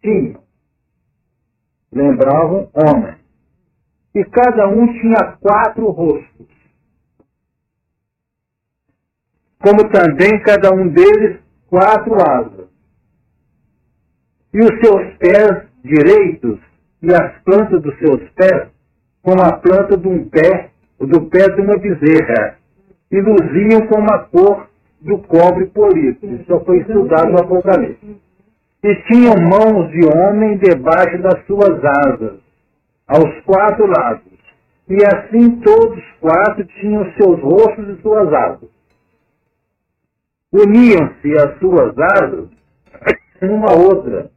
tinham. 0.02 0.42
Lembravam 1.92 2.70
homem. 2.74 3.16
E 4.14 4.26
cada 4.26 4.68
um 4.68 4.88
tinha 5.00 5.38
quatro 5.40 5.90
rostos 5.90 6.58
como 9.60 9.90
também 9.90 10.40
cada 10.44 10.74
um 10.74 10.88
deles 10.88 11.40
quatro 11.68 12.16
asas. 12.16 12.68
E 14.54 14.60
os 14.60 14.80
seus 14.80 15.18
pés 15.18 15.68
direitos 15.84 16.60
e 17.02 17.14
as 17.14 17.42
plantas 17.44 17.82
dos 17.82 17.98
seus 18.00 18.30
pés, 18.32 18.70
como 19.22 19.42
a 19.42 19.54
planta 19.58 19.98
de 19.98 20.08
um 20.08 20.28
pé, 20.30 20.72
do 21.00 21.30
pé 21.30 21.50
de 21.50 21.62
uma 21.62 21.78
bezerra, 21.78 22.58
e 23.12 23.22
luziam 23.22 23.88
como 23.88 24.12
a 24.12 24.20
cor 24.20 24.68
do 25.02 25.20
cobre 25.20 25.68
polido. 25.68 26.20
Isso 26.24 26.60
foi 26.66 26.80
estudado 26.80 27.32
no 27.32 27.40
Apocalipse. 27.40 28.18
E 28.84 28.96
tinham 29.08 29.36
mãos 29.36 29.90
de 29.92 30.06
homem 30.06 30.58
debaixo 30.58 31.22
das 31.22 31.46
suas 31.46 31.84
asas, 31.84 32.40
aos 33.08 33.42
quatro 33.46 33.86
lados. 33.88 34.24
E 34.90 34.98
assim 35.06 35.60
todos 35.62 36.04
quatro 36.22 36.66
tinham 36.80 37.12
seus 37.14 37.42
rostos 37.42 37.90
e 37.90 38.02
suas 38.02 38.32
asas 38.34 38.78
uniam-se 40.52 41.38
as 41.38 41.60
suas 41.60 41.94
asas 41.98 42.50
uma 43.42 43.72
a 43.72 43.76
outra. 43.76 44.32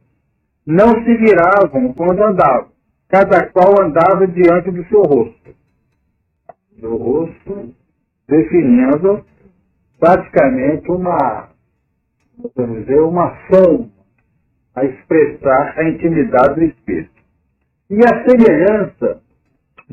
Não 0.65 0.89
se 0.89 1.17
viravam 1.17 1.91
quando 1.93 2.21
andavam. 2.21 2.69
Cada 3.09 3.47
qual 3.47 3.81
andava 3.81 4.27
diante 4.27 4.69
do 4.69 4.85
seu 4.85 5.01
rosto. 5.01 5.55
O 6.83 6.95
rosto 6.95 7.73
definindo 8.31 9.25
praticamente 9.99 10.89
uma, 10.89 11.49
vamos 12.55 12.79
dizer, 12.79 13.01
uma 13.01 13.35
forma 13.47 13.89
a 14.73 14.85
expressar 14.85 15.77
a 15.77 15.89
intimidade 15.89 16.55
do 16.55 16.63
Espírito. 16.63 17.11
E 17.89 17.97
a 17.97 18.25
semelhança, 18.25 19.21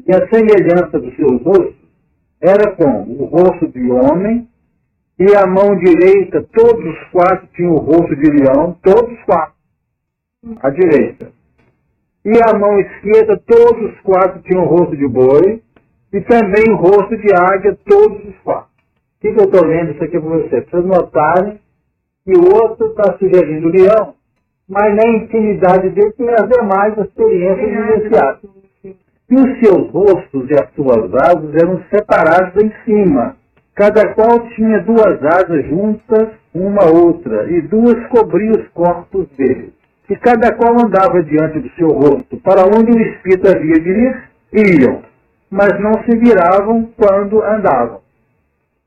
e 0.06 0.14
a 0.14 0.28
semelhança 0.28 1.00
dos 1.00 1.16
seus 1.16 1.42
rostos 1.42 1.74
era 2.40 2.76
com 2.76 3.02
o 3.02 3.24
rosto 3.24 3.66
de 3.66 3.90
homem 3.90 4.48
e 5.18 5.34
a 5.34 5.44
mão 5.44 5.76
direita, 5.76 6.46
todos 6.52 6.84
os 6.84 7.10
quatro 7.10 7.48
tinham 7.56 7.72
o 7.72 7.78
rosto 7.78 8.14
de 8.14 8.30
leão, 8.30 8.78
todos 8.80 9.18
os 9.18 9.24
quatro, 9.24 9.54
a 10.62 10.70
direita. 10.70 11.32
E 12.24 12.38
a 12.40 12.56
mão 12.56 12.78
esquerda, 12.78 13.36
todos 13.44 13.90
os 13.90 14.00
quatro 14.02 14.40
tinham 14.42 14.62
o 14.62 14.68
rosto 14.68 14.96
de 14.96 15.08
boi, 15.08 15.60
e 16.12 16.20
também 16.22 16.64
o 16.70 16.76
rosto 16.76 17.16
de 17.16 17.34
águia, 17.34 17.78
todos 17.84 18.24
os 18.24 18.36
quatro. 18.38 18.68
O 18.68 19.20
que, 19.20 19.32
que 19.32 19.40
eu 19.40 19.44
estou 19.44 19.64
lendo 19.66 19.92
isso 19.92 20.04
aqui 20.04 20.18
para 20.18 20.28
vocês? 20.28 20.64
Para 20.64 20.80
vocês 20.80 20.86
notarem 20.86 21.60
que 22.24 22.32
o 22.32 22.54
outro 22.54 22.86
está 22.88 23.16
sugerindo 23.18 23.68
o 23.68 23.72
leão, 23.72 24.14
mas 24.68 24.94
na 24.94 25.08
intimidade 25.08 25.90
dele 25.90 26.12
tem 26.12 26.28
as 26.30 26.48
demais 26.48 26.96
experiências 26.98 27.70
vivenciadas. 27.70 28.50
E 29.30 29.34
os 29.34 29.60
seus 29.60 29.90
rostos 29.90 30.50
e 30.50 30.54
as 30.54 30.72
suas 30.74 31.12
asas 31.14 31.54
eram 31.54 31.82
separados 31.90 32.62
em 32.62 32.72
cima 32.84 33.36
Cada 33.78 34.12
qual 34.12 34.40
tinha 34.56 34.80
duas 34.80 35.24
asas 35.24 35.64
juntas, 35.68 36.30
uma 36.52 36.82
a 36.82 36.90
outra, 36.90 37.48
e 37.48 37.62
duas 37.62 38.08
cobriam 38.08 38.60
os 38.60 38.68
corpos 38.70 39.28
deles. 39.36 39.70
E 40.10 40.16
cada 40.16 40.52
qual 40.56 40.84
andava 40.84 41.22
diante 41.22 41.60
do 41.60 41.70
seu 41.76 41.86
rosto, 41.86 42.36
para 42.38 42.66
onde 42.66 42.90
o 42.90 43.00
Espírito 43.00 43.46
havia 43.46 43.74
de 43.74 43.88
ir, 43.88 44.22
iam, 44.80 45.02
mas 45.50 45.80
não 45.80 45.92
se 46.04 46.16
viravam 46.18 46.90
quando 46.96 47.42
andavam. 47.42 48.00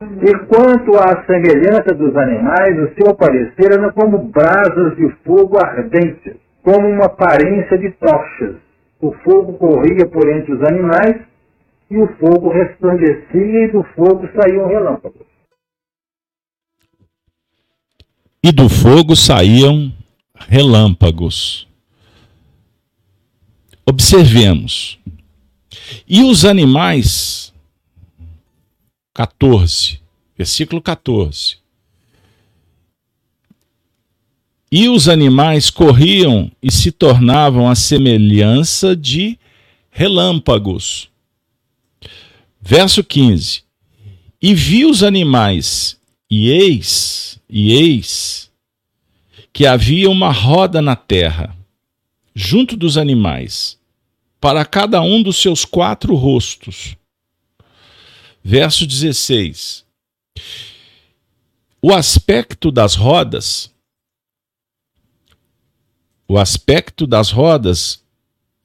E 0.01 0.35
quanto 0.47 0.97
à 0.97 1.23
semelhança 1.25 1.93
dos 1.93 2.15
animais, 2.15 2.77
o 2.79 2.93
seu 2.95 3.15
parecer 3.15 3.71
era 3.73 3.91
como 3.91 4.17
brasas 4.17 4.95
de 4.95 5.09
fogo 5.23 5.57
ardentes, 5.63 6.35
como 6.63 6.87
uma 6.87 7.05
aparência 7.05 7.77
de 7.77 7.91
tochas. 7.91 8.55
O 8.99 9.11
fogo 9.23 9.53
corria 9.53 10.07
por 10.07 10.27
entre 10.29 10.53
os 10.53 10.63
animais, 10.63 11.21
e 11.89 11.97
o 11.97 12.07
fogo 12.17 12.49
resplandecia 12.49 13.65
e 13.65 13.71
do 13.71 13.83
fogo 13.95 14.27
saíam 14.35 14.67
relâmpagos. 14.67 15.27
E 18.43 18.51
do 18.51 18.69
fogo 18.69 19.15
saíam 19.15 19.93
relâmpagos. 20.47 21.67
Observemos. 23.87 24.99
E 26.07 26.23
os 26.23 26.45
animais, 26.45 27.53
14, 29.13 29.99
versículo 30.37 30.81
14. 30.81 31.57
E 34.71 34.87
os 34.87 35.09
animais 35.09 35.69
corriam 35.69 36.51
e 36.61 36.71
se 36.71 36.91
tornavam 36.91 37.69
a 37.69 37.75
semelhança 37.75 38.95
de 38.95 39.37
relâmpagos 39.89 41.11
Verso 42.61 43.03
15: 43.03 43.63
E 44.39 44.53
vi 44.53 44.85
os 44.85 45.01
animais, 45.01 45.99
e 46.29 46.49
eis, 46.49 47.39
e 47.49 47.73
eis, 47.73 48.51
que 49.51 49.65
havia 49.65 50.09
uma 50.09 50.31
roda 50.31 50.79
na 50.79 50.95
terra, 50.95 51.57
junto 52.35 52.77
dos 52.77 52.97
animais, 52.97 53.79
para 54.41 54.65
cada 54.65 54.99
um 55.03 55.21
dos 55.21 55.39
seus 55.39 55.63
quatro 55.63 56.15
rostos. 56.15 56.97
Verso 58.43 58.87
16. 58.87 59.85
O 61.79 61.93
aspecto 61.93 62.71
das 62.71 62.95
rodas, 62.95 63.71
o 66.27 66.39
aspecto 66.39 67.05
das 67.05 67.29
rodas 67.29 68.03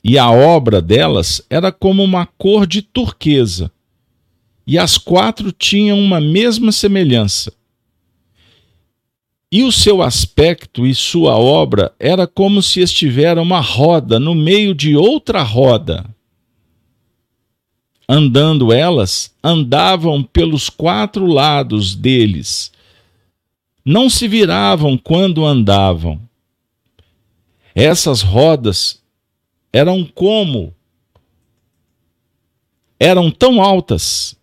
e 0.02 0.18
a 0.18 0.30
obra 0.30 0.80
delas 0.80 1.42
era 1.50 1.70
como 1.70 2.02
uma 2.02 2.24
cor 2.24 2.66
de 2.66 2.80
turquesa, 2.80 3.70
e 4.66 4.78
as 4.78 4.96
quatro 4.96 5.52
tinham 5.52 5.98
uma 6.00 6.20
mesma 6.20 6.72
semelhança. 6.72 7.52
E 9.56 9.64
o 9.64 9.72
seu 9.72 10.02
aspecto 10.02 10.86
e 10.86 10.94
sua 10.94 11.34
obra 11.38 11.90
era 11.98 12.26
como 12.26 12.60
se 12.60 12.82
estivera 12.82 13.40
uma 13.40 13.58
roda 13.58 14.20
no 14.20 14.34
meio 14.34 14.74
de 14.74 14.94
outra 14.94 15.42
roda 15.42 16.14
andando 18.06 18.70
elas, 18.70 19.34
andavam 19.42 20.22
pelos 20.22 20.68
quatro 20.68 21.24
lados 21.24 21.94
deles. 21.94 22.70
Não 23.82 24.10
se 24.10 24.28
viravam 24.28 24.98
quando 24.98 25.46
andavam. 25.46 26.20
Essas 27.74 28.20
rodas 28.20 29.02
eram 29.72 30.04
como 30.04 30.74
eram 33.00 33.30
tão 33.30 33.62
altas 33.62 34.36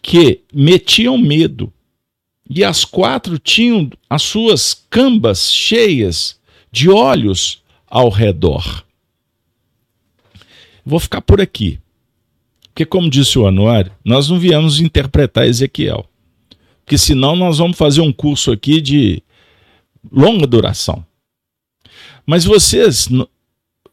que 0.00 0.44
metiam 0.52 1.18
medo. 1.18 1.73
E 2.48 2.62
as 2.62 2.84
quatro 2.84 3.38
tinham 3.38 3.90
as 4.08 4.22
suas 4.22 4.74
cambas 4.90 5.52
cheias 5.52 6.38
de 6.70 6.90
olhos 6.90 7.62
ao 7.86 8.08
redor. 8.08 8.84
Vou 10.84 11.00
ficar 11.00 11.22
por 11.22 11.40
aqui. 11.40 11.80
Porque, 12.68 12.84
como 12.84 13.08
disse 13.08 13.38
o 13.38 13.46
Anuário, 13.46 13.92
nós 14.04 14.28
não 14.28 14.38
viemos 14.38 14.80
interpretar 14.80 15.46
Ezequiel. 15.46 16.08
Porque 16.84 16.98
senão 16.98 17.34
nós 17.36 17.58
vamos 17.58 17.78
fazer 17.78 18.00
um 18.00 18.12
curso 18.12 18.52
aqui 18.52 18.80
de 18.80 19.22
longa 20.12 20.46
duração. 20.46 21.04
Mas 22.26 22.44
vocês, 22.44 23.08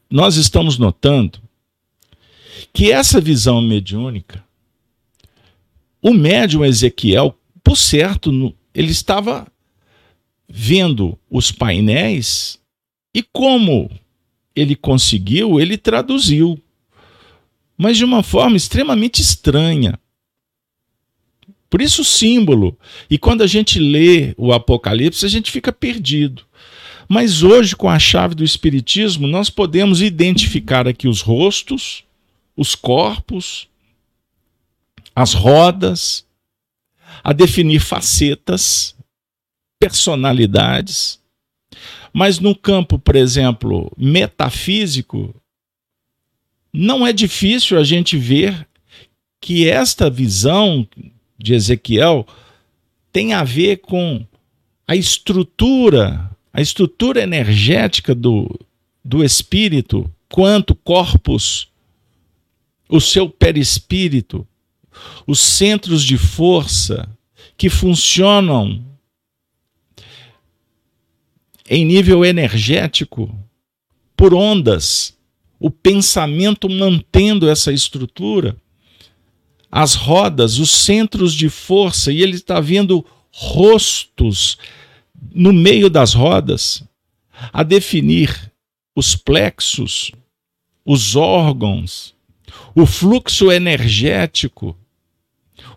nós 0.10 0.36
estamos 0.36 0.78
notando 0.78 1.40
que 2.74 2.92
essa 2.92 3.22
visão 3.22 3.62
mediúnica, 3.62 4.44
o 6.02 6.14
médium 6.14 6.66
Ezequiel, 6.66 7.38
por 7.64 7.78
certo, 7.78 8.54
ele 8.74 8.92
estava 8.92 9.48
vendo 10.48 11.18
os 11.30 11.52
painéis 11.52 12.60
e 13.14 13.24
como 13.24 13.90
ele 14.56 14.76
conseguiu, 14.76 15.60
ele 15.60 15.78
traduziu 15.78 16.62
mas 17.82 17.98
de 17.98 18.06
uma 18.06 18.22
forma 18.22 18.56
extremamente 18.56 19.24
estranha. 19.24 20.00
Por 21.68 21.82
isso 21.82 22.04
o 22.04 22.06
símbolo. 22.06 22.78
E 23.10 23.18
quando 23.18 23.42
a 23.42 23.48
gente 23.48 23.80
lê 23.80 24.36
o 24.38 24.54
Apocalipse, 24.54 25.26
a 25.26 25.28
gente 25.30 25.50
fica 25.50 25.74
perdido. 25.74 26.44
Mas 27.10 27.42
hoje, 27.42 27.76
com 27.76 27.90
a 27.90 27.98
chave 27.98 28.36
do 28.36 28.44
Espiritismo, 28.44 29.26
nós 29.26 29.50
podemos 29.50 30.00
identificar 30.00 30.88
aqui 30.88 31.08
os 31.08 31.22
rostos, 31.22 32.04
os 32.56 32.76
corpos, 32.76 33.68
as 35.16 35.34
rodas, 35.34 36.24
a 37.24 37.34
definir 37.34 37.80
facetas, 37.80 38.96
personalidades. 39.80 41.20
Mas 42.14 42.40
no 42.40 42.56
campo, 42.56 43.00
por 43.00 43.16
exemplo, 43.16 43.92
metafísico, 43.98 45.34
não 46.74 47.06
é 47.06 47.14
difícil 47.14 47.78
a 47.78 47.84
gente 47.84 48.18
ver 48.18 48.68
que 49.40 49.68
esta 49.68 50.10
visão 50.10 50.88
de 51.38 51.54
Ezequiel 51.54 52.26
tem 53.12 53.34
a 53.34 53.44
ver 53.44 53.78
com 53.78 54.26
a 54.88 54.96
estrutura, 54.96 56.30
a 56.54 56.62
estrutura 56.62 57.22
energética 57.22 58.14
do, 58.14 58.60
do 59.04 59.24
espírito, 59.24 60.10
quanto 60.30 60.76
corpus, 60.76 61.70
o 62.88 63.00
seu 63.00 63.30
perispírito, 63.30 64.48
os 65.26 65.40
centros 65.40 66.04
de 66.04 66.18
força 66.18 67.10
que 67.58 67.70
funcionam 67.70 68.84
em 71.70 71.86
nível 71.86 72.26
energético 72.26 73.34
por 74.16 74.34
ondas 74.34 75.18
o 75.62 75.70
pensamento 75.70 76.68
mantendo 76.68 77.48
essa 77.48 77.72
estrutura, 77.72 78.58
as 79.72 79.94
rodas, 79.94 80.58
os 80.58 80.72
centros 80.72 81.36
de 81.36 81.50
força, 81.50 82.12
e 82.12 82.24
ele 82.24 82.36
está 82.36 82.60
vendo 82.60 83.06
rostos 83.32 84.58
no 85.34 85.54
meio 85.54 85.88
das 85.88 86.14
rodas, 86.14 86.84
a 87.54 87.62
definir 87.62 88.52
os 88.96 89.16
plexos, 89.16 90.12
os 90.84 91.16
órgãos, 91.16 92.16
o 92.76 92.88
fluxo 92.88 93.52
energético, 93.52 94.76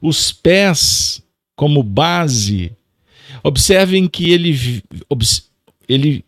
os 0.01 0.32
pés 0.32 1.22
como 1.57 1.82
base. 1.82 2.72
Observem 3.43 4.09
que 4.09 4.30
ele, 4.30 4.82
ele 5.89 6.24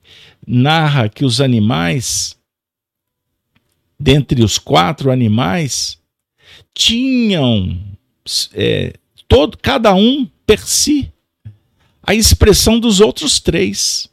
narra 0.46 1.08
que 1.08 1.24
os 1.24 1.40
animais 1.40 2.36
dentre 3.98 4.42
os 4.42 4.58
quatro 4.58 5.10
animais, 5.10 5.98
tinham 6.74 7.78
é, 8.52 8.94
todo, 9.26 9.56
cada 9.58 9.94
um 9.94 10.28
per 10.46 10.60
si 10.60 11.12
a 12.02 12.14
expressão 12.14 12.78
dos 12.78 13.00
outros 13.00 13.40
três. 13.40 14.08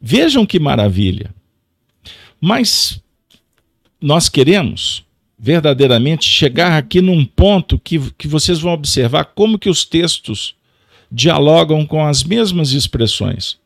Vejam 0.00 0.44
que 0.44 0.58
maravilha. 0.58 1.34
Mas 2.40 3.00
nós 4.00 4.28
queremos 4.28 5.04
verdadeiramente 5.38 6.24
chegar 6.24 6.78
aqui 6.78 7.00
num 7.00 7.24
ponto 7.24 7.78
que, 7.78 7.98
que 8.12 8.26
vocês 8.26 8.60
vão 8.60 8.72
observar 8.72 9.24
como 9.26 9.58
que 9.58 9.68
os 9.68 9.84
textos 9.84 10.54
dialogam 11.10 11.86
com 11.86 12.04
as 12.04 12.24
mesmas 12.24 12.72
expressões. 12.72 13.58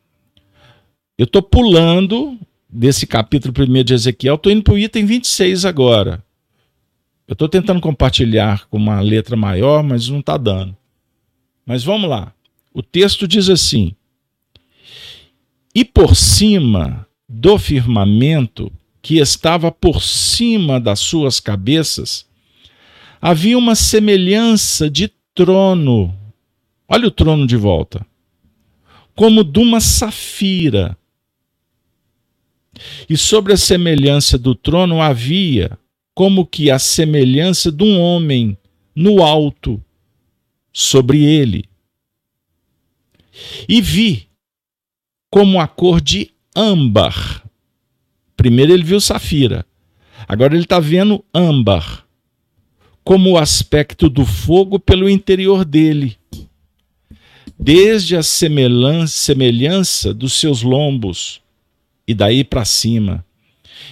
Eu 1.17 1.25
estou 1.25 1.41
pulando 1.41 2.37
desse 2.69 3.05
capítulo 3.05 3.53
1 3.57 3.83
de 3.83 3.93
Ezequiel, 3.93 4.35
estou 4.35 4.51
indo 4.51 4.63
para 4.63 4.73
o 4.73 4.79
item 4.79 5.05
26 5.05 5.65
agora. 5.65 6.23
Eu 7.27 7.33
estou 7.33 7.47
tentando 7.47 7.79
compartilhar 7.79 8.67
com 8.67 8.77
uma 8.77 8.99
letra 8.99 9.37
maior, 9.37 9.83
mas 9.83 10.09
não 10.09 10.19
está 10.19 10.35
dando. 10.35 10.75
Mas 11.65 11.83
vamos 11.83 12.09
lá. 12.09 12.33
O 12.73 12.81
texto 12.81 13.27
diz 13.27 13.49
assim: 13.49 13.95
E 15.73 15.85
por 15.85 16.15
cima 16.15 17.07
do 17.27 17.57
firmamento 17.57 18.71
que 19.01 19.17
estava 19.17 19.71
por 19.71 20.01
cima 20.01 20.79
das 20.79 20.99
suas 20.99 21.39
cabeças, 21.39 22.25
havia 23.21 23.57
uma 23.57 23.75
semelhança 23.75 24.89
de 24.89 25.11
trono. 25.33 26.15
Olha 26.87 27.07
o 27.07 27.11
trono 27.11 27.47
de 27.47 27.55
volta. 27.55 28.05
Como 29.15 29.43
de 29.43 29.59
uma 29.59 29.79
safira 29.79 30.97
e 33.09 33.17
sobre 33.17 33.53
a 33.53 33.57
semelhança 33.57 34.37
do 34.37 34.55
trono 34.55 35.01
havia 35.01 35.77
como 36.13 36.45
que 36.45 36.69
a 36.69 36.79
semelhança 36.79 37.71
de 37.71 37.83
um 37.83 37.99
homem 37.99 38.57
no 38.95 39.23
alto 39.23 39.83
sobre 40.71 41.23
ele. 41.23 41.65
E 43.67 43.81
vi 43.81 44.27
como 45.29 45.59
a 45.59 45.67
cor 45.67 46.01
de 46.01 46.31
âmbar. 46.55 47.40
Primeiro 48.41 48.73
ele 48.73 48.81
viu 48.83 48.99
safira, 48.99 49.63
agora 50.27 50.55
ele 50.55 50.63
está 50.63 50.79
vendo 50.79 51.23
âmbar, 51.31 52.07
como 53.03 53.29
o 53.29 53.37
aspecto 53.37 54.09
do 54.09 54.25
fogo 54.25 54.79
pelo 54.79 55.07
interior 55.07 55.63
dele, 55.63 56.17
desde 57.55 58.17
a 58.17 58.23
semelhança 58.23 60.11
dos 60.11 60.33
seus 60.33 60.63
lombos 60.63 61.39
e 62.07 62.15
daí 62.15 62.43
para 62.43 62.65
cima, 62.65 63.23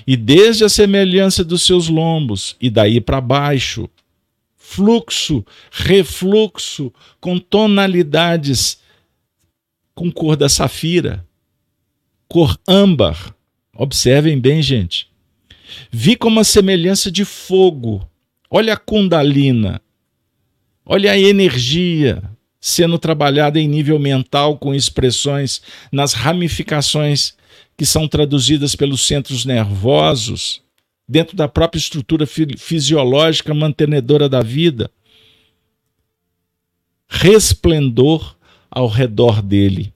e 0.07 0.17
desde 0.17 0.63
a 0.63 0.69
semelhança 0.69 1.43
dos 1.43 1.61
seus 1.61 1.87
lombos, 1.87 2.55
e 2.59 2.71
daí 2.71 2.99
para 2.99 3.21
baixo, 3.21 3.87
fluxo, 4.57 5.45
refluxo, 5.69 6.91
com 7.21 7.37
tonalidades 7.37 8.79
com 9.93 10.11
cor 10.11 10.35
da 10.35 10.49
safira, 10.49 11.23
cor 12.27 12.59
âmbar. 12.67 13.35
Observem 13.79 14.37
bem, 14.37 14.61
gente. 14.61 15.07
Vi 15.89 16.17
como 16.17 16.41
a 16.41 16.43
semelhança 16.43 17.09
de 17.09 17.23
fogo. 17.23 18.05
Olha 18.49 18.73
a 18.73 18.77
Kundalina. 18.77 19.81
Olha 20.85 21.13
a 21.13 21.17
energia 21.17 22.21
sendo 22.59 22.99
trabalhada 22.99 23.57
em 23.57 23.69
nível 23.69 23.97
mental 23.97 24.57
com 24.57 24.75
expressões 24.75 25.61
nas 25.93 26.11
ramificações 26.11 27.37
que 27.77 27.85
são 27.85 28.05
traduzidas 28.05 28.75
pelos 28.75 28.99
centros 29.07 29.45
nervosos, 29.45 30.61
dentro 31.07 31.37
da 31.37 31.47
própria 31.47 31.79
estrutura 31.79 32.27
fisiológica 32.27 33.53
mantenedora 33.53 34.27
da 34.27 34.41
vida. 34.41 34.91
Resplendor 37.07 38.35
ao 38.69 38.89
redor 38.89 39.41
dele. 39.41 39.93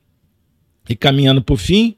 E 0.87 0.95
caminhando 0.95 1.43
o 1.49 1.57
fim, 1.57 1.97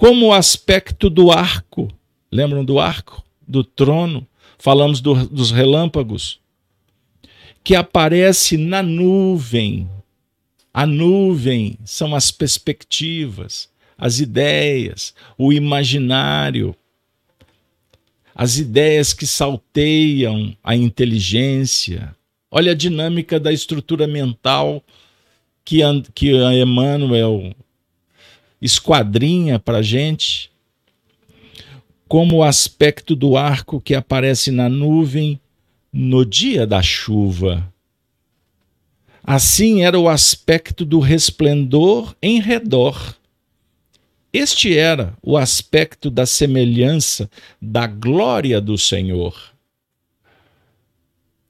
como 0.00 0.28
o 0.28 0.32
aspecto 0.32 1.10
do 1.10 1.30
arco. 1.30 1.92
Lembram 2.32 2.64
do 2.64 2.80
arco? 2.80 3.22
Do 3.46 3.62
trono? 3.62 4.26
Falamos 4.56 4.98
do, 4.98 5.26
dos 5.28 5.50
relâmpagos. 5.50 6.40
Que 7.62 7.74
aparece 7.74 8.56
na 8.56 8.82
nuvem. 8.82 9.86
A 10.72 10.86
nuvem 10.86 11.76
são 11.84 12.14
as 12.14 12.30
perspectivas, 12.30 13.68
as 13.98 14.20
ideias, 14.20 15.14
o 15.36 15.52
imaginário, 15.52 16.74
as 18.34 18.56
ideias 18.56 19.12
que 19.12 19.26
salteiam 19.26 20.56
a 20.64 20.74
inteligência. 20.74 22.16
Olha 22.50 22.72
a 22.72 22.74
dinâmica 22.74 23.38
da 23.38 23.52
estrutura 23.52 24.06
mental 24.06 24.82
que, 25.62 25.80
que 26.14 26.30
Emmanuel 26.32 27.54
esquadrinha 28.60 29.58
para 29.58 29.82
gente, 29.82 30.50
como 32.08 32.36
o 32.36 32.42
aspecto 32.42 33.14
do 33.14 33.36
arco 33.36 33.80
que 33.80 33.94
aparece 33.94 34.50
na 34.50 34.68
nuvem 34.68 35.40
no 35.92 36.24
dia 36.24 36.66
da 36.66 36.82
chuva. 36.82 37.72
Assim 39.22 39.82
era 39.82 39.98
o 39.98 40.08
aspecto 40.08 40.84
do 40.84 40.98
resplendor 40.98 42.14
em 42.22 42.40
redor 42.40 43.20
este 44.32 44.76
era 44.76 45.16
o 45.20 45.36
aspecto 45.36 46.08
da 46.08 46.24
semelhança 46.24 47.28
da 47.60 47.86
glória 47.86 48.60
do 48.60 48.78
Senhor. 48.78 49.36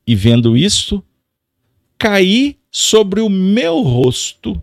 E 0.06 0.16
vendo 0.16 0.56
isto, 0.56 1.04
caí 1.98 2.58
sobre 2.70 3.20
o 3.20 3.28
meu 3.28 3.82
rosto 3.82 4.60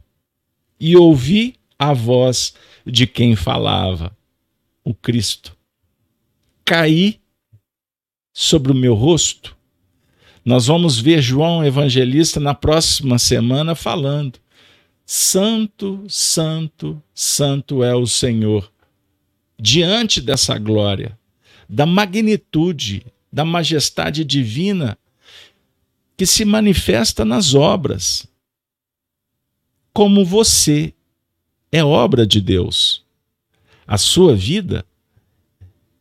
e 0.80 0.98
ouvi 0.98 1.56
a 1.78 1.94
voz 1.94 2.54
de 2.86 3.06
quem 3.06 3.36
falava, 3.36 4.16
o 4.84 4.94
Cristo. 4.94 5.56
Caí 6.66 7.20
sobre 8.34 8.72
o 8.72 8.76
meu 8.76 8.94
rosto. 8.94 9.56
Nós 10.44 10.68
vamos 10.68 11.00
ver 11.00 11.22
João 11.22 11.66
Evangelista 11.66 12.40
na 12.40 12.54
próxima 12.54 13.20
semana 13.20 13.76
falando 13.76 14.40
Santo, 15.06 16.04
Santo, 16.10 17.02
Santo 17.14 17.82
é 17.82 17.96
o 17.96 18.06
Senhor. 18.06 18.70
Diante 19.58 20.22
dessa 20.22 20.58
glória, 20.58 21.18
da 21.68 21.86
magnitude, 21.86 23.06
da 23.32 23.46
majestade 23.46 24.26
divina 24.26 24.98
que 26.18 26.26
se 26.26 26.44
manifesta 26.44 27.24
nas 27.24 27.54
obras. 27.56 28.28
Como 29.94 30.26
você 30.26 30.94
é 31.72 31.84
obra 31.84 32.26
de 32.26 32.42
Deus. 32.42 33.04
A 33.86 33.98
sua 33.98 34.36
vida 34.36 34.86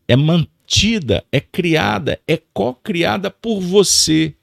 é 0.09 0.17
mantida, 0.17 1.25
é 1.31 1.41
criada, 1.41 2.21
é 2.27 2.37
co-criada 2.53 3.31
por 3.31 3.61
você. 3.61 4.35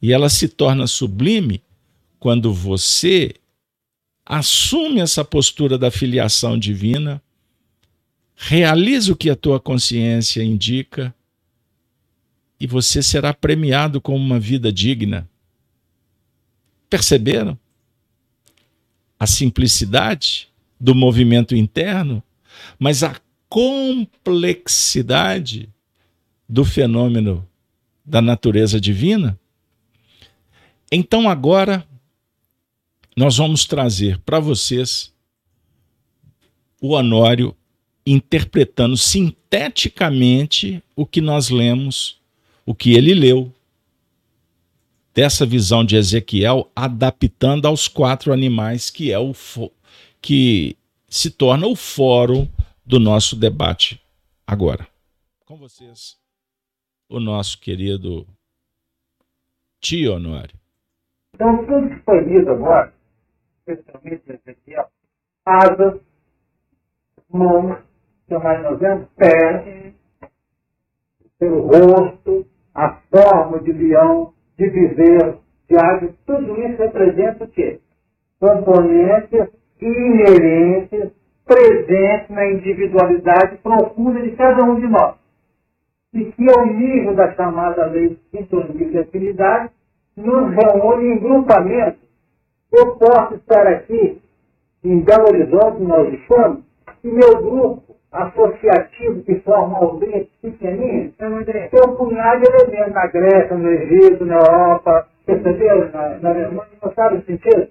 E 0.00 0.12
ela 0.12 0.28
se 0.28 0.48
torna 0.48 0.86
sublime 0.86 1.62
quando 2.18 2.52
você 2.52 3.34
assume 4.24 5.00
essa 5.00 5.24
postura 5.24 5.78
da 5.78 5.90
filiação 5.90 6.58
divina, 6.58 7.22
realiza 8.36 9.12
o 9.12 9.16
que 9.16 9.30
a 9.30 9.36
tua 9.36 9.58
consciência 9.58 10.42
indica 10.42 11.14
e 12.60 12.66
você 12.66 13.02
será 13.02 13.32
premiado 13.32 14.00
com 14.00 14.14
uma 14.14 14.38
vida 14.38 14.72
digna. 14.72 15.28
Perceberam? 16.90 17.58
A 19.18 19.26
simplicidade 19.26 20.48
do 20.80 20.94
movimento 20.94 21.56
interno, 21.56 22.22
mas 22.78 23.02
a 23.02 23.16
complexidade 23.48 25.68
do 26.48 26.64
fenômeno 26.64 27.44
da 28.04 28.22
natureza 28.22 28.80
divina. 28.80 29.36
Então 30.90 31.28
agora 31.28 31.86
nós 33.16 33.36
vamos 33.36 33.66
trazer 33.66 34.18
para 34.20 34.38
vocês 34.38 35.12
o 36.80 36.92
Honório 36.92 37.54
interpretando 38.06 38.96
sinteticamente 38.96 40.82
o 40.96 41.04
que 41.04 41.20
nós 41.20 41.50
lemos, 41.50 42.18
o 42.64 42.74
que 42.74 42.92
ele 42.92 43.12
leu, 43.12 43.52
dessa 45.18 45.44
visão 45.44 45.84
de 45.84 45.96
Ezequiel, 45.96 46.70
adaptando 46.76 47.66
aos 47.66 47.88
quatro 47.88 48.32
animais, 48.32 48.88
que 48.88 49.10
é 49.10 49.18
o 49.18 49.32
que 50.22 50.76
se 51.08 51.28
torna 51.28 51.66
o 51.66 51.74
fórum 51.74 52.46
do 52.86 53.00
nosso 53.00 53.34
debate 53.34 54.00
agora. 54.46 54.86
Com 55.44 55.56
vocês, 55.56 56.16
o 57.08 57.18
nosso 57.18 57.58
querido 57.58 58.24
tio 59.80 60.14
Honório. 60.14 60.54
Então, 61.34 61.66
tudo 61.66 61.88
que 61.88 62.00
foi 62.04 62.20
lido 62.20 62.52
agora 62.52 62.94
especialmente 63.66 64.22
Ezequiel, 64.30 64.88
asas, 65.44 66.00
mãos, 67.28 67.76
que 68.28 68.34
é 68.34 68.38
mais 68.38 69.08
pés, 69.16 69.94
pelo 71.40 71.66
rosto, 71.66 72.46
a 72.72 73.00
forma 73.10 73.60
de 73.60 73.72
leão, 73.72 74.32
de 74.58 74.68
bezerro, 74.70 75.40
de 75.68 75.76
águia, 75.76 76.14
tudo 76.26 76.60
isso 76.60 76.82
representa 76.82 77.44
o 77.44 77.48
quê? 77.48 77.80
Componentes 78.40 79.48
inerentes, 79.80 81.12
presentes 81.46 82.28
na 82.30 82.46
individualidade 82.50 83.56
profunda 83.58 84.20
de 84.20 84.32
cada 84.32 84.64
um 84.64 84.80
de 84.80 84.88
nós. 84.88 85.14
E 86.12 86.24
que, 86.24 86.46
ao 86.50 86.66
nível 86.66 87.14
da 87.14 87.32
chamada 87.34 87.86
lei 87.86 88.10
de 88.10 88.18
sintonia 88.30 88.86
e 88.88 88.98
afinidade, 88.98 89.70
nos 90.16 90.54
reúne 90.54 91.14
em 91.14 91.18
grupamentos 91.18 92.08
eu 92.70 92.96
posso 92.96 93.34
estar 93.34 93.66
aqui 93.66 94.20
em 94.84 95.00
Belo 95.00 95.28
Horizonte, 95.28 95.82
nós 95.82 96.12
estamos, 96.12 96.62
e 97.02 97.08
meu 97.08 97.42
grupo 97.42 97.87
associativo 98.12 99.22
que 99.22 99.40
forma 99.40 99.78
aldeias 99.78 100.26
pequenininhas 100.40 101.12
tem 101.16 101.80
um 101.86 101.96
punhado 101.96 102.40
de 102.40 102.48
elementos 102.48 102.94
na 102.94 103.06
Grécia, 103.06 103.56
no 103.56 103.68
Egito, 103.68 104.24
na 104.24 104.36
Europa, 104.36 105.08
percebeu? 105.26 105.90
Na, 105.92 106.18
na 106.18 106.30
Alemanha, 106.30 106.68
não 106.82 106.92
sabe 106.94 107.16
o 107.16 107.24
sentido? 107.24 107.68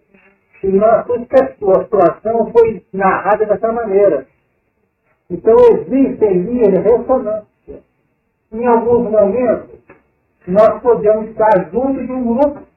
E 0.64 0.68
nós, 0.68 1.06
a 1.10 1.48
situação 1.48 2.52
foi 2.52 2.84
narrada 2.94 3.46
dessa 3.46 3.72
maneira. 3.72 4.28
Então 5.30 5.56
existem 5.72 6.42
linhas 6.42 6.74
de 6.74 6.80
ressonância. 6.80 7.48
Em 8.52 8.66
alguns 8.66 9.12
momentos, 9.12 9.80
nós 10.48 10.82
podemos 10.82 11.30
estar 11.30 11.70
juntos 11.72 12.06
de 12.06 12.12
um 12.12 12.36
grupo 12.36 12.68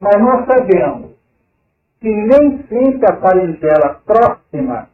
mas 0.00 0.16
nós 0.18 0.46
sabemos 0.46 1.10
que 2.00 2.08
nem 2.08 2.62
sempre 2.66 3.06
a 3.06 3.16
parentela 3.16 4.00
próxima 4.06 4.88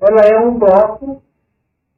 ela 0.00 0.20
é 0.22 0.38
um 0.38 0.58
bloco, 0.58 1.22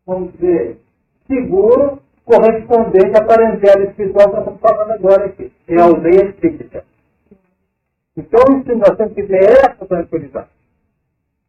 vamos 0.07 0.33
dizer, 0.33 0.79
seguro, 1.27 2.01
correspondente 2.25 3.19
à 3.19 3.25
parentela 3.25 3.85
espiritual 3.85 4.29
que 4.29 4.37
nós 4.37 4.41
estamos 4.41 4.61
falando 4.61 4.91
agora 4.93 5.27
aqui. 5.27 5.53
É 5.69 5.81
a 5.81 5.85
aldeia 5.85 6.31
espírita. 6.31 6.85
Então, 8.17 8.41
isso 8.59 8.75
nós 8.77 8.97
temos 8.97 9.15
que 9.15 9.23
ter 9.23 9.45
essa 9.45 9.87
tranquilidade. 9.87 10.49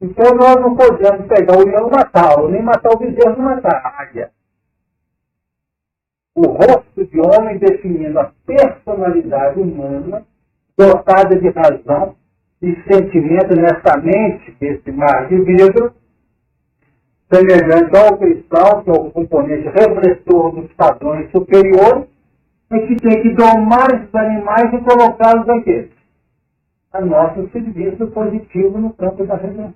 Então, 0.01 0.35
nós 0.35 0.55
não 0.55 0.75
podemos 0.75 1.27
pegar 1.27 1.57
o 1.57 1.65
leão 1.65 1.87
e 1.87 1.91
matá-lo, 1.91 2.49
nem 2.49 2.61
matar 2.61 2.91
o 2.93 2.97
bezerro 2.97 3.37
e 3.37 3.41
matar 3.41 3.75
a 3.75 4.01
águia 4.01 4.31
o 6.35 6.47
rosto 6.47 7.05
de 7.05 7.19
homem 7.19 7.57
definindo 7.57 8.19
a 8.19 8.31
personalidade 8.45 9.59
humana, 9.59 10.25
dotada 10.77 11.35
de 11.35 11.49
razão 11.49 12.15
e 12.61 12.75
sentimento 12.83 13.55
nessa 13.55 13.97
mente 13.97 14.51
desse 14.59 14.91
mar 14.91 15.27
de 15.27 15.41
vidro, 15.41 15.93
semelhante 17.31 17.97
ao 17.97 18.17
cristal, 18.17 18.83
que 18.83 18.89
é 18.89 18.93
o 18.93 19.09
componente 19.11 19.69
refletor 19.69 20.51
dos 20.51 20.71
padrões 20.73 21.31
superiores, 21.31 22.09
e 22.71 22.87
que 22.87 22.95
tem 22.97 23.21
que 23.21 23.33
domar 23.33 23.87
esses 23.93 24.13
animais 24.13 24.73
e 24.73 24.77
colocá-los 24.79 25.47
aqui, 25.49 25.91
a 26.93 27.01
nosso 27.01 27.49
serviço 27.51 28.07
positivo 28.07 28.77
no 28.77 28.93
campo 28.93 29.25
da 29.25 29.35
redenção. 29.35 29.73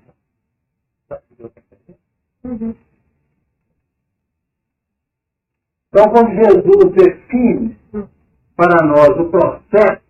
Então, 5.89 6.10
quando 6.12 6.32
Jesus 6.36 6.93
define 6.93 7.78
para 8.56 8.86
nós 8.86 9.10
o 9.18 9.30
processo 9.30 10.01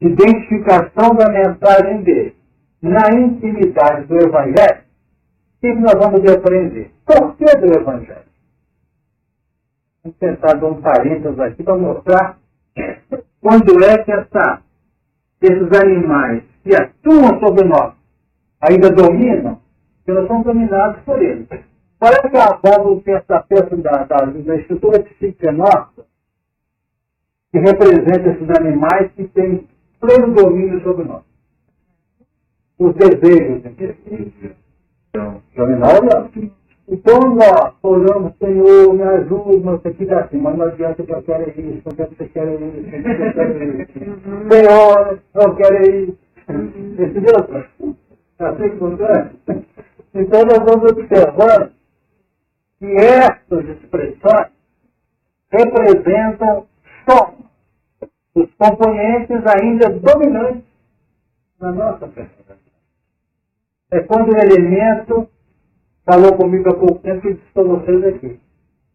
de 0.00 0.08
identificação 0.08 1.14
da 1.14 1.28
mensagem 1.30 2.02
dele 2.02 2.36
na 2.82 3.10
intimidade 3.10 4.06
do 4.06 4.16
Evangelho, 4.16 4.83
que 5.72 5.80
nós 5.80 5.94
vamos 5.94 6.30
aprender? 6.30 6.90
Por 7.06 7.36
que 7.36 7.44
do 7.56 7.78
Evangelho. 7.78 8.24
Vamos 10.02 10.18
tentar 10.18 10.54
dar 10.54 10.66
um 10.66 10.82
parênteses 10.82 11.38
aqui 11.38 11.62
para 11.62 11.76
mostrar 11.76 12.38
quando 13.40 13.84
é 13.84 14.04
que 14.04 14.12
essa, 14.12 14.62
esses 15.40 15.80
animais 15.80 16.42
que 16.62 16.74
atuam 16.74 17.40
sobre 17.40 17.66
nós 17.66 17.94
ainda 18.60 18.90
dominam, 18.90 19.60
porque 19.96 20.12
nós 20.12 20.28
somos 20.28 20.44
dominados 20.44 21.00
por 21.04 21.22
eles. 21.22 21.48
Qual 21.98 22.12
é 22.12 22.28
que 22.28 22.36
é 22.36 22.42
a 22.42 22.52
base 22.52 22.84
do 22.84 23.00
pensamento 23.00 23.76
da, 23.78 24.04
da, 24.04 24.24
da 24.26 24.56
estrutura 24.56 25.02
psíquica 25.02 25.50
nossa 25.52 26.04
que 27.50 27.58
representa 27.58 28.28
esses 28.28 28.50
animais 28.50 29.10
que 29.12 29.26
têm 29.28 29.66
pleno 30.00 30.34
domínio 30.34 30.82
sobre 30.82 31.04
nós? 31.04 31.22
Os 32.78 32.94
desejos. 32.96 34.63
Então, 35.14 35.40
não. 36.02 36.30
Então 36.88 37.18
nós 37.34 37.74
oramos, 37.82 38.32
Senhor, 38.38 38.92
me 38.92 39.02
ajuda, 39.02 39.70
não 39.70 39.80
sei 39.80 39.92
o 39.92 39.94
que 39.94 40.04
dá 40.06 40.20
assim, 40.20 40.36
mas 40.38 40.56
não 40.58 40.66
adianta 40.66 41.02
que 41.02 41.12
eu 41.12 41.22
quero 41.22 41.48
isso, 41.48 41.82
não 41.86 41.94
quero 41.94 42.10
que 42.10 42.16
você 42.16 42.28
quer 42.28 42.60
isso, 42.60 42.90
Senhor, 44.50 45.20
eu 45.34 45.54
quero 45.54 45.86
isso. 45.86 46.18
Entendeu? 46.50 47.96
Está 48.32 48.50
assim 48.50 48.68
que 48.70 50.18
Então 50.18 50.44
nós 50.44 50.58
vamos 50.58 50.92
observar 50.92 51.70
que 52.80 52.86
essas 52.96 53.68
expressões 53.68 54.48
representam 55.50 56.66
só 57.08 57.34
os 58.34 58.52
componentes 58.58 59.42
ainda 59.46 59.88
dominantes 59.88 60.64
na 61.60 61.72
nossa 61.72 62.08
personalidade. 62.08 62.43
É 63.94 64.00
quando 64.00 64.32
o 64.32 64.36
elemento 64.36 65.28
falou 66.04 66.36
comigo 66.36 66.68
há 66.68 66.74
pouco 66.74 66.98
tempo 66.98 67.28
e 67.28 67.34
disse 67.34 67.46
para 67.54 67.62
vocês 67.62 68.04
aqui. 68.04 68.40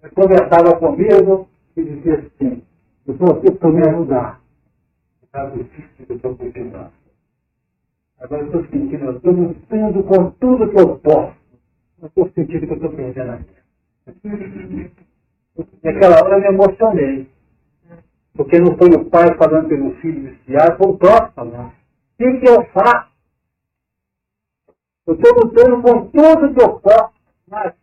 Ele 0.04 0.12
conversava 0.14 0.78
comigo 0.78 1.48
e 1.78 1.84
dizia 1.84 2.16
assim, 2.16 2.62
eu 3.08 3.14
estou 3.14 3.32
aqui 3.32 3.50
para 3.50 3.70
me 3.70 3.88
ajudar. 3.88 4.42
Está 5.24 5.46
difícil 5.52 6.06
que 6.06 6.12
eu 6.12 6.16
estou 6.18 6.36
precisando. 6.36 6.92
Agora 8.20 8.42
eu 8.42 8.46
estou 8.48 8.66
sentindo, 8.66 9.06
eu 9.06 9.16
estou 9.16 9.32
lutando 9.32 10.04
com 10.04 10.32
tudo 10.32 10.70
que 10.70 10.78
eu 10.82 11.00
posso. 11.00 11.38
Eu 12.02 12.08
estou 12.10 12.30
sentindo 12.36 12.68
que 12.68 12.74
eu 12.74 12.76
estou 12.76 12.90
perdendo 12.92 13.32
a 13.32 13.36
vida. 13.38 13.60
Naquela 15.82 16.26
hora 16.26 16.36
eu 16.36 16.42
me 16.42 16.48
emocionei. 16.48 17.30
Porque 18.36 18.60
não 18.60 18.78
foi 18.78 18.90
o 18.90 19.06
pai 19.06 19.34
falando 19.38 19.70
pelo 19.70 19.96
filho 20.02 20.30
viciado, 20.30 20.78
foi 20.78 20.92
o 20.92 20.98
próprio 20.98 21.32
falando. 21.32 21.68
O 21.68 21.74
que, 22.18 22.40
que 22.40 22.50
eu 22.50 22.66
faço? 22.74 23.09
Eu 25.10 25.16
estou 25.16 25.44
lutando 25.44 25.82
com 25.82 26.06
tudo 26.12 26.54
que 26.54 26.62
eu 26.62 26.80
posso, 26.82 27.14
mas 27.48 27.74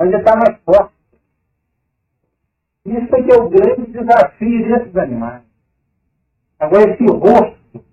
ainda 0.00 0.18
está 0.18 0.34
mais 0.34 0.60
forte. 0.64 0.94
Isso 2.86 3.14
é 3.14 3.22
que 3.22 3.32
é 3.32 3.36
o 3.36 3.48
grande 3.48 3.92
desafio 3.92 4.68
desses 4.68 4.96
animais. 4.96 5.44
Agora, 6.58 6.90
esse 6.90 7.04
rosto 7.04 7.84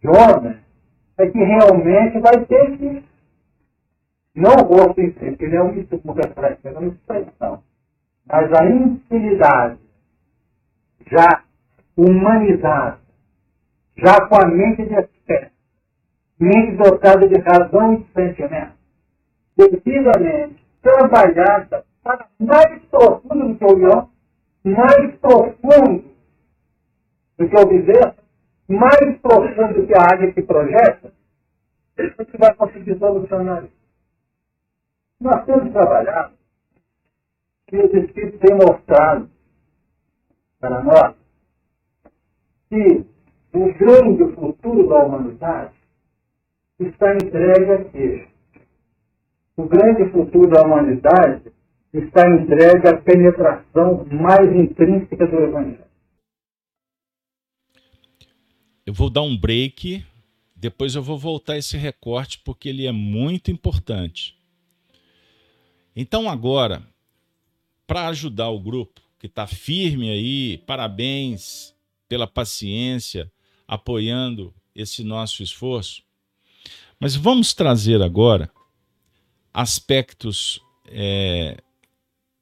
de 0.00 0.08
homem 0.08 0.58
é 1.18 1.30
que 1.30 1.38
realmente 1.38 2.18
vai 2.18 2.44
ter 2.46 2.76
que. 2.76 3.04
Não 4.34 4.54
o 4.54 4.64
rosto 4.64 5.00
em 5.00 5.12
si, 5.12 5.30
porque 5.30 5.44
ele 5.44 5.56
é 5.56 5.62
um 5.62 5.70
reflexo, 5.70 6.66
é 6.66 6.70
uma 6.72 6.88
expressão. 6.88 7.62
Mas 8.26 8.52
a 8.52 8.64
infinidade, 8.68 9.78
já 11.08 11.44
humanizada, 11.96 12.98
já 13.96 14.26
com 14.26 14.34
a 14.34 14.48
mente 14.48 14.84
de 14.84 14.94
espécie, 14.94 15.57
mente 16.38 16.76
dotada 16.76 17.28
de 17.28 17.38
razão 17.40 17.94
e 17.94 17.96
de 17.98 18.12
sentimento, 18.12 18.74
devidamente 19.56 20.64
trabalhada 20.80 21.84
para 22.02 22.28
mais 22.38 22.82
profundo 22.84 23.48
do 23.48 23.56
que 23.56 23.64
o 23.64 23.76
leão, 23.76 24.10
mais 24.64 25.16
profundo 25.16 26.04
do 27.38 27.48
que 27.48 27.56
o 27.56 27.68
viver, 27.68 28.14
mais 28.68 29.20
profundo 29.20 29.74
do 29.74 29.86
que 29.86 29.94
a 29.94 30.02
área 30.02 30.32
que 30.32 30.42
projeta, 30.42 31.12
você 31.96 32.38
vai 32.38 32.54
conseguir 32.54 32.96
solucionar 32.98 33.64
isso. 33.64 33.78
Nós 35.20 35.44
temos 35.44 35.72
trabalhado 35.72 36.34
que 37.66 37.76
os 37.76 37.92
Espíritos 37.92 38.40
têm 38.40 38.56
mostrado 38.56 39.28
para 40.60 40.82
nós 40.82 41.14
que 42.68 43.04
o 43.52 43.74
grande 43.74 44.34
futuro 44.34 44.88
da 44.88 45.04
humanidade 45.04 45.77
está 46.78 47.14
entregue 47.14 47.72
aqui. 47.72 48.28
O 49.56 49.64
grande 49.64 50.10
futuro 50.12 50.48
da 50.48 50.62
humanidade 50.62 51.50
está 51.92 52.28
entregue 52.28 52.88
à 52.88 52.96
penetração 52.96 54.04
mais 54.06 54.54
intrínseca 54.54 55.26
do 55.26 55.36
Evangelho. 55.36 55.88
Eu 58.86 58.94
vou 58.94 59.10
dar 59.10 59.22
um 59.22 59.36
break, 59.36 60.04
depois 60.56 60.94
eu 60.94 61.02
vou 61.02 61.18
voltar 61.18 61.58
esse 61.58 61.76
recorte 61.76 62.40
porque 62.44 62.68
ele 62.68 62.86
é 62.86 62.92
muito 62.92 63.50
importante. 63.50 64.38
Então, 65.94 66.30
agora, 66.30 66.82
para 67.86 68.08
ajudar 68.08 68.48
o 68.50 68.60
grupo 68.60 69.00
que 69.18 69.26
está 69.26 69.46
firme 69.46 70.10
aí, 70.10 70.58
parabéns 70.58 71.74
pela 72.08 72.26
paciência, 72.26 73.30
apoiando 73.66 74.54
esse 74.74 75.02
nosso 75.02 75.42
esforço. 75.42 76.07
Mas 76.98 77.14
vamos 77.14 77.54
trazer 77.54 78.02
agora 78.02 78.50
aspectos 79.52 80.60
é, 80.86 81.62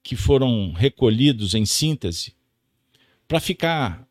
que 0.03 0.17
foram 0.17 0.73
recolhidos 0.73 1.55
em 1.55 1.67
síntese 1.67 2.35
para 3.29 3.41
ficar 3.41 4.07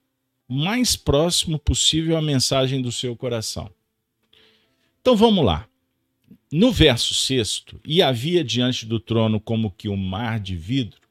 mais 0.48 0.96
próximo 0.96 1.58
possível 1.58 2.18
à 2.18 2.22
mensagem 2.22 2.82
do 2.82 2.92
seu 2.92 3.16
coração. 3.16 3.72
Então 5.02 5.16
vamos 5.16 5.44
lá. 5.44 5.68
No 6.52 6.72
verso 6.72 7.14
sexto, 7.14 7.80
e 7.84 8.02
havia 8.02 8.44
diante 8.44 8.86
do 8.86 9.00
trono 9.00 9.40
como 9.40 9.72
que 9.72 9.90
um 9.90 9.98
mar 9.98 10.40
de 10.40 10.56
vidro, 10.56 11.02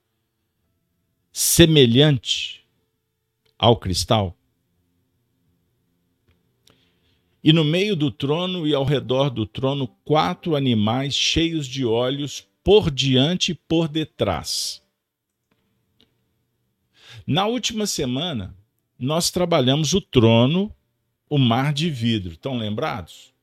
semelhante 1.33 2.65
ao 3.59 3.77
cristal, 3.77 4.37
e 7.45 7.53
no 7.53 7.63
meio 7.63 7.95
do 7.95 8.11
trono 8.11 8.67
e 8.67 8.75
ao 8.75 8.85
redor 8.85 9.29
do 9.29 9.45
trono, 9.45 9.87
quatro 10.03 10.57
animais 10.57 11.15
cheios 11.15 11.67
de 11.67 11.85
olhos 11.85 12.49
por 12.65 12.91
diante 12.91 13.53
e 13.53 13.55
por 13.55 13.87
detrás. 13.87 14.83
Na 17.27 17.47
última 17.47 17.87
semana, 17.87 18.57
nós 18.99 19.31
trabalhamos 19.31 19.93
o 19.93 20.01
trono, 20.01 20.75
o 21.29 21.37
mar 21.37 21.75
de 21.75 21.91
vidro. 21.91 22.33
Estão 22.33 22.57
lembrados? 22.57 23.35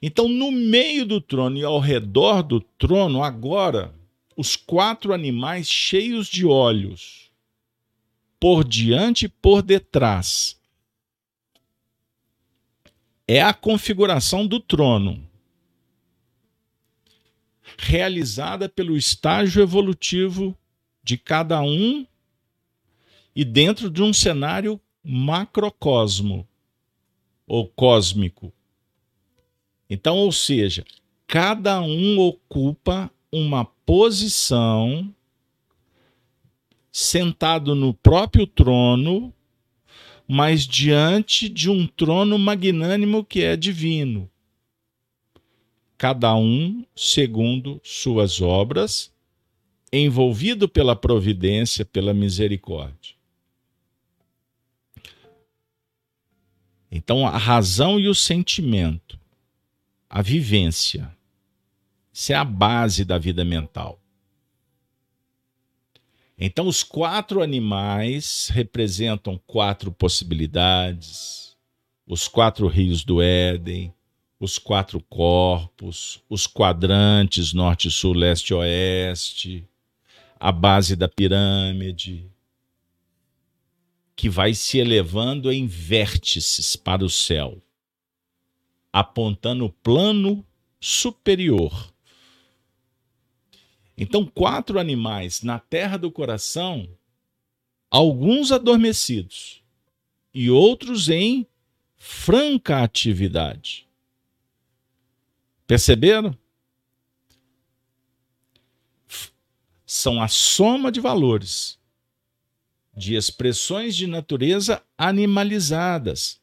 Então, 0.00 0.28
no 0.28 0.52
meio 0.52 1.04
do 1.04 1.20
trono 1.20 1.58
e 1.58 1.64
ao 1.64 1.80
redor 1.80 2.42
do 2.42 2.60
trono, 2.60 3.20
agora, 3.20 3.92
os 4.36 4.54
quatro 4.54 5.12
animais 5.12 5.68
cheios 5.68 6.28
de 6.28 6.46
olhos, 6.46 7.32
por 8.38 8.62
diante 8.62 9.24
e 9.24 9.28
por 9.28 9.60
detrás 9.60 10.59
é 13.32 13.40
a 13.40 13.54
configuração 13.54 14.44
do 14.44 14.58
trono, 14.58 15.24
realizada 17.78 18.68
pelo 18.68 18.96
estágio 18.96 19.62
evolutivo 19.62 20.58
de 21.00 21.16
cada 21.16 21.62
um 21.62 22.04
e 23.32 23.44
dentro 23.44 23.88
de 23.88 24.02
um 24.02 24.12
cenário 24.12 24.80
macrocosmo 25.00 26.44
ou 27.46 27.68
cósmico. 27.68 28.52
Então, 29.88 30.16
ou 30.16 30.32
seja, 30.32 30.84
cada 31.24 31.80
um 31.80 32.18
ocupa 32.18 33.08
uma 33.30 33.64
posição 33.64 35.14
sentado 36.90 37.76
no 37.76 37.94
próprio 37.94 38.44
trono 38.44 39.32
mas 40.32 40.64
diante 40.64 41.48
de 41.48 41.68
um 41.68 41.88
trono 41.88 42.38
magnânimo 42.38 43.24
que 43.24 43.42
é 43.42 43.56
divino. 43.56 44.30
Cada 45.98 46.36
um 46.36 46.86
segundo 46.94 47.80
suas 47.82 48.40
obras, 48.40 49.12
envolvido 49.92 50.68
pela 50.68 50.94
providência, 50.94 51.84
pela 51.84 52.14
misericórdia. 52.14 53.16
Então, 56.92 57.26
a 57.26 57.36
razão 57.36 57.98
e 57.98 58.06
o 58.06 58.14
sentimento, 58.14 59.18
a 60.08 60.22
vivência, 60.22 61.12
isso 62.12 62.32
é 62.32 62.36
a 62.36 62.44
base 62.44 63.04
da 63.04 63.18
vida 63.18 63.44
mental. 63.44 64.00
Então, 66.42 66.66
os 66.66 66.82
quatro 66.82 67.42
animais 67.42 68.48
representam 68.50 69.38
quatro 69.46 69.92
possibilidades, 69.92 71.54
os 72.06 72.26
quatro 72.26 72.66
rios 72.66 73.04
do 73.04 73.20
Éden, 73.20 73.92
os 74.40 74.58
quatro 74.58 75.02
corpos, 75.02 76.24
os 76.30 76.46
quadrantes 76.46 77.52
norte, 77.52 77.90
sul, 77.90 78.14
leste, 78.14 78.54
oeste, 78.54 79.68
a 80.40 80.50
base 80.50 80.96
da 80.96 81.06
pirâmide, 81.06 82.26
que 84.16 84.30
vai 84.30 84.54
se 84.54 84.78
elevando 84.78 85.52
em 85.52 85.66
vértices 85.66 86.74
para 86.74 87.04
o 87.04 87.10
céu, 87.10 87.62
apontando 88.90 89.66
o 89.66 89.70
plano 89.70 90.42
superior. 90.80 91.92
Então, 94.02 94.24
quatro 94.24 94.80
animais 94.80 95.42
na 95.42 95.58
terra 95.58 95.98
do 95.98 96.10
coração, 96.10 96.88
alguns 97.90 98.50
adormecidos 98.50 99.62
e 100.32 100.48
outros 100.48 101.10
em 101.10 101.46
franca 101.98 102.82
atividade. 102.82 103.86
Perceberam? 105.66 106.34
São 109.84 110.22
a 110.22 110.28
soma 110.28 110.90
de 110.90 110.98
valores, 110.98 111.78
de 112.96 113.16
expressões 113.16 113.94
de 113.94 114.06
natureza 114.06 114.82
animalizadas, 114.96 116.40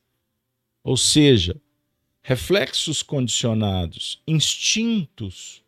ou 0.84 0.96
seja, 0.96 1.60
reflexos 2.22 3.02
condicionados, 3.02 4.22
instintos 4.28 5.66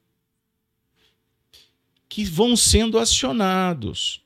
que 2.09 2.25
vão 2.25 2.57
sendo 2.57 2.97
acionados 2.97 4.25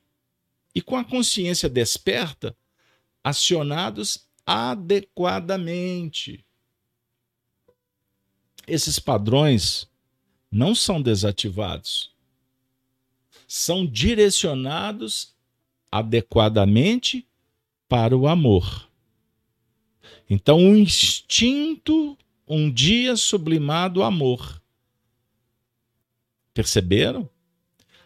e 0.74 0.80
com 0.82 0.96
a 0.96 1.04
consciência 1.04 1.68
desperta, 1.68 2.56
acionados 3.22 4.26
adequadamente 4.46 6.44
esses 8.66 8.98
padrões 8.98 9.88
não 10.50 10.74
são 10.74 11.00
desativados, 11.00 12.12
são 13.46 13.86
direcionados 13.86 15.34
adequadamente 15.90 17.26
para 17.88 18.16
o 18.16 18.26
amor. 18.26 18.88
Então, 20.28 20.58
o 20.58 20.76
instinto, 20.76 22.16
um 22.48 22.72
dia 22.72 23.16
sublimado 23.16 24.02
amor. 24.02 24.62
Perceberam? 26.52 27.28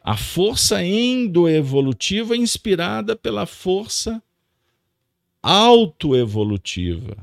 A 0.08 0.16
força 0.16 0.82
endoevolutiva 0.82 2.34
inspirada 2.34 3.14
pela 3.14 3.44
força 3.44 4.22
autoevolutiva. 5.42 7.14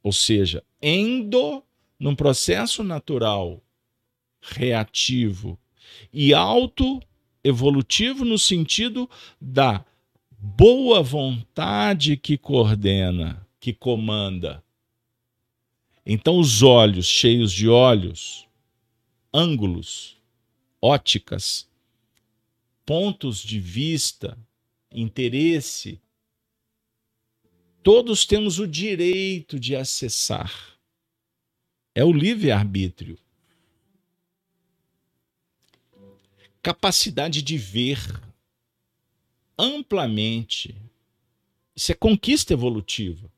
Ou 0.00 0.12
seja, 0.12 0.62
endo 0.80 1.60
num 1.98 2.14
processo 2.14 2.84
natural 2.84 3.60
reativo 4.40 5.58
e 6.12 6.32
auto-evolutivo 6.32 8.24
no 8.24 8.38
sentido 8.38 9.10
da 9.40 9.84
boa 10.38 11.02
vontade 11.02 12.16
que 12.16 12.38
coordena, 12.38 13.44
que 13.58 13.72
comanda. 13.72 14.62
Então, 16.06 16.38
os 16.38 16.62
olhos 16.62 17.06
cheios 17.06 17.50
de 17.50 17.68
olhos, 17.68 18.46
ângulos, 19.34 20.16
óticas, 20.80 21.71
pontos 22.92 23.38
de 23.38 23.58
vista, 23.58 24.36
interesse, 24.90 25.98
todos 27.82 28.26
temos 28.26 28.58
o 28.58 28.68
direito 28.68 29.58
de 29.58 29.74
acessar 29.74 30.78
é 31.94 32.04
o 32.04 32.12
livre-arbítrio. 32.12 33.18
Capacidade 36.62 37.40
de 37.40 37.56
ver 37.56 37.98
amplamente. 39.58 40.76
Isso 41.74 41.92
é 41.92 41.94
conquista 41.94 42.52
evolutiva. 42.52 43.32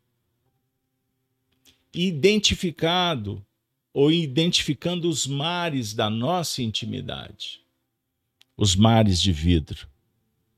Identificado 1.95 3.47
ou 3.93 4.11
identificando 4.11 5.09
os 5.09 5.29
mares 5.29 5.95
da 5.95 6.11
nossa 6.11 6.61
intimidade. 6.61 7.64
Os 8.57 8.77
mares 8.77 9.21
de 9.21 9.33
vidro. 9.33 9.89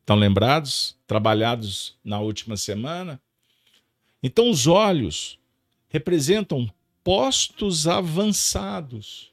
Estão 0.00 0.16
lembrados? 0.16 0.96
Trabalhados 1.06 1.96
na 2.04 2.20
última 2.20 2.56
semana? 2.56 3.20
Então, 4.22 4.50
os 4.50 4.66
olhos 4.66 5.38
representam 5.88 6.72
postos 7.02 7.86
avançados 7.86 9.32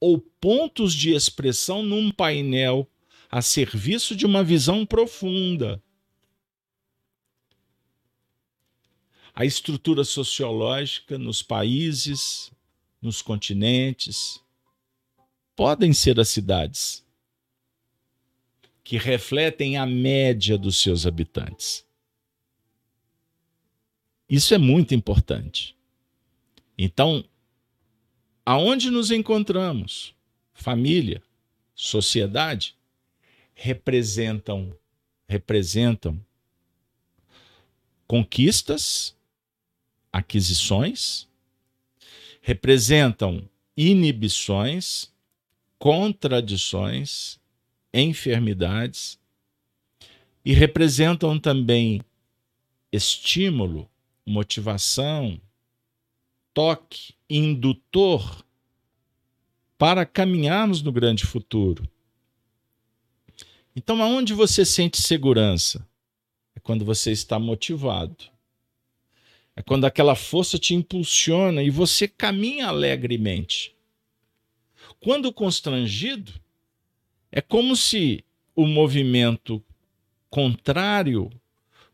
ou 0.00 0.18
pontos 0.18 0.92
de 0.92 1.14
expressão 1.14 1.82
num 1.82 2.10
painel 2.10 2.88
a 3.30 3.40
serviço 3.40 4.14
de 4.14 4.26
uma 4.26 4.44
visão 4.44 4.84
profunda. 4.84 5.82
A 9.34 9.44
estrutura 9.44 10.04
sociológica 10.04 11.18
nos 11.18 11.42
países, 11.42 12.52
nos 13.02 13.22
continentes, 13.22 14.40
podem 15.56 15.92
ser 15.92 16.20
as 16.20 16.28
cidades 16.28 17.04
que 18.84 18.98
refletem 18.98 19.78
a 19.78 19.86
média 19.86 20.58
dos 20.58 20.78
seus 20.78 21.06
habitantes. 21.06 21.84
Isso 24.28 24.54
é 24.54 24.58
muito 24.58 24.94
importante. 24.94 25.74
Então, 26.76 27.24
aonde 28.44 28.90
nos 28.90 29.10
encontramos? 29.10 30.14
Família, 30.52 31.22
sociedade, 31.74 32.76
representam 33.54 34.76
representam 35.26 36.24
conquistas, 38.06 39.16
aquisições, 40.12 41.26
representam 42.40 43.48
inibições, 43.76 45.10
contradições, 45.78 47.40
enfermidades 48.02 49.18
e 50.44 50.52
representam 50.52 51.38
também 51.38 52.02
estímulo, 52.92 53.88
motivação, 54.26 55.40
toque 56.52 57.14
indutor 57.28 58.44
para 59.78 60.04
caminharmos 60.04 60.82
no 60.82 60.92
grande 60.92 61.24
futuro. 61.24 61.88
Então, 63.76 64.02
aonde 64.02 64.32
você 64.32 64.64
sente 64.64 65.00
segurança? 65.00 65.86
É 66.54 66.60
quando 66.60 66.84
você 66.84 67.10
está 67.10 67.38
motivado. 67.38 68.32
É 69.56 69.62
quando 69.62 69.84
aquela 69.84 70.14
força 70.14 70.58
te 70.58 70.74
impulsiona 70.74 71.62
e 71.62 71.70
você 71.70 72.06
caminha 72.06 72.68
alegremente. 72.68 73.74
Quando 75.00 75.32
constrangido, 75.32 76.32
é 77.34 77.40
como 77.42 77.74
se 77.74 78.24
o 78.54 78.66
movimento 78.66 79.62
contrário 80.30 81.30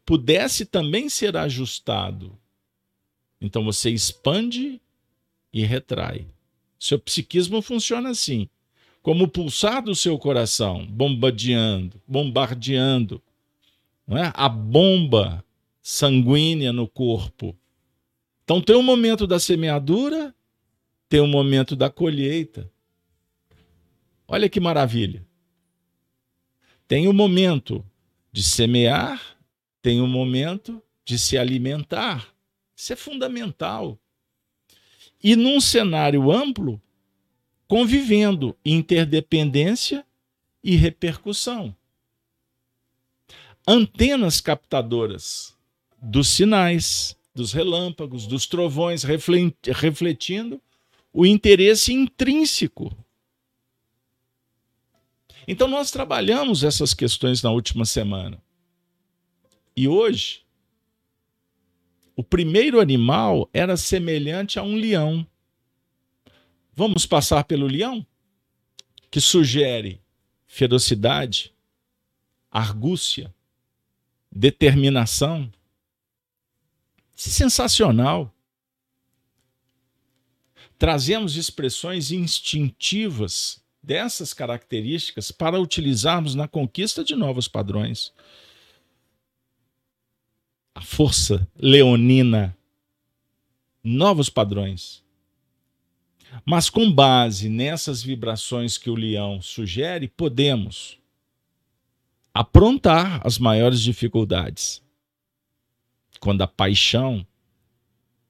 pudesse 0.05 0.65
também 0.65 1.09
ser 1.09 1.37
ajustado 1.37 2.39
então 3.41 3.65
você 3.65 3.91
expande 3.91 4.81
e 5.53 5.65
retrai. 5.65 6.27
Seu 6.79 6.99
psiquismo 6.99 7.63
funciona 7.63 8.11
assim, 8.11 8.49
como 9.03 9.25
o 9.25 9.29
pulsar 9.29 9.83
do 9.83 9.95
seu 9.95 10.19
coração, 10.19 10.87
bombardeando, 10.87 12.01
bombardeando, 12.07 13.23
não 14.07 14.19
é? 14.19 14.31
A 14.35 14.49
bomba 14.49 15.45
sanguínea 15.83 16.73
no 16.73 16.87
corpo. 16.87 17.57
Então 18.45 18.61
tem 18.61 18.77
um 18.77 18.83
momento 18.83 19.27
da 19.27 19.39
semeadura, 19.39 20.35
tem 21.09 21.21
o 21.21 21.25
um 21.25 21.29
momento 21.29 21.75
da 21.75 21.89
colheita. 21.89 22.71
Olha 24.29 24.49
que 24.49 24.61
maravilha. 24.61 25.27
Tem 26.91 27.07
o 27.07 27.13
momento 27.13 27.87
de 28.33 28.43
semear, 28.43 29.39
tem 29.81 30.01
o 30.01 30.09
momento 30.09 30.83
de 31.05 31.21
se 31.21 31.39
alimentar. 31.39 32.35
Isso 32.75 32.93
é 32.93 32.97
fundamental. 32.97 33.97
E 35.23 35.37
num 35.37 35.61
cenário 35.61 36.33
amplo, 36.33 36.83
convivendo 37.69 38.57
interdependência 38.65 40.05
e 40.65 40.75
repercussão. 40.75 41.77
Antenas 43.65 44.41
captadoras 44.41 45.57
dos 46.03 46.27
sinais, 46.27 47.17
dos 47.33 47.53
relâmpagos, 47.53 48.27
dos 48.27 48.49
trovões, 48.49 49.05
refletindo 49.05 50.61
o 51.13 51.25
interesse 51.25 51.93
intrínseco. 51.93 52.93
Então, 55.47 55.69
nós 55.69 55.91
trabalhamos 55.91 56.65
essas 56.65 56.95
questões 56.95 57.43
na 57.43 57.51
última 57.51 57.85
semana. 57.85 58.43
E 59.77 59.89
hoje, 59.89 60.43
o 62.15 62.23
primeiro 62.23 62.81
animal 62.81 63.49
era 63.53 63.77
semelhante 63.77 64.59
a 64.59 64.63
um 64.63 64.75
leão, 64.75 65.27
Vamos 66.81 67.05
passar 67.05 67.45
pelo 67.45 67.67
leão, 67.67 68.07
que 69.11 69.21
sugere 69.21 70.01
ferocidade, 70.47 71.55
argúcia, 72.51 73.35
determinação. 74.33 75.53
Sensacional. 77.15 78.35
Trazemos 80.79 81.37
expressões 81.37 82.11
instintivas 82.11 83.63
dessas 83.83 84.35
características 84.35 85.31
para 85.31 85.61
utilizarmos 85.61 86.35
na 86.35 86.47
conquista 86.47 87.03
de 87.03 87.15
novos 87.15 87.49
padrões. 87.49 88.13
A 90.75 90.83
força 90.83 91.49
leonina, 91.57 92.57
novos 93.83 94.29
padrões. 94.29 95.03
Mas 96.45 96.71
com 96.71 96.93
base 96.93 97.49
nessas 97.49 98.03
vibrações 98.03 98.79
que 98.79 98.91
o 98.91 98.95
leão 98.95 99.43
sugere, 99.43 100.07
podemos 100.07 100.99
aprontar 102.33 103.21
as 103.27 103.39
maiores 103.39 103.81
dificuldades. 103.81 104.83
Quando 106.21 106.43
a 106.43 106.47
paixão 106.47 107.27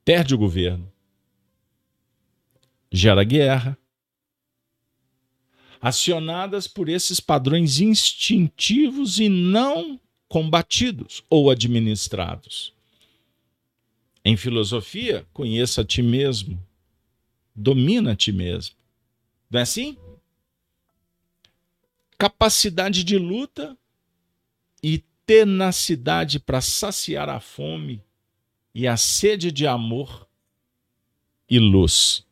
perde 0.04 0.34
o 0.34 0.38
governo, 0.38 0.90
gera 2.90 3.22
guerra, 3.22 3.76
acionadas 5.80 6.66
por 6.66 6.88
esses 6.88 7.20
padrões 7.20 7.80
instintivos 7.80 9.18
e 9.18 9.28
não 9.28 9.98
combatidos 10.28 11.24
ou 11.30 11.50
administrados. 11.50 12.72
Em 14.24 14.36
filosofia, 14.36 15.26
conheça 15.32 15.80
a 15.80 15.84
ti 15.84 16.02
mesmo, 16.02 16.62
domina 17.54 18.12
a 18.12 18.16
ti 18.16 18.30
mesmo. 18.30 18.76
Não 19.50 19.58
é 19.58 19.62
assim? 19.62 19.96
Capacidade 22.18 23.02
de 23.02 23.16
luta 23.16 23.76
e 24.82 25.02
tenacidade 25.24 26.38
para 26.38 26.60
saciar 26.60 27.28
a 27.30 27.40
fome 27.40 28.02
e 28.74 28.86
a 28.86 28.96
sede 28.96 29.50
de 29.50 29.66
amor 29.66 30.28
e 31.48 31.58
luz. 31.58 32.24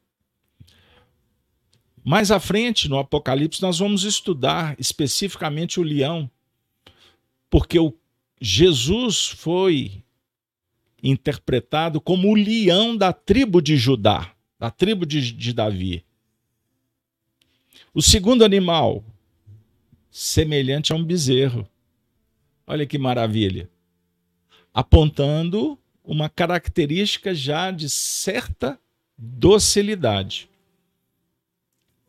Mais 2.08 2.30
à 2.30 2.40
frente, 2.40 2.88
no 2.88 2.96
Apocalipse, 2.98 3.60
nós 3.60 3.80
vamos 3.80 4.02
estudar 4.02 4.74
especificamente 4.78 5.78
o 5.78 5.82
leão, 5.82 6.30
porque 7.50 7.78
o 7.78 7.94
Jesus 8.40 9.26
foi 9.26 10.02
interpretado 11.02 12.00
como 12.00 12.30
o 12.30 12.34
leão 12.34 12.96
da 12.96 13.12
tribo 13.12 13.60
de 13.60 13.76
Judá, 13.76 14.34
da 14.58 14.70
tribo 14.70 15.04
de, 15.04 15.30
de 15.30 15.52
Davi. 15.52 16.02
O 17.92 18.00
segundo 18.00 18.42
animal, 18.42 19.04
semelhante 20.10 20.94
a 20.94 20.96
um 20.96 21.04
bezerro. 21.04 21.68
Olha 22.66 22.86
que 22.86 22.96
maravilha. 22.96 23.68
Apontando 24.72 25.78
uma 26.02 26.30
característica 26.30 27.34
já 27.34 27.70
de 27.70 27.90
certa 27.90 28.80
docilidade, 29.14 30.48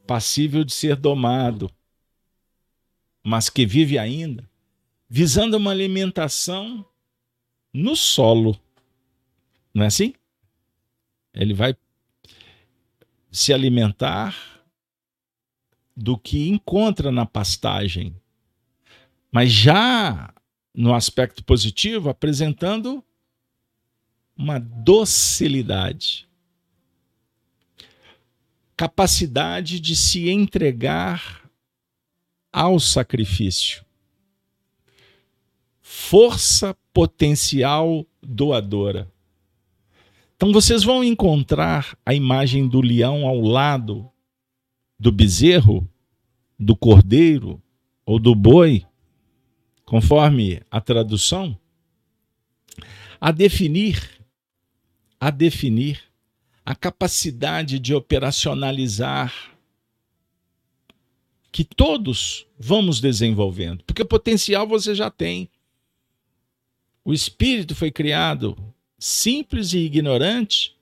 passível 0.09 0.63
de 0.63 0.73
ser 0.73 0.95
domado, 0.95 1.69
mas 3.23 3.47
que 3.47 3.63
vive 3.63 3.99
ainda, 3.99 4.49
visando 5.07 5.55
uma 5.55 5.69
alimentação 5.69 6.83
no 7.71 7.95
solo. 7.95 8.59
Não 9.71 9.83
é 9.83 9.85
assim? 9.85 10.15
Ele 11.31 11.53
vai 11.53 11.77
se 13.31 13.53
alimentar 13.53 14.35
do 15.95 16.17
que 16.17 16.49
encontra 16.49 17.11
na 17.11 17.27
pastagem, 17.27 18.19
mas 19.31 19.51
já 19.51 20.33
no 20.73 20.95
aspecto 20.95 21.43
positivo, 21.43 22.09
apresentando 22.09 23.05
uma 24.35 24.59
docilidade, 24.59 26.27
capacidade 28.79 29.77
de 29.77 29.93
se 29.93 30.29
entregar 30.29 31.51
ao 32.49 32.79
sacrifício, 32.79 33.83
força 35.81 36.73
potencial 36.93 38.07
doadora. 38.23 39.11
Então 40.33 40.53
vocês 40.53 40.81
vão 40.81 41.03
encontrar 41.03 41.97
a 42.05 42.13
imagem 42.13 42.69
do 42.69 42.79
leão 42.79 43.27
ao 43.27 43.41
lado 43.41 44.09
do 44.97 45.11
bezerro, 45.11 45.85
do 46.57 46.73
cordeiro 46.73 47.61
ou 48.05 48.17
do 48.17 48.33
boi 48.33 48.85
conforme 49.83 50.61
a 50.71 50.79
tradução, 50.79 51.59
a 53.19 53.33
definir, 53.33 54.25
a 55.19 55.29
definir 55.29 56.08
a 56.69 56.75
capacidade 56.75 57.79
de 57.79 57.95
operacionalizar 57.95 59.33
que 61.51 61.63
todos 61.63 62.45
vamos 62.59 63.01
desenvolvendo, 63.01 63.83
porque 63.85 64.05
potencial 64.05 64.67
você 64.67 64.93
já 64.93 65.09
tem. 65.09 65.49
O 67.03 67.11
espírito 67.11 67.73
foi 67.73 67.89
criado 67.89 68.55
simples 68.99 69.73
e 69.73 69.79
ignorante 69.79 70.77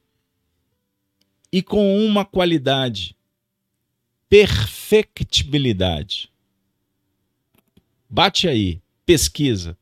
e 1.54 1.64
com 1.64 2.06
uma 2.06 2.26
qualidade, 2.26 3.16
perfectibilidade. 4.28 6.30
Bate 8.10 8.50
aí, 8.50 8.82
pesquisa 9.06 9.78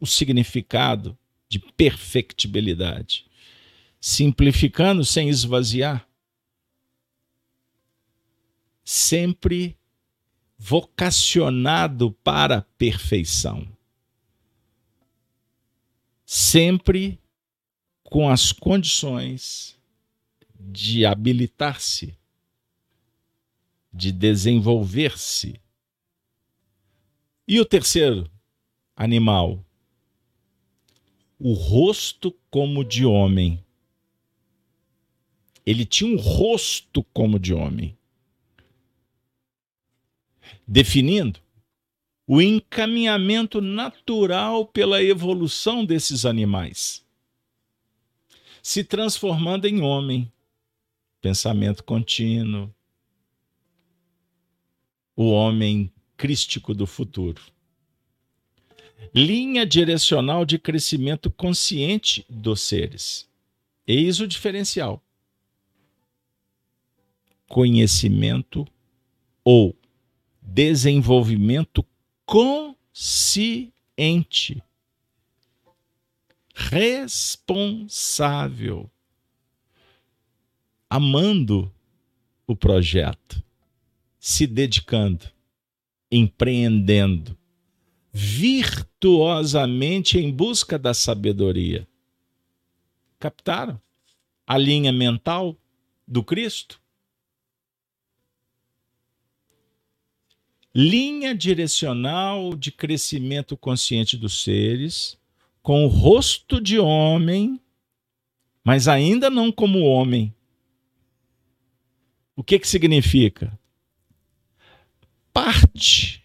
o 0.00 0.06
significado 0.06 1.18
de 1.50 1.58
perfectibilidade, 1.58 3.26
simplificando 4.04 5.04
sem 5.04 5.28
esvaziar, 5.28 6.08
sempre 8.82 9.78
vocacionado 10.58 12.10
para 12.10 12.58
a 12.58 12.62
perfeição, 12.62 13.64
sempre 16.26 17.16
com 18.02 18.28
as 18.28 18.50
condições 18.50 19.78
de 20.58 21.06
habilitar-se, 21.06 22.18
de 23.92 24.10
desenvolver-se. 24.10 25.60
E 27.46 27.60
o 27.60 27.64
terceiro 27.64 28.28
animal, 28.96 29.64
o 31.38 31.52
rosto 31.52 32.36
como 32.50 32.84
de 32.84 33.06
homem. 33.06 33.61
Ele 35.64 35.84
tinha 35.84 36.12
um 36.12 36.18
rosto 36.18 37.02
como 37.12 37.38
de 37.38 37.54
homem. 37.54 37.96
Definindo 40.66 41.40
o 42.26 42.40
encaminhamento 42.40 43.60
natural 43.60 44.66
pela 44.66 45.02
evolução 45.02 45.84
desses 45.84 46.24
animais, 46.24 47.04
se 48.62 48.84
transformando 48.84 49.66
em 49.66 49.80
homem. 49.80 50.32
Pensamento 51.20 51.84
contínuo. 51.84 52.72
O 55.14 55.30
homem 55.30 55.92
crístico 56.16 56.74
do 56.74 56.86
futuro. 56.86 57.40
Linha 59.14 59.66
direcional 59.66 60.44
de 60.44 60.58
crescimento 60.58 61.30
consciente 61.30 62.24
dos 62.28 62.62
seres. 62.62 63.28
Eis 63.86 64.20
o 64.20 64.26
diferencial. 64.26 65.02
Conhecimento 67.52 68.66
ou 69.44 69.76
desenvolvimento 70.40 71.84
consciente. 72.24 73.70
Responsável. 76.54 78.90
Amando 80.88 81.70
o 82.46 82.56
projeto, 82.56 83.44
se 84.18 84.46
dedicando 84.46 85.30
empreendendo 86.10 87.36
virtuosamente 88.10 90.18
em 90.18 90.30
busca 90.30 90.78
da 90.78 90.94
sabedoria. 90.94 91.86
Captaram 93.18 93.78
a 94.46 94.56
linha 94.56 94.90
mental 94.90 95.54
do 96.06 96.24
Cristo? 96.24 96.81
Linha 100.74 101.34
direcional 101.34 102.54
de 102.56 102.72
crescimento 102.72 103.56
consciente 103.56 104.16
dos 104.16 104.42
seres, 104.42 105.18
com 105.62 105.84
o 105.84 105.88
rosto 105.88 106.60
de 106.60 106.78
homem, 106.78 107.60
mas 108.64 108.88
ainda 108.88 109.28
não 109.28 109.52
como 109.52 109.80
homem, 109.80 110.34
O 112.34 112.42
que, 112.42 112.58
que 112.58 112.66
significa? 112.66 113.58
Parte 115.32 116.24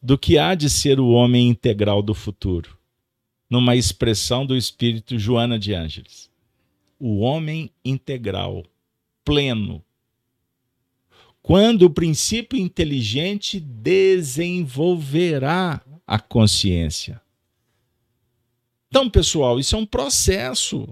do 0.00 0.16
que 0.16 0.38
há 0.38 0.54
de 0.54 0.70
ser 0.70 1.00
o 1.00 1.08
homem 1.08 1.48
integral 1.48 2.02
do 2.02 2.14
futuro, 2.14 2.78
numa 3.50 3.74
expressão 3.74 4.46
do 4.46 4.56
espírito 4.56 5.18
Joana 5.18 5.58
de 5.58 5.74
Ângeles. 5.74 6.30
O 7.00 7.18
homem 7.18 7.70
integral, 7.84 8.64
pleno, 9.24 9.84
quando 11.44 11.82
o 11.82 11.90
princípio 11.90 12.58
inteligente 12.58 13.60
desenvolverá 13.60 15.80
a 16.06 16.18
consciência. 16.18 17.20
Então, 18.88 19.10
pessoal, 19.10 19.60
isso 19.60 19.76
é 19.76 19.78
um 19.78 19.84
processo. 19.84 20.88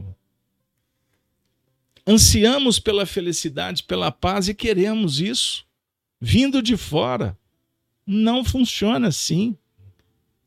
Ansiamos 2.07 2.79
pela 2.79 3.07
felicidade, 3.07 3.83
pela 3.85 4.13
paz 4.13 4.47
e 4.47 4.53
queremos 4.53 5.23
isso. 5.23 5.65
Vindo 6.21 6.61
de 6.61 6.77
fora. 6.77 7.35
Não 8.07 8.45
funciona 8.45 9.09
assim. 9.09 9.57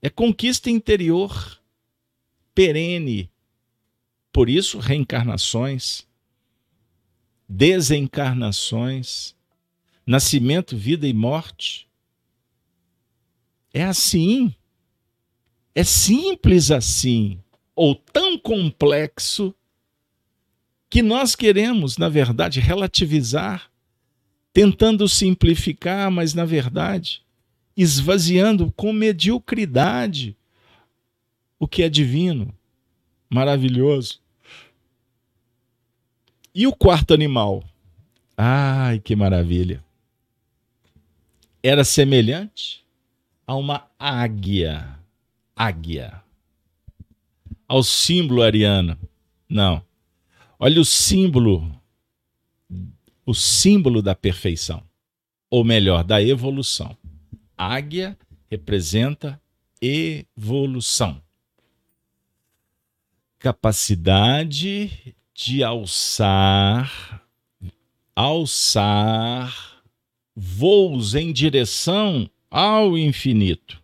É 0.04 0.10
conquista 0.10 0.70
interior, 0.70 1.60
perene. 2.54 3.28
Por 4.32 4.52
isso, 4.52 4.78
reencarnações, 4.78 6.06
desencarnações, 7.50 9.35
nascimento, 10.06 10.78
vida 10.78 11.08
e 11.08 11.14
morte. 11.14 11.88
É 13.74 13.84
assim. 13.84 14.54
É 15.74 15.84
simples 15.84 16.72
assim, 16.72 17.38
ou 17.76 17.96
tão 17.96 18.38
complexo, 18.38 19.54
que 20.90 21.02
nós 21.02 21.36
queremos, 21.36 21.98
na 21.98 22.08
verdade, 22.08 22.62
relativizar, 22.62 23.70
tentando 24.54 25.10
simplificar, 25.10 26.10
mas, 26.10 26.34
na 26.34 26.46
verdade, 26.46 27.22
esvaziando 27.76 28.72
com 28.72 28.94
mediocridade 28.94 30.38
o 31.60 31.68
que 31.68 31.84
é 31.84 31.90
divino, 31.90 32.54
maravilhoso. 33.30 34.22
E 36.54 36.66
o 36.66 36.74
quarto 36.74 37.14
animal? 37.14 37.62
Ai, 38.38 39.00
que 39.00 39.14
maravilha! 39.14 39.85
Era 41.68 41.84
semelhante 41.84 42.86
a 43.48 43.56
uma 43.56 43.88
águia. 43.98 45.00
Águia. 45.56 46.22
Ao 47.68 47.82
símbolo 47.82 48.44
ariano. 48.44 48.96
Não. 49.50 49.84
Olha 50.60 50.80
o 50.80 50.86
símbolo. 50.86 51.76
O 53.26 53.34
símbolo 53.34 54.04
da 54.04 54.14
perfeição. 54.14 54.84
Ou 55.50 55.64
melhor, 55.64 56.04
da 56.04 56.22
evolução. 56.22 56.96
Águia 57.58 58.16
representa 58.48 59.42
evolução. 59.82 61.20
Capacidade 63.40 65.16
de 65.34 65.64
alçar, 65.64 67.24
alçar 68.16 69.75
voos 70.36 71.16
em 71.16 71.32
direção 71.32 72.30
ao 72.52 72.98
infinito. 72.98 73.82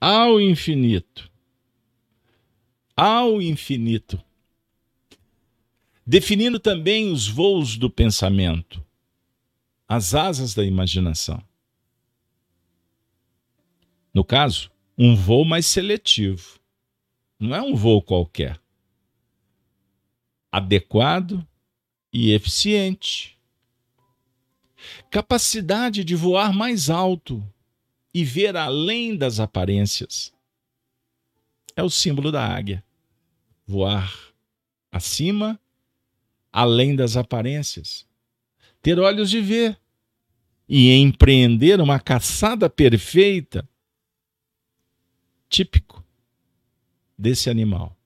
Ao 0.00 0.40
infinito. 0.40 1.30
Ao 2.96 3.42
infinito. 3.42 4.22
Definindo 6.04 6.58
também 6.58 7.12
os 7.12 7.28
voos 7.28 7.76
do 7.76 7.88
pensamento, 7.88 8.84
as 9.86 10.14
asas 10.14 10.54
da 10.54 10.64
imaginação. 10.64 11.42
No 14.12 14.24
caso, 14.24 14.70
um 14.98 15.14
voo 15.14 15.44
mais 15.44 15.66
seletivo. 15.66 16.58
Não 17.38 17.54
é 17.54 17.62
um 17.62 17.74
voo 17.74 18.02
qualquer. 18.02 18.60
Adequado 20.50 21.46
e 22.12 22.32
eficiente 22.32 23.38
capacidade 25.10 26.04
de 26.04 26.14
voar 26.14 26.52
mais 26.52 26.90
alto 26.90 27.42
e 28.12 28.24
ver 28.24 28.56
além 28.56 29.16
das 29.16 29.40
aparências. 29.40 30.32
É 31.74 31.82
o 31.82 31.90
símbolo 31.90 32.30
da 32.30 32.46
águia. 32.46 32.84
Voar 33.66 34.12
acima, 34.90 35.58
além 36.52 36.94
das 36.94 37.16
aparências. 37.16 38.06
Ter 38.82 38.98
olhos 38.98 39.30
de 39.30 39.40
ver 39.40 39.78
e 40.68 40.90
empreender 40.92 41.80
uma 41.80 41.98
caçada 41.98 42.68
perfeita, 42.68 43.68
típico 45.48 46.04
desse 47.16 47.48
animal. 47.48 47.96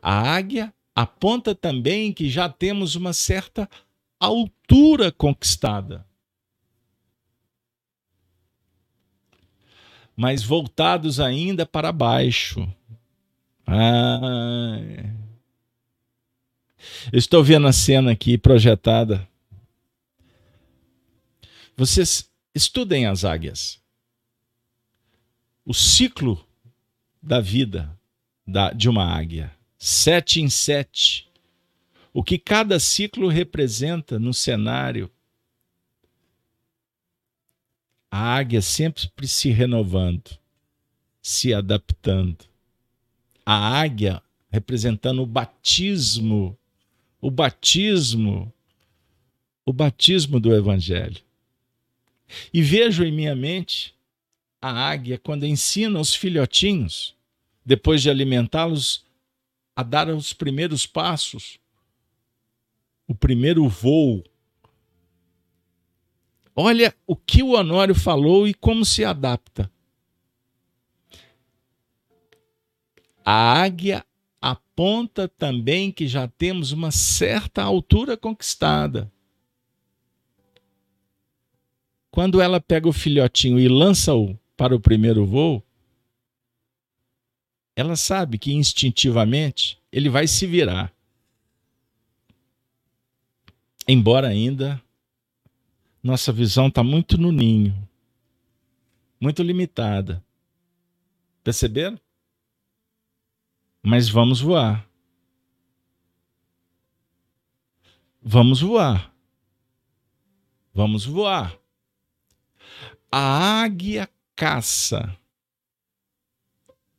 A 0.00 0.34
águia 0.34 0.74
aponta 0.94 1.54
também 1.54 2.12
que 2.12 2.28
já 2.28 2.48
temos 2.48 2.94
uma 2.94 3.12
certa 3.12 3.68
altura 4.26 5.10
conquistada. 5.10 6.06
Mas 10.14 10.44
voltados 10.44 11.18
ainda 11.18 11.66
para 11.66 11.90
baixo. 11.90 12.72
Ah, 13.66 14.78
estou 17.12 17.42
vendo 17.42 17.66
a 17.66 17.72
cena 17.72 18.12
aqui 18.12 18.38
projetada. 18.38 19.26
Vocês 21.76 22.30
estudem 22.54 23.06
as 23.06 23.24
águias. 23.24 23.82
O 25.64 25.72
ciclo 25.72 26.46
da 27.20 27.40
vida 27.40 27.98
da, 28.46 28.72
de 28.72 28.88
uma 28.88 29.04
águia. 29.04 29.52
Sete 29.78 30.40
em 30.40 30.48
sete 30.48 31.31
o 32.12 32.22
que 32.22 32.38
cada 32.38 32.78
ciclo 32.78 33.28
representa 33.28 34.18
no 34.18 34.34
cenário. 34.34 35.10
A 38.10 38.36
águia 38.36 38.60
sempre 38.60 39.26
se 39.26 39.50
renovando, 39.50 40.38
se 41.22 41.54
adaptando. 41.54 42.44
A 43.46 43.80
águia 43.80 44.22
representando 44.50 45.22
o 45.22 45.26
batismo, 45.26 46.56
o 47.18 47.30
batismo, 47.30 48.52
o 49.64 49.72
batismo 49.72 50.38
do 50.38 50.54
Evangelho. 50.54 51.22
E 52.52 52.62
vejo 52.62 53.02
em 53.02 53.12
minha 53.12 53.34
mente 53.34 53.94
a 54.60 54.70
águia 54.70 55.18
quando 55.18 55.46
ensina 55.46 55.98
os 55.98 56.14
filhotinhos, 56.14 57.14
depois 57.64 58.02
de 58.02 58.10
alimentá-los, 58.10 59.04
a 59.74 59.82
dar 59.82 60.08
os 60.10 60.34
primeiros 60.34 60.84
passos 60.84 61.61
o 63.06 63.14
primeiro 63.14 63.68
voo. 63.68 64.22
Olha 66.54 66.94
o 67.06 67.16
que 67.16 67.42
o 67.42 67.52
Honório 67.52 67.94
falou 67.94 68.46
e 68.46 68.54
como 68.54 68.84
se 68.84 69.04
adapta. 69.04 69.70
A 73.24 73.62
águia 73.62 74.04
aponta 74.40 75.28
também 75.28 75.92
que 75.92 76.08
já 76.08 76.26
temos 76.26 76.72
uma 76.72 76.90
certa 76.90 77.62
altura 77.62 78.16
conquistada. 78.16 79.10
Quando 82.10 82.40
ela 82.40 82.60
pega 82.60 82.88
o 82.88 82.92
filhotinho 82.92 83.58
e 83.58 83.68
lança-o 83.68 84.38
para 84.56 84.74
o 84.74 84.80
primeiro 84.80 85.24
voo, 85.24 85.62
ela 87.74 87.96
sabe 87.96 88.38
que 88.38 88.52
instintivamente 88.52 89.80
ele 89.90 90.10
vai 90.10 90.26
se 90.26 90.46
virar 90.46 90.92
embora 93.86 94.28
ainda 94.28 94.82
nossa 96.02 96.32
visão 96.32 96.66
está 96.66 96.82
muito 96.82 97.16
no 97.16 97.30
ninho, 97.30 97.88
muito 99.20 99.42
limitada. 99.42 100.22
Perceberam? 101.44 101.98
Mas 103.82 104.08
vamos 104.08 104.40
voar. 104.40 104.88
Vamos 108.20 108.60
voar. 108.60 109.12
Vamos 110.74 111.04
voar. 111.04 111.56
A 113.10 113.62
águia 113.62 114.08
caça 114.34 115.16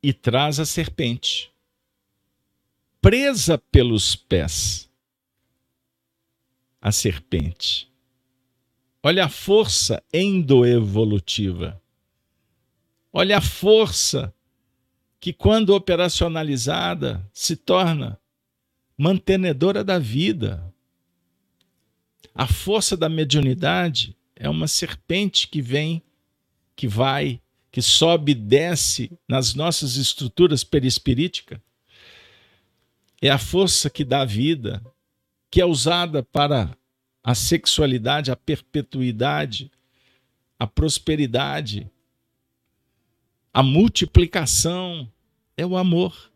e 0.02 0.14
traz 0.14 0.60
a 0.60 0.66
serpente, 0.66 1.52
presa 3.02 3.58
pelos 3.58 4.16
pés 4.16 4.93
a 6.84 6.92
serpente. 6.92 7.90
Olha 9.02 9.24
a 9.24 9.30
força 9.30 10.04
endoevolutiva. 10.14 11.82
Olha 13.14 13.38
a 13.38 13.42
força 13.42 14.34
que, 15.18 15.32
quando 15.32 15.70
operacionalizada, 15.70 17.26
se 17.32 17.56
torna 17.56 18.20
mantenedora 18.98 19.82
da 19.82 19.98
vida. 19.98 20.62
A 22.36 22.48
força 22.48 22.98
da 22.98 23.08
mediunidade 23.08 24.14
é 24.36 24.50
uma 24.50 24.68
serpente 24.68 25.48
que 25.48 25.62
vem, 25.62 26.04
que 26.76 26.86
vai, 26.86 27.42
que 27.72 27.82
sobe 27.82 28.34
e 28.34 28.36
desce 28.36 29.10
nas 29.26 29.56
nossas 29.56 29.96
estruturas 29.96 30.66
perispiríticas. 30.66 31.62
É 33.22 33.30
a 33.30 33.38
força 33.38 33.90
que 33.90 34.04
dá 34.04 34.26
vida, 34.26 34.84
que 35.54 35.62
é 35.62 35.66
usada 35.68 36.24
para 36.24 36.76
a 37.24 37.36
sexualidade, 37.36 38.32
a 38.32 38.36
perpetuidade, 38.36 39.72
a 40.58 40.66
prosperidade, 40.66 41.88
a 43.54 43.62
multiplicação, 43.62 45.08
é 45.56 45.64
o 45.64 45.78
amor. 45.78 46.32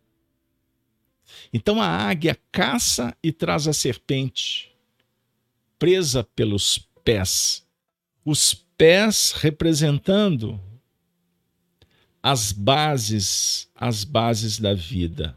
Então 1.52 1.82
a 1.82 1.88
águia 1.88 2.38
caça 2.52 3.18
e 3.24 3.32
traz 3.32 3.68
a 3.68 3.74
serpente, 3.74 4.72
presa 5.80 6.24
pelos 6.24 6.88
pés. 7.04 7.66
Os 8.24 8.54
pés 8.54 9.32
representando 9.32 10.62
as 12.22 12.52
bases, 12.52 13.68
as 13.74 14.04
bases 14.04 14.60
da 14.60 14.76
vida. 14.76 15.36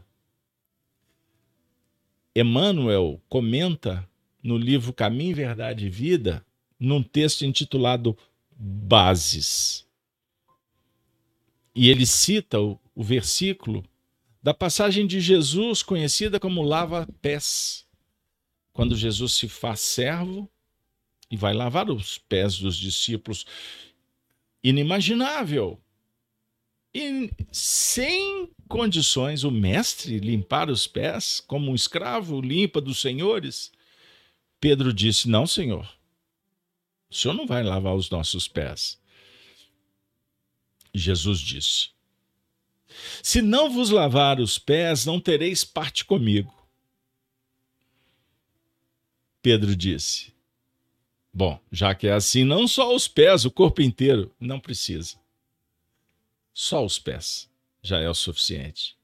Emmanuel 2.35 3.21
comenta 3.27 4.07
no 4.41 4.57
livro 4.57 4.93
Caminho, 4.93 5.35
Verdade 5.35 5.85
e 5.85 5.89
Vida, 5.89 6.45
num 6.79 7.03
texto 7.03 7.45
intitulado 7.45 8.17
Bases. 8.51 9.87
E 11.75 11.89
ele 11.89 12.05
cita 12.05 12.59
o, 12.59 12.79
o 12.95 13.03
versículo 13.03 13.83
da 14.41 14.53
passagem 14.53 15.05
de 15.05 15.19
Jesus, 15.21 15.83
conhecida 15.83 16.39
como 16.39 16.63
lava-pés. 16.63 17.85
Quando 18.73 18.95
Jesus 18.95 19.33
se 19.33 19.47
faz 19.47 19.81
servo 19.81 20.49
e 21.29 21.37
vai 21.37 21.53
lavar 21.53 21.89
os 21.89 22.17
pés 22.17 22.57
dos 22.57 22.75
discípulos. 22.75 23.45
Inimaginável. 24.63 25.79
E 26.93 27.31
sem 27.51 28.49
condições, 28.67 29.43
o 29.43 29.51
mestre 29.51 30.19
limpar 30.19 30.69
os 30.69 30.87
pés, 30.87 31.41
como 31.47 31.71
um 31.71 31.75
escravo 31.75 32.41
limpa 32.41 32.81
dos 32.81 32.99
senhores. 32.99 33.71
Pedro 34.59 34.93
disse: 34.93 35.29
Não, 35.29 35.47
senhor. 35.47 35.89
O 37.09 37.15
senhor 37.15 37.33
não 37.33 37.45
vai 37.45 37.63
lavar 37.63 37.95
os 37.95 38.09
nossos 38.09 38.47
pés. 38.47 38.99
Jesus 40.93 41.39
disse: 41.39 41.89
Se 43.23 43.41
não 43.41 43.69
vos 43.69 43.89
lavar 43.89 44.39
os 44.39 44.57
pés, 44.57 45.05
não 45.05 45.19
tereis 45.19 45.63
parte 45.63 46.03
comigo. 46.03 46.53
Pedro 49.41 49.75
disse: 49.75 50.33
Bom, 51.33 51.59
já 51.71 51.95
que 51.95 52.07
é 52.07 52.11
assim, 52.11 52.43
não 52.43 52.67
só 52.67 52.93
os 52.93 53.07
pés, 53.07 53.45
o 53.45 53.51
corpo 53.51 53.81
inteiro, 53.81 54.33
não 54.39 54.59
precisa. 54.59 55.15
Só 56.53 56.85
os 56.85 56.99
pés 56.99 57.49
já 57.81 57.99
é 57.99 58.09
o 58.09 58.13
suficiente. 58.13 58.97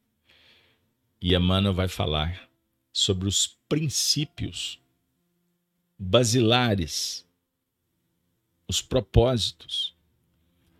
E 1.22 1.36
Emmanuel 1.36 1.74
vai 1.74 1.88
falar 1.88 2.50
sobre 2.94 3.28
os 3.28 3.58
princípios 3.68 4.80
basilares, 5.98 7.26
os 8.68 8.82
propósitos 8.82 9.98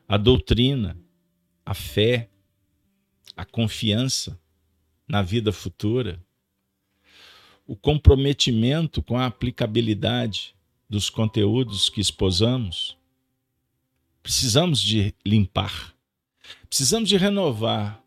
a 0.08 0.16
doutrina, 0.16 0.98
a 1.66 1.74
fé, 1.74 2.30
a 3.36 3.44
confiança 3.44 4.40
na 5.08 5.22
vida 5.22 5.52
futura, 5.52 6.24
o 7.66 7.76
comprometimento 7.76 9.04
com 9.04 9.18
a 9.18 9.26
aplicabilidade 9.26 10.56
dos 10.90 11.10
conteúdos 11.10 11.90
que 11.90 12.00
esposamos. 12.00 12.98
Precisamos 14.24 14.82
de 14.82 15.14
limpar, 15.26 15.94
precisamos 16.70 17.10
de 17.10 17.18
renovar, 17.18 18.04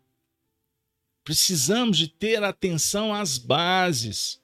precisamos 1.23 1.97
de 1.97 2.07
ter 2.07 2.43
atenção 2.43 3.13
às 3.13 3.37
bases. 3.37 4.41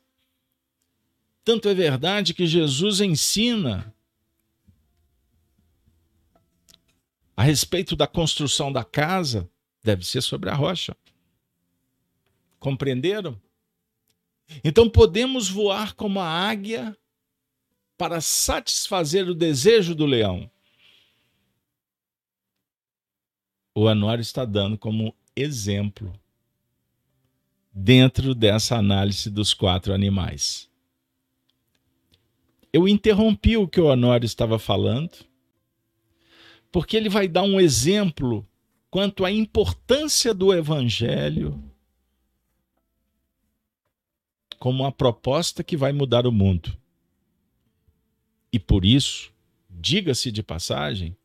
Tanto 1.44 1.70
é 1.70 1.74
verdade 1.74 2.34
que 2.34 2.46
Jesus 2.46 3.00
ensina 3.00 3.94
a 7.36 7.44
respeito 7.44 7.96
da 7.96 8.08
construção 8.08 8.72
da 8.72 8.84
casa, 8.84 9.50
deve 9.84 10.04
ser 10.04 10.22
sobre 10.22 10.50
a 10.50 10.56
rocha. 10.56 10.98
Compreenderam? 12.60 13.40
Então 14.64 14.90
podemos 14.90 15.48
voar 15.48 15.94
como 15.94 16.20
a 16.20 16.28
águia 16.28 16.98
para 17.98 18.22
satisfazer 18.22 19.30
o 19.30 19.36
desejo 19.36 19.94
do 19.94 20.06
leão. 20.06 20.50
O 23.80 23.88
Anuário 23.88 24.24
está 24.24 24.44
dando 24.44 24.76
como 24.76 25.16
exemplo 25.36 26.12
dentro 27.72 28.34
dessa 28.34 28.76
análise 28.76 29.30
dos 29.30 29.54
quatro 29.54 29.94
animais. 29.94 30.68
Eu 32.74 32.88
interrompi 32.88 33.56
o 33.56 33.68
que 33.68 33.80
o 33.80 33.86
Honório 33.86 34.26
estava 34.26 34.58
falando 34.58 35.12
porque 36.72 36.98
ele 36.98 37.08
vai 37.08 37.28
dar 37.28 37.44
um 37.44 37.60
exemplo 37.60 38.44
quanto 38.90 39.24
à 39.24 39.32
importância 39.32 40.34
do 40.34 40.52
evangelho 40.52 41.64
como 44.58 44.86
uma 44.86 44.92
proposta 44.92 45.64
que 45.64 45.78
vai 45.78 45.94
mudar 45.94 46.26
o 46.26 46.32
mundo. 46.32 46.76
E 48.52 48.58
por 48.58 48.84
isso, 48.84 49.32
diga-se 49.70 50.32
de 50.32 50.42
passagem, 50.42 51.16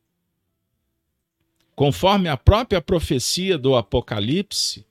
conforme 1.74 2.28
a 2.28 2.36
própria 2.36 2.80
profecia 2.80 3.56
do 3.56 3.74
Apocalipse, 3.74 4.84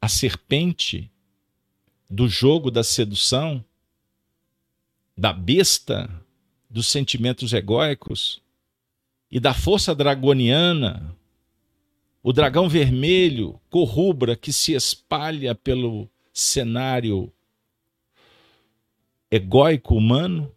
a 0.00 0.08
serpente 0.08 1.10
do 2.10 2.28
jogo 2.28 2.70
da 2.70 2.82
sedução, 2.82 3.64
da 5.16 5.32
besta 5.32 6.10
dos 6.68 6.88
sentimentos 6.88 7.52
egóicos 7.52 8.42
e 9.30 9.38
da 9.38 9.54
força 9.54 9.94
dragoniana, 9.94 11.16
o 12.22 12.32
dragão 12.32 12.68
vermelho, 12.68 13.60
cor 13.70 13.84
rubra, 13.84 14.36
que 14.36 14.52
se 14.52 14.74
espalha 14.74 15.54
pelo 15.54 16.08
cenário 16.32 17.32
egóico 19.30 19.94
humano, 19.94 20.54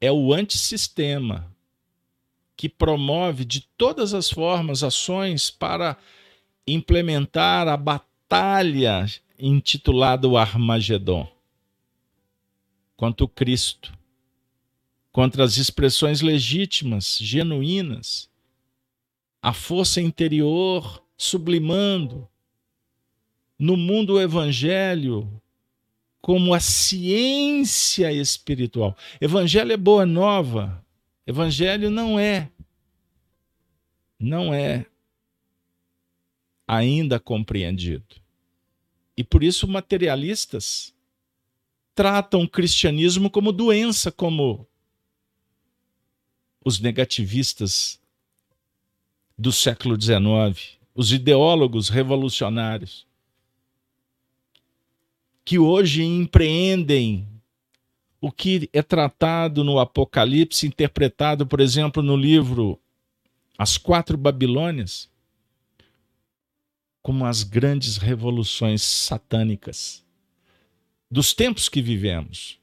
é 0.00 0.10
o 0.12 0.32
antissistema 0.32 1.50
que 2.56 2.68
promove 2.68 3.44
de 3.44 3.62
todas 3.76 4.14
as 4.14 4.30
formas 4.30 4.82
ações 4.82 5.50
para 5.50 5.96
implementar 6.66 7.68
a 7.68 7.76
batalha 7.76 9.06
intitulada 9.38 10.26
o 10.28 10.36
Armagedon 10.36 11.38
quanto 12.98 13.28
Cristo, 13.28 13.96
contra 15.12 15.44
as 15.44 15.56
expressões 15.56 16.20
legítimas, 16.20 17.16
genuínas, 17.20 18.28
a 19.40 19.52
força 19.52 20.00
interior 20.00 21.00
sublimando 21.16 22.28
no 23.56 23.76
mundo 23.76 24.14
o 24.14 24.20
evangelho 24.20 25.40
como 26.20 26.52
a 26.52 26.60
ciência 26.60 28.12
espiritual. 28.12 28.96
Evangelho 29.20 29.72
é 29.72 29.76
boa 29.76 30.04
nova. 30.04 30.84
Evangelho 31.26 31.90
não 31.90 32.18
é 32.18 32.50
não 34.18 34.52
é 34.52 34.86
ainda 36.66 37.20
compreendido. 37.20 38.16
E 39.16 39.24
por 39.24 39.42
isso 39.42 39.66
materialistas 39.66 40.94
tratam 41.94 42.42
o 42.42 42.48
cristianismo 42.48 43.28
como 43.28 43.50
doença, 43.50 44.12
como 44.12 44.66
os 46.64 46.78
negativistas 46.78 48.00
do 49.36 49.50
século 49.50 50.00
XIX, 50.00 50.78
os 50.94 51.12
ideólogos 51.12 51.88
revolucionários, 51.88 53.07
que 55.48 55.58
hoje 55.58 56.04
empreendem 56.04 57.26
o 58.20 58.30
que 58.30 58.68
é 58.70 58.82
tratado 58.82 59.64
no 59.64 59.78
Apocalipse, 59.78 60.66
interpretado, 60.66 61.46
por 61.46 61.58
exemplo, 61.58 62.02
no 62.02 62.14
livro 62.14 62.78
As 63.56 63.78
Quatro 63.78 64.18
Babilônias, 64.18 65.10
como 67.00 67.24
as 67.24 67.44
grandes 67.44 67.96
revoluções 67.96 68.82
satânicas 68.82 70.04
dos 71.10 71.32
tempos 71.32 71.66
que 71.66 71.80
vivemos. 71.80 72.60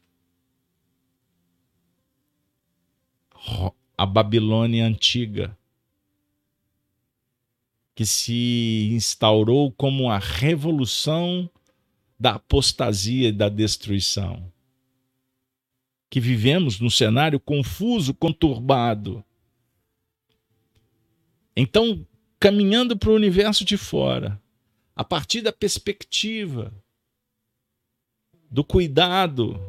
A 3.98 4.06
Babilônia 4.06 4.86
antiga, 4.86 5.58
que 7.96 8.06
se 8.06 8.92
instaurou 8.92 9.72
como 9.72 10.08
a 10.08 10.20
revolução 10.20 11.50
da 12.20 12.36
apostasia 12.36 13.30
e 13.30 13.32
da 13.32 13.50
destruição. 13.50 14.52
Que 16.10 16.20
vivemos 16.20 16.80
num 16.80 16.90
cenário 16.90 17.40
confuso, 17.40 18.14
conturbado. 18.14 19.24
Então, 21.56 22.06
caminhando 22.40 22.98
para 22.98 23.10
o 23.10 23.16
universo 23.16 23.66
de 23.66 23.78
fora, 23.78 24.42
a 24.96 25.04
partir 25.04 25.42
da 25.42 25.52
perspectiva 25.52 26.74
do 28.50 28.64
cuidado, 28.64 29.60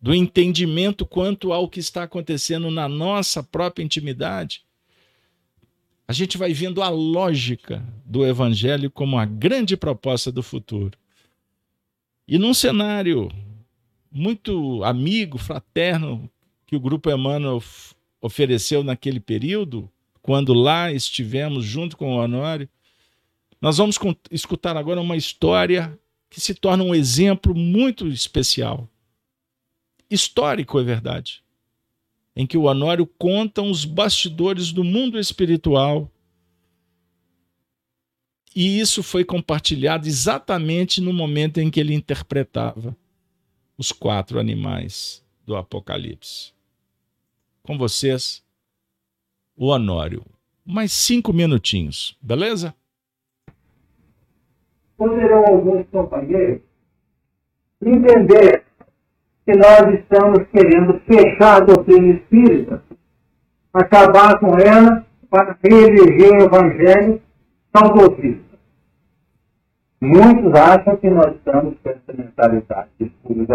do 0.00 0.14
entendimento 0.14 1.06
quanto 1.06 1.52
ao 1.52 1.68
que 1.68 1.80
está 1.80 2.04
acontecendo 2.04 2.70
na 2.70 2.88
nossa 2.88 3.42
própria 3.42 3.84
intimidade, 3.84 4.64
a 6.08 6.12
gente 6.12 6.36
vai 6.36 6.52
vendo 6.52 6.82
a 6.82 6.88
lógica 6.88 7.84
do 8.04 8.26
evangelho 8.26 8.90
como 8.90 9.16
a 9.16 9.24
grande 9.24 9.76
proposta 9.76 10.32
do 10.32 10.42
futuro. 10.42 10.98
E 12.30 12.38
num 12.38 12.54
cenário 12.54 13.28
muito 14.08 14.84
amigo, 14.84 15.36
fraterno, 15.36 16.30
que 16.64 16.76
o 16.76 16.80
Grupo 16.80 17.10
Emmanuel 17.10 17.60
ofereceu 18.20 18.84
naquele 18.84 19.18
período, 19.18 19.90
quando 20.22 20.54
lá 20.54 20.92
estivemos 20.92 21.64
junto 21.64 21.96
com 21.96 22.14
o 22.14 22.22
Honório, 22.22 22.68
nós 23.60 23.78
vamos 23.78 23.98
escutar 24.30 24.76
agora 24.76 25.00
uma 25.00 25.16
história 25.16 25.98
que 26.30 26.40
se 26.40 26.54
torna 26.54 26.84
um 26.84 26.94
exemplo 26.94 27.52
muito 27.52 28.06
especial. 28.06 28.88
Histórico, 30.08 30.78
é 30.78 30.84
verdade. 30.84 31.42
Em 32.36 32.46
que 32.46 32.56
o 32.56 32.66
Honório 32.66 33.08
conta 33.18 33.60
os 33.60 33.84
bastidores 33.84 34.70
do 34.70 34.84
mundo 34.84 35.18
espiritual. 35.18 36.08
E 38.54 38.80
isso 38.80 39.02
foi 39.02 39.24
compartilhado 39.24 40.08
exatamente 40.08 41.00
no 41.00 41.12
momento 41.12 41.58
em 41.58 41.70
que 41.70 41.78
ele 41.78 41.94
interpretava 41.94 42.96
os 43.78 43.92
quatro 43.92 44.38
animais 44.38 45.24
do 45.46 45.56
Apocalipse. 45.56 46.52
Com 47.62 47.78
vocês, 47.78 48.42
o 49.56 49.66
Honório. 49.66 50.24
Mais 50.64 50.92
cinco 50.92 51.32
minutinhos, 51.32 52.16
beleza? 52.20 52.74
poderão 55.00 55.46
alguns 55.46 55.86
companheiros 55.90 56.60
entender 57.82 58.64
que 59.46 59.56
nós 59.56 59.98
estamos 59.98 60.46
querendo 60.52 61.00
fechar 61.06 61.56
a 61.56 61.60
doutrina 61.60 62.16
espírita, 62.16 62.82
acabar 63.72 64.38
com 64.38 64.58
ela 64.58 65.06
para 65.30 65.56
reeleger 65.64 66.32
o 66.32 66.44
evangelho 66.44 67.22
saudosista. 67.74 68.58
Muitos 70.00 70.54
acham 70.54 70.96
que 70.96 71.10
nós 71.10 71.36
estamos 71.36 71.76
com 71.82 71.90
essa 71.90 72.12
mentalidade 72.12 72.88
de 72.98 73.06
estudo 73.06 73.46
de 73.46 73.52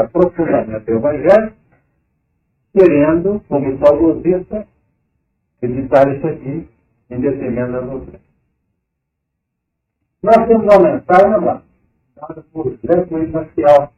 querendo, 2.72 3.42
como 3.48 3.80
saudosista, 3.80 4.68
editar 5.62 6.14
isso 6.16 6.28
aqui 6.28 6.68
em 7.10 7.20
detrimento 7.20 7.72
da 7.72 7.80
doutrina. 7.82 8.20
Nós 10.22 10.48
temos 10.48 10.64
uma 10.64 10.80
mensagem 10.80 11.46
lá, 11.46 11.64
dada 12.16 12.46
por 12.52 12.78
José 12.84 13.28
Maciel. 13.28 13.94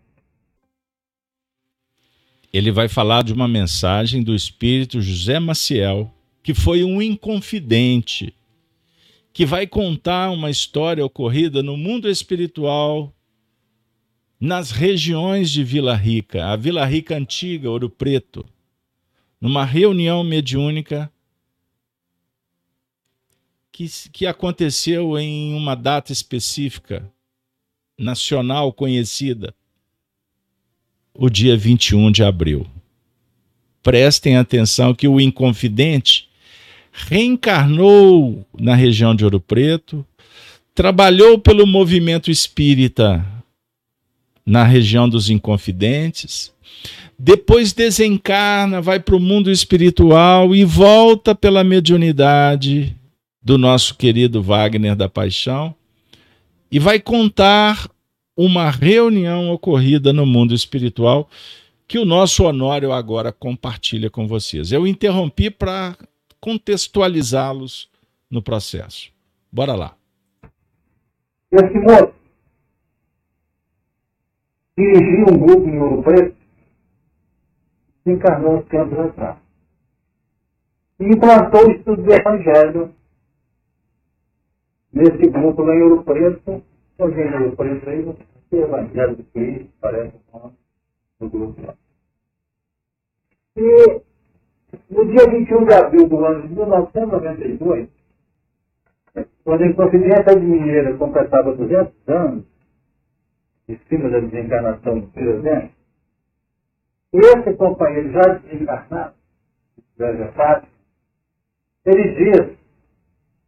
Ele 2.54 2.72
vai 2.72 2.88
falar 2.88 3.24
de 3.24 3.34
uma 3.34 3.48
mensagem 3.48 4.24
do 4.24 4.34
espírito 4.34 5.02
José 5.02 5.40
Maciel, 5.40 6.12
que 6.44 6.54
foi 6.54 6.84
um 6.84 7.02
inconfidente, 7.02 8.34
que 9.38 9.46
vai 9.46 9.68
contar 9.68 10.32
uma 10.32 10.50
história 10.50 11.06
ocorrida 11.06 11.62
no 11.62 11.78
mundo 11.78 12.10
espiritual 12.10 13.16
nas 14.40 14.72
regiões 14.72 15.52
de 15.52 15.64
Vila 15.64 15.96
Rica, 15.96 16.48
a 16.48 16.56
Vila 16.56 16.84
Rica 16.84 17.16
antiga, 17.16 17.70
Ouro 17.70 17.88
Preto, 17.88 18.44
numa 19.40 19.64
reunião 19.64 20.24
mediúnica 20.24 21.14
que, 23.72 23.86
que 24.12 24.26
aconteceu 24.26 25.20
em 25.20 25.54
uma 25.54 25.76
data 25.76 26.12
específica, 26.12 27.08
nacional 27.96 28.74
conhecida, 28.74 29.54
o 31.14 31.30
dia 31.30 31.56
21 31.56 32.12
de 32.12 32.24
abril. 32.24 32.66
Prestem 33.84 34.36
atenção 34.36 34.96
que 34.96 35.08
o 35.08 35.22
Inconfidente 35.22 36.27
reencarnou 36.98 38.44
na 38.60 38.74
região 38.74 39.16
de 39.16 39.24
Ouro 39.24 39.40
Preto, 39.40 40.04
trabalhou 40.74 41.38
pelo 41.38 41.68
movimento 41.68 42.32
espírita 42.32 43.24
na 44.44 44.64
região 44.64 45.08
dos 45.08 45.30
Inconfidentes, 45.30 46.52
depois 47.20 47.74
desencarna, 47.74 48.82
vai 48.82 49.00
para 49.00 49.16
o 49.16 49.20
mundo 49.20 49.52
espiritual 49.52 50.56
e 50.56 50.64
volta 50.64 51.36
pela 51.36 51.64
mediunidade 51.64 52.96
do 53.42 53.58
nosso 53.58 53.96
querido 53.96 54.42
Wagner 54.42 54.96
da 54.96 55.08
Paixão 55.08 55.74
e 56.72 56.80
vai 56.80 57.00
contar 57.00 57.90
uma 58.36 58.70
reunião 58.70 59.52
ocorrida 59.52 60.14
no 60.14 60.26
mundo 60.26 60.54
espiritual 60.54 61.30
que 61.88 61.98
o 61.98 62.06
nosso 62.06 62.44
Honório 62.44 62.92
agora 62.92 63.32
compartilha 63.32 64.10
com 64.10 64.28
vocês. 64.28 64.72
Eu 64.72 64.86
interrompi 64.86 65.50
para 65.50 65.96
contextualizá-los 66.40 67.90
no 68.30 68.42
processo. 68.42 69.12
Bora 69.52 69.76
lá. 69.76 69.96
Moço 71.52 72.14
dirigiu 74.78 75.26
um 75.34 75.38
grupo 75.38 75.68
em 75.68 75.80
Ouro 75.80 76.04
Preto, 76.04 76.36
se 78.04 78.12
encarnou 78.12 78.58
uns 78.58 78.66
tempos 78.68 79.00
atrás. 79.00 79.38
E 81.00 81.06
implantou 81.06 81.68
o 81.68 81.72
estudo 81.72 82.04
do 82.04 82.14
Evangelho 82.14 82.94
Nesse 84.98 85.30
grupo 85.30 85.62
lá 85.62 85.76
em 85.76 85.82
Ouro 85.84 86.04
Preto, 86.04 86.64
alguém 86.98 87.28
de 87.28 87.36
Ouro 87.36 87.56
Preto 87.56 87.88
aí, 87.88 88.02
o 88.02 88.18
Evangelho 88.56 89.16
de 89.16 89.24
Cristo, 89.26 89.70
parece 89.80 90.16
o 91.20 91.30
grupo 91.30 91.62
lá. 91.62 91.76
E 93.58 94.02
no 94.90 95.06
dia 95.06 95.30
21 95.30 95.66
de 95.66 95.74
abril 95.74 96.08
do 96.08 96.26
ano 96.26 96.48
de 96.48 96.54
1992, 96.54 97.90
quando 99.44 99.64
a 99.64 99.68
Inconfidência 99.68 100.40
Mineira 100.40 100.98
completava 100.98 101.56
200 101.56 101.94
anos, 102.08 102.46
em 103.68 103.78
cima 103.90 104.10
da 104.10 104.20
desencarnação 104.20 105.00
do 105.00 105.08
presidente, 105.08 105.74
esse 107.14 107.54
companheiro 107.54 108.12
já 108.12 108.22
desencarnado, 108.22 109.14
Zé 109.98 110.32
Fátima, 110.34 110.72
ele 111.86 112.16
diz 112.16 112.58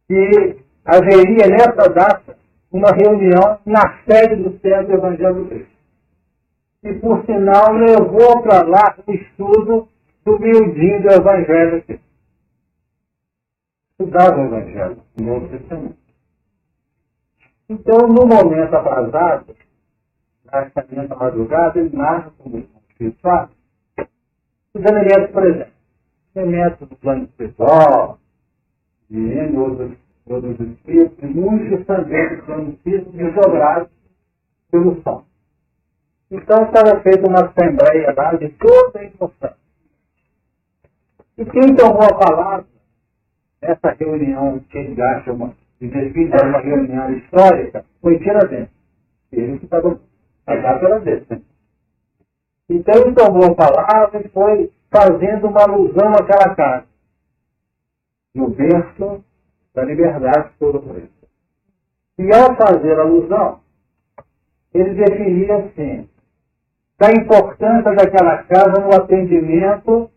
que 0.08 0.56
haveria 0.84 1.46
nessa 1.48 1.88
data 1.90 2.36
uma 2.72 2.90
reunião 2.92 3.58
na 3.66 3.98
sede 4.04 4.42
do 4.42 4.58
Centro 4.60 4.94
Evangelho 4.94 5.46
Cristo. 5.46 5.70
E, 6.82 6.94
por 6.94 7.24
sinal, 7.26 7.74
levou 7.74 8.42
para 8.42 8.62
lá 8.62 8.96
o 9.06 9.12
estudo 9.12 9.88
do 10.24 10.38
miudinho 10.38 11.02
do 11.02 11.08
Evangelho 11.08 11.76
aqui. 11.76 12.00
Estudava 13.90 14.40
o 14.40 14.46
Evangelho, 14.46 15.02
no 15.16 15.26
Novo 15.26 15.48
Testamento. 15.48 15.98
Então, 17.68 18.08
no 18.08 18.26
momento 18.26 18.74
atrasado, 18.74 19.56
na 20.44 21.16
madrugada, 21.16 21.78
ele 21.78 21.96
narra 21.96 22.32
como 22.38 22.66
fala, 23.22 23.50
os 24.74 24.84
elementos 24.84 25.30
presentes. 25.30 25.80
Elementos 26.34 26.88
do 26.88 26.96
plano 26.96 27.24
espiritual, 27.24 28.18
e 29.10 29.56
outros 29.56 29.96
todos 30.26 30.60
os 30.60 30.68
espíritos, 30.68 31.30
muitos 31.34 31.84
também 31.86 32.40
são 32.46 32.68
espíritos 32.68 33.12
desdobrados 33.12 33.90
pelo 34.70 35.02
sol. 35.02 35.24
Então 36.30 36.64
estava 36.64 37.00
feita 37.00 37.28
uma 37.28 37.40
assembleia 37.40 38.14
lá 38.16 38.34
de 38.34 38.48
toda 38.50 39.00
a 39.00 39.04
importância. 39.04 39.59
E 41.40 41.44
quem 41.46 41.74
tomou 41.74 42.02
a 42.02 42.18
palavra 42.18 42.66
nessa 43.62 43.92
reunião 43.92 44.58
que 44.58 44.76
ele 44.76 45.00
acha 45.00 45.32
uma, 45.32 45.56
define 45.80 46.28
uma 46.28 46.60
reunião 46.60 47.14
histórica 47.14 47.82
foi 48.02 48.18
Tiradentes. 48.18 48.74
Ele 49.32 49.58
que 49.58 49.64
estava 49.64 49.98
a 50.46 50.78
pela 50.78 50.98
vez. 50.98 51.26
Né? 51.30 51.40
Então 52.68 52.94
ele 53.00 53.14
tomou 53.14 53.46
a 53.46 53.54
palavra 53.54 54.20
e 54.22 54.28
foi 54.28 54.70
fazendo 54.90 55.46
uma 55.46 55.62
alusão 55.62 56.12
àquela 56.12 56.54
casa. 56.54 56.84
No 58.34 58.50
berço 58.50 59.24
da 59.74 59.82
liberdade 59.84 60.50
todo 60.58 60.76
o 60.76 60.82
preço. 60.82 61.08
E 62.18 62.34
ao 62.34 62.54
fazer 62.54 63.00
alusão, 63.00 63.60
ele 64.74 64.92
definia 64.92 65.56
assim, 65.56 66.06
da 66.98 67.10
importância 67.12 67.94
daquela 67.94 68.42
casa 68.42 68.82
no 68.82 68.94
atendimento 68.94 70.10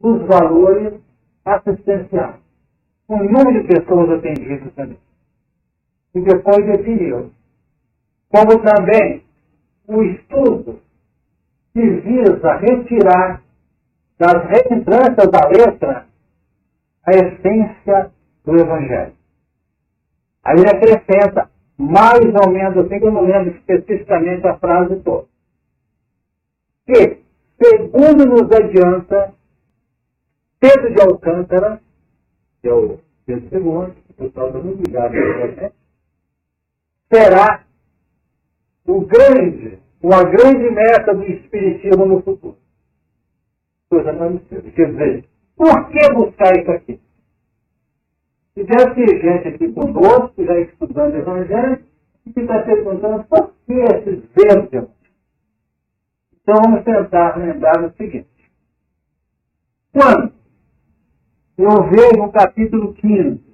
dos 0.00 0.26
valores 0.26 1.00
assistenciais. 1.44 2.36
O 3.08 3.16
número 3.16 3.62
de 3.62 3.68
pessoas 3.68 4.10
atendidas 4.10 4.72
também. 4.74 4.98
E 6.14 6.20
depois 6.20 6.64
definiu. 6.64 7.30
Como 8.28 8.62
também 8.62 9.22
o 9.86 10.02
estudo 10.02 10.80
que 11.72 11.82
visa 11.82 12.56
retirar 12.56 13.42
das 14.18 14.44
reentranças 14.46 15.30
da 15.30 15.48
letra 15.48 16.06
a 17.06 17.10
essência 17.10 18.10
do 18.44 18.56
Evangelho. 18.56 19.12
Aí 20.44 20.56
ele 20.58 20.68
acrescenta 20.68 21.50
mais 21.76 22.24
ou 22.44 22.50
menos 22.50 22.78
assim, 22.78 22.98
que 22.98 23.06
eu 23.06 23.12
não 23.12 23.22
lembro 23.22 23.50
especificamente 23.50 24.46
a 24.46 24.56
frase 24.58 24.96
toda. 25.00 25.26
Que, 26.86 27.18
segundo 27.62 28.26
nos 28.26 28.50
adianta, 28.52 29.34
Pedro 30.64 30.94
de 30.94 31.02
Alcântara, 31.02 31.78
que 32.62 32.68
é 32.68 32.72
o 32.72 32.98
Pedro 33.26 33.58
II, 33.58 33.94
o 34.08 34.14
pessoal 34.14 34.46
está 34.46 34.58
muito 34.60 34.82
ligado 34.82 35.12
será 37.12 37.66
o 38.86 39.04
grande, 39.04 39.78
uma 40.02 40.24
grande 40.24 40.70
meta 40.70 41.14
do 41.14 41.22
Espiritismo 41.24 42.06
no 42.06 42.22
futuro. 42.22 42.56
Coisa 43.90 44.14
parecida. 44.14 44.70
Quer 44.70 44.90
dizer, 44.90 45.24
por 45.54 45.90
que 45.90 46.12
buscar 46.14 46.58
isso 46.58 46.70
aqui? 46.70 47.00
E 48.56 48.64
deve 48.64 48.94
ter 48.94 49.20
gente 49.20 49.48
aqui 49.48 49.70
conosco, 49.70 50.44
já 50.44 50.58
estudando 50.60 51.12
o 51.12 51.18
Evangelho, 51.18 51.84
que 52.32 52.40
está 52.40 52.62
perguntando 52.62 53.24
por 53.24 53.52
que 53.66 53.74
esses 53.74 54.24
verdes? 54.34 54.88
Então 56.40 56.54
vamos 56.64 56.84
tentar 56.84 57.36
lembrar 57.36 57.84
o 57.84 57.92
seguinte. 57.96 58.28
Quando 59.92 60.32
eu 61.56 61.90
vejo 61.90 62.16
no 62.16 62.32
capítulo 62.32 62.94
15 62.94 63.44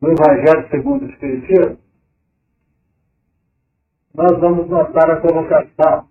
do 0.00 0.10
Evangelho 0.10 0.68
segundo 0.70 1.04
o 1.04 1.10
Espiritismo, 1.10 1.78
nós 4.14 4.38
vamos 4.38 4.68
notar 4.68 5.10
a 5.10 5.20
colocação 5.20 6.08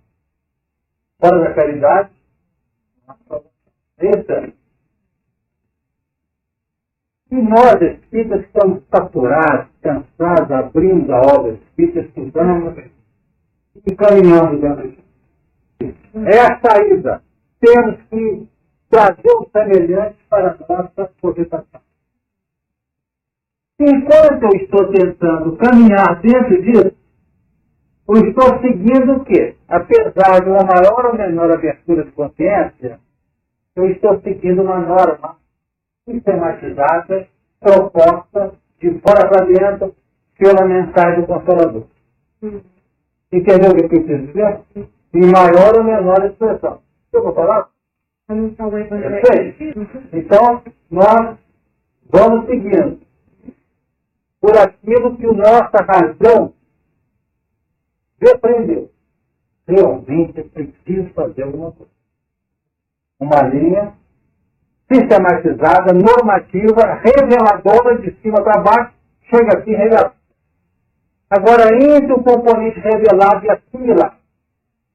fora 1.19 1.39
da 1.39 1.53
caridade. 1.53 2.11
Essa 3.97 4.53
e 7.31 7.41
nós, 7.41 7.81
espíritas, 7.81 8.45
estamos 8.45 8.83
saturados, 8.91 9.67
cansados, 9.81 10.51
abrindo 10.51 11.11
a 11.11 11.19
obra 11.19 11.53
espírita, 11.53 12.01
estudamos 12.01 12.77
e 13.87 13.95
caminhamos 13.95 14.61
dentro 14.61 14.89
disso. 14.89 15.93
É 16.27 16.39
a 16.41 16.59
saída. 16.61 17.23
Temos 17.59 17.99
que 18.03 18.47
trazer 18.93 19.35
o 19.39 19.49
semelhante 19.51 20.17
para 20.29 20.51
a 20.51 20.57
nossa 20.69 21.11
cogitação. 21.19 21.81
Enquanto 23.79 24.43
eu 24.43 24.61
estou 24.61 24.91
tentando 24.91 25.57
caminhar 25.57 26.21
dentro 26.21 26.61
disso, 26.61 26.95
eu 28.07 28.27
estou 28.27 28.61
seguindo 28.61 29.13
o 29.13 29.25
quê? 29.25 29.55
Apesar 29.67 30.43
de 30.43 30.49
uma 30.49 30.63
maior 30.63 31.07
ou 31.07 31.17
menor 31.17 31.51
abertura 31.51 32.03
de 32.03 32.11
consciência, 32.11 32.99
eu 33.75 33.89
estou 33.89 34.21
seguindo 34.21 34.61
uma 34.61 34.79
norma 34.79 35.37
sistematizada, 36.07 37.27
proposta 37.59 38.53
de 38.79 38.99
fora 38.99 39.27
para 39.27 39.45
dentro 39.45 39.95
pela 40.37 40.67
mensagem 40.67 41.21
do 41.21 41.27
Consolador. 41.27 41.87
Hum. 42.43 42.61
Entendeu 43.31 43.71
o 43.71 43.75
que 43.75 43.85
eu 43.85 43.89
quis 43.89 44.05
dizer? 44.05 44.61
Em 45.15 45.31
maior 45.31 45.77
ou 45.77 45.83
menor 45.83 46.23
expressão. 46.25 46.81
Eu 47.11 47.23
vou 47.23 47.33
falar? 47.33 47.72
Então, 50.13 50.63
nós 50.89 51.37
vamos 52.09 52.45
seguindo 52.45 53.01
por 54.39 54.57
aquilo 54.57 55.17
que 55.17 55.27
nossa 55.27 55.83
razão 55.85 56.53
depreendeu. 58.19 58.89
Realmente 59.67 60.39
é 60.39 60.43
preciso 60.43 61.09
fazer 61.13 61.43
alguma 61.43 61.71
coisa. 61.73 61.91
Uma 63.19 63.41
linha 63.43 63.93
sistematizada, 64.91 65.93
normativa, 65.93 67.01
reveladora 67.03 67.97
de 67.99 68.11
cima 68.21 68.41
para 68.41 68.61
baixo, 68.61 68.93
chega 69.29 69.57
aqui 69.57 69.71
revelado. 69.71 70.13
Agora, 71.29 71.75
entre 71.75 72.13
o 72.13 72.23
componente 72.23 72.79
revelado 72.79 73.45
e 73.45 73.49
assimilar 73.49 74.17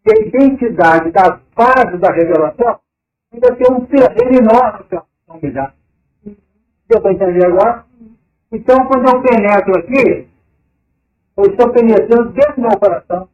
e 0.07 0.13
a 0.13 0.27
identidade 0.27 1.11
das 1.11 1.41
bases 1.55 2.01
da 2.01 2.13
revelação, 2.13 2.81
ainda 3.33 3.55
tem 3.57 3.73
um 3.73 3.85
terreno 3.87 4.39
enorme 4.39 4.85
para 4.85 5.05
humilhar. 5.29 5.75
Deu 6.89 7.01
para 7.03 7.13
entender 7.13 7.47
agora? 7.47 7.85
Então, 8.51 8.87
quando 8.87 9.09
eu 9.09 9.23
penetro 9.23 9.79
aqui, 9.79 10.29
eu 11.37 11.45
estou 11.45 11.71
penetrando 11.73 12.33
dentro 12.33 12.55
do 12.57 12.63
meu 12.63 12.79
coração 12.79 13.29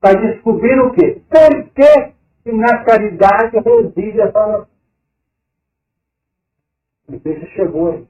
para 0.00 0.20
descobrir 0.20 0.78
o 0.80 0.92
quê? 0.92 1.22
Por 1.28 1.70
que 1.70 2.52
na 2.52 2.84
caridade 2.84 3.58
reside 3.58 4.20
a 4.20 4.32
salvação? 4.32 4.68
Não 7.08 7.20
sei 7.20 7.40
se 7.40 7.46
chegou 7.52 7.92
aí. 7.92 8.08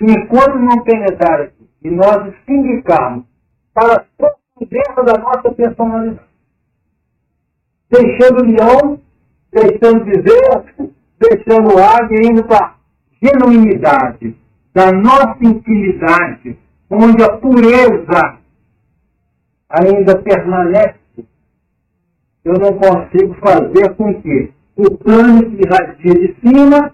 Enquanto 0.00 0.58
não 0.58 0.82
penetrar 0.82 1.42
aqui 1.42 1.68
e 1.82 1.90
nós 1.90 2.24
nos 2.24 2.34
indicarmos 2.48 3.24
para 3.74 4.06
dentro 4.60 5.04
da 5.04 5.18
nossa 5.18 5.52
personalidade, 5.52 6.26
deixando 7.90 8.42
o 8.42 8.46
leão, 8.46 9.00
deixando 9.52 10.04
dizer, 10.04 10.92
deixando 11.18 11.74
o 11.74 11.78
águia, 11.78 12.30
indo 12.30 12.44
para 12.44 12.74
genuinidade 13.22 14.36
da 14.74 14.92
nossa 14.92 15.38
intimidade, 15.42 16.58
onde 16.90 17.22
a 17.22 17.36
pureza 17.36 18.38
ainda 19.68 20.16
permanece, 20.22 20.98
eu 22.44 22.54
não 22.54 22.72
consigo 22.78 23.34
fazer 23.34 23.94
com 23.96 24.14
que 24.22 24.52
o 24.76 24.96
plano 24.98 25.50
que 25.50 25.62
irradia 25.62 26.14
de 26.14 26.36
cima 26.40 26.92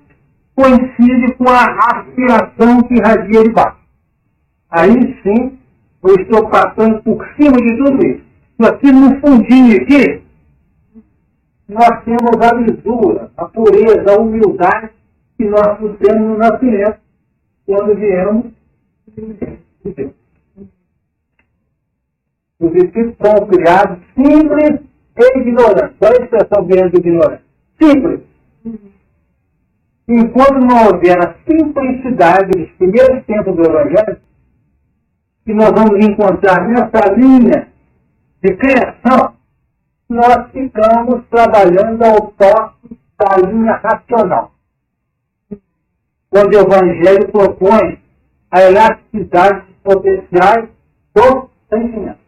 coincide 0.55 1.35
com 1.35 1.48
a 1.48 1.64
aspiração 1.93 2.82
que 2.82 2.94
irradia 2.94 3.43
de 3.43 3.51
baixo. 3.51 3.85
Aí 4.70 5.20
sim, 5.22 5.59
eu 6.02 6.14
estou 6.16 6.48
passando 6.48 7.02
por 7.02 7.24
cima 7.36 7.56
de 7.56 7.76
tudo 7.76 8.06
isso. 8.06 8.24
Aqui 8.62 8.90
no 8.90 9.20
fundinho 9.20 9.76
aqui, 9.82 10.23
nós 11.69 12.05
temos 12.05 12.41
a 12.41 12.55
lisura, 12.55 13.31
a 13.36 13.45
pureza, 13.47 14.12
a 14.12 14.20
humildade 14.20 14.91
que 15.36 15.45
nós 15.47 15.78
temos 15.99 16.28
no 16.28 16.39
nascimento, 16.39 16.99
quando 17.66 17.95
viemos 17.95 18.53
de 19.16 19.93
Deus. 19.93 20.12
Os 22.61 22.74
espíritos 22.74 23.16
são 23.20 23.47
criados 23.47 23.99
simples 24.15 24.81
e 25.16 25.39
ignorantes. 25.39 25.97
Olha 26.01 26.20
a 26.20 26.24
expressão 26.24 26.65
vindo 26.66 26.91
de 26.91 26.97
ignorante. 26.99 27.43
Simples 27.82 28.20
enquanto 30.09 30.61
não 30.61 30.86
houver 30.86 31.19
a 31.19 31.35
simplicidade 31.47 32.51
dos 32.51 32.70
primeiros 32.73 33.24
tempos 33.24 33.57
do 33.57 33.62
Evangelho, 33.62 34.19
que 35.45 35.55
nós 35.55 35.70
vamos 35.70 36.05
encontrar 36.05 36.69
nessa 36.69 37.12
linha 37.15 37.69
de 38.43 38.55
criação, 38.57 39.34
nós 40.09 40.51
ficamos 40.52 41.26
trabalhando 41.31 42.02
ao 42.05 42.28
toque 42.32 42.98
da 43.18 43.36
linha 43.48 43.74
racional. 43.76 44.52
Quando 46.31 46.55
o 46.55 46.60
Evangelho 46.60 47.31
propõe 47.31 48.02
a 48.51 48.62
elasticidade 48.62 49.66
dos 49.66 49.76
potenciais 49.82 50.68
do 51.14 51.51
sentimento. 51.68 52.18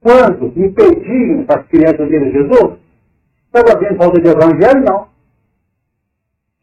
Quando 0.00 0.46
impediam 0.56 1.44
as 1.48 1.66
crianças 1.68 2.08
de 2.08 2.32
Jesus, 2.32 2.78
estava 3.46 3.72
havendo 3.72 3.96
falta 3.96 4.20
de 4.20 4.28
Evangelho? 4.28 4.84
Não 4.84 5.08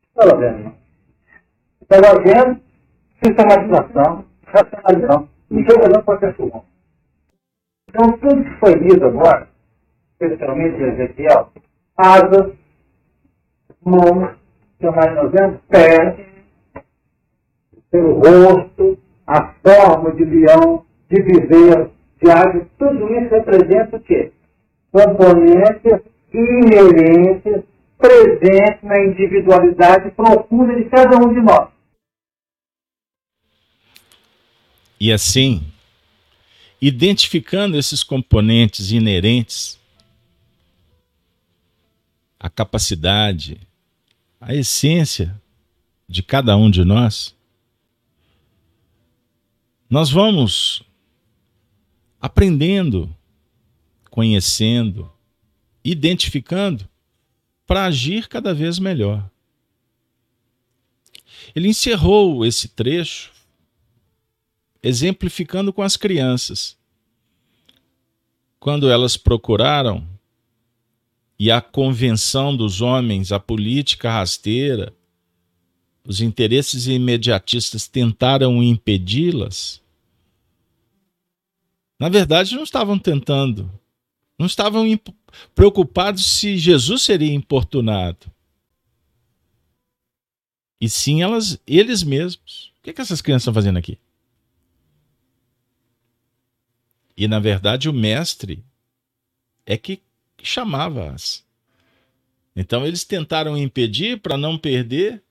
Estava 0.09 0.37
vendo. 0.37 0.73
Estava 1.81 2.19
vendo 2.21 2.61
sistematização, 3.23 4.25
racionalização, 4.45 5.29
e 5.51 5.63
jogando 5.63 6.03
para 6.03 6.15
a 6.15 6.19
questão. 6.19 6.63
Então, 7.89 8.17
tudo 8.17 8.43
que 8.43 8.59
foi 8.59 8.73
lido 8.75 9.05
agora, 9.05 9.47
especialmente 10.19 10.81
Ezequiel, 10.81 11.51
asas, 11.97 12.53
mãos, 13.83 14.35
que 14.79 14.85
nós 14.85 15.31
vemos, 15.31 15.59
pés, 15.69 16.25
pelo 17.91 18.19
rosto, 18.19 18.97
a 19.27 19.53
forma 19.55 20.13
de 20.13 20.25
leão, 20.25 20.85
de 21.09 21.21
viver, 21.21 21.89
de 22.21 22.31
águia, 22.31 22.67
tudo 22.77 23.07
isso 23.13 23.29
representa 23.29 23.97
o 23.97 23.99
quê? 23.99 24.31
Componentes 24.91 26.01
inerentes 26.33 27.63
presente 27.97 28.79
na 28.83 28.99
individualidade 29.03 30.11
profunda 30.11 30.75
de 30.75 30.85
cada 30.89 31.17
um 31.17 31.33
de 31.33 31.41
nós. 31.41 31.69
E 34.99 35.11
assim, 35.11 35.63
identificando 36.81 37.77
esses 37.77 38.03
componentes 38.03 38.91
inerentes, 38.91 39.79
a 42.45 42.49
capacidade, 42.51 43.59
a 44.39 44.53
essência 44.53 45.41
de 46.07 46.21
cada 46.21 46.55
um 46.55 46.69
de 46.69 46.85
nós, 46.85 47.35
nós 49.89 50.11
vamos 50.11 50.83
aprendendo, 52.21 53.11
conhecendo, 54.11 55.11
identificando 55.83 56.87
para 57.65 57.85
agir 57.85 58.27
cada 58.27 58.53
vez 58.53 58.77
melhor. 58.77 59.27
Ele 61.55 61.67
encerrou 61.67 62.45
esse 62.45 62.67
trecho 62.67 63.33
exemplificando 64.83 65.73
com 65.73 65.81
as 65.81 65.97
crianças. 65.97 66.77
Quando 68.59 68.87
elas 68.87 69.17
procuraram 69.17 70.14
e 71.37 71.51
a 71.51 71.61
convenção 71.61 72.55
dos 72.55 72.81
homens, 72.81 73.31
a 73.31 73.39
política 73.39 74.11
rasteira, 74.11 74.93
os 76.05 76.21
interesses 76.21 76.87
imediatistas 76.87 77.87
tentaram 77.87 78.61
impedi-las, 78.61 79.81
na 81.99 82.09
verdade 82.09 82.55
não 82.55 82.63
estavam 82.63 82.99
tentando, 82.99 83.71
não 84.37 84.45
estavam 84.45 84.85
preocupados 85.53 86.25
se 86.25 86.57
Jesus 86.57 87.01
seria 87.01 87.33
importunado. 87.33 88.31
E 90.79 90.89
sim 90.89 91.21
elas, 91.21 91.59
eles 91.65 92.03
mesmos. 92.03 92.73
O 92.77 92.83
que, 92.83 92.89
é 92.89 92.93
que 92.93 93.01
essas 93.01 93.21
crianças 93.21 93.43
estão 93.43 93.53
fazendo 93.53 93.77
aqui? 93.77 93.97
E 97.17 97.27
na 97.27 97.39
verdade 97.39 97.89
o 97.89 97.93
mestre 97.93 98.63
é 99.65 99.77
que 99.77 100.01
chamava-as. 100.43 101.45
Então 102.55 102.85
eles 102.85 103.03
tentaram 103.03 103.57
impedir 103.57 104.21
para 104.21 104.37
não 104.37 104.57
perder 104.57 105.23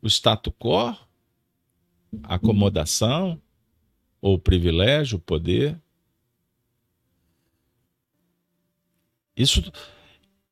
o 0.00 0.06
status 0.06 0.52
quo, 0.58 0.96
a 2.22 2.34
acomodação, 2.34 3.40
ou 4.20 4.34
o 4.34 4.38
privilégio, 4.38 5.18
o 5.18 5.20
poder. 5.20 5.80
Isso 9.36 9.62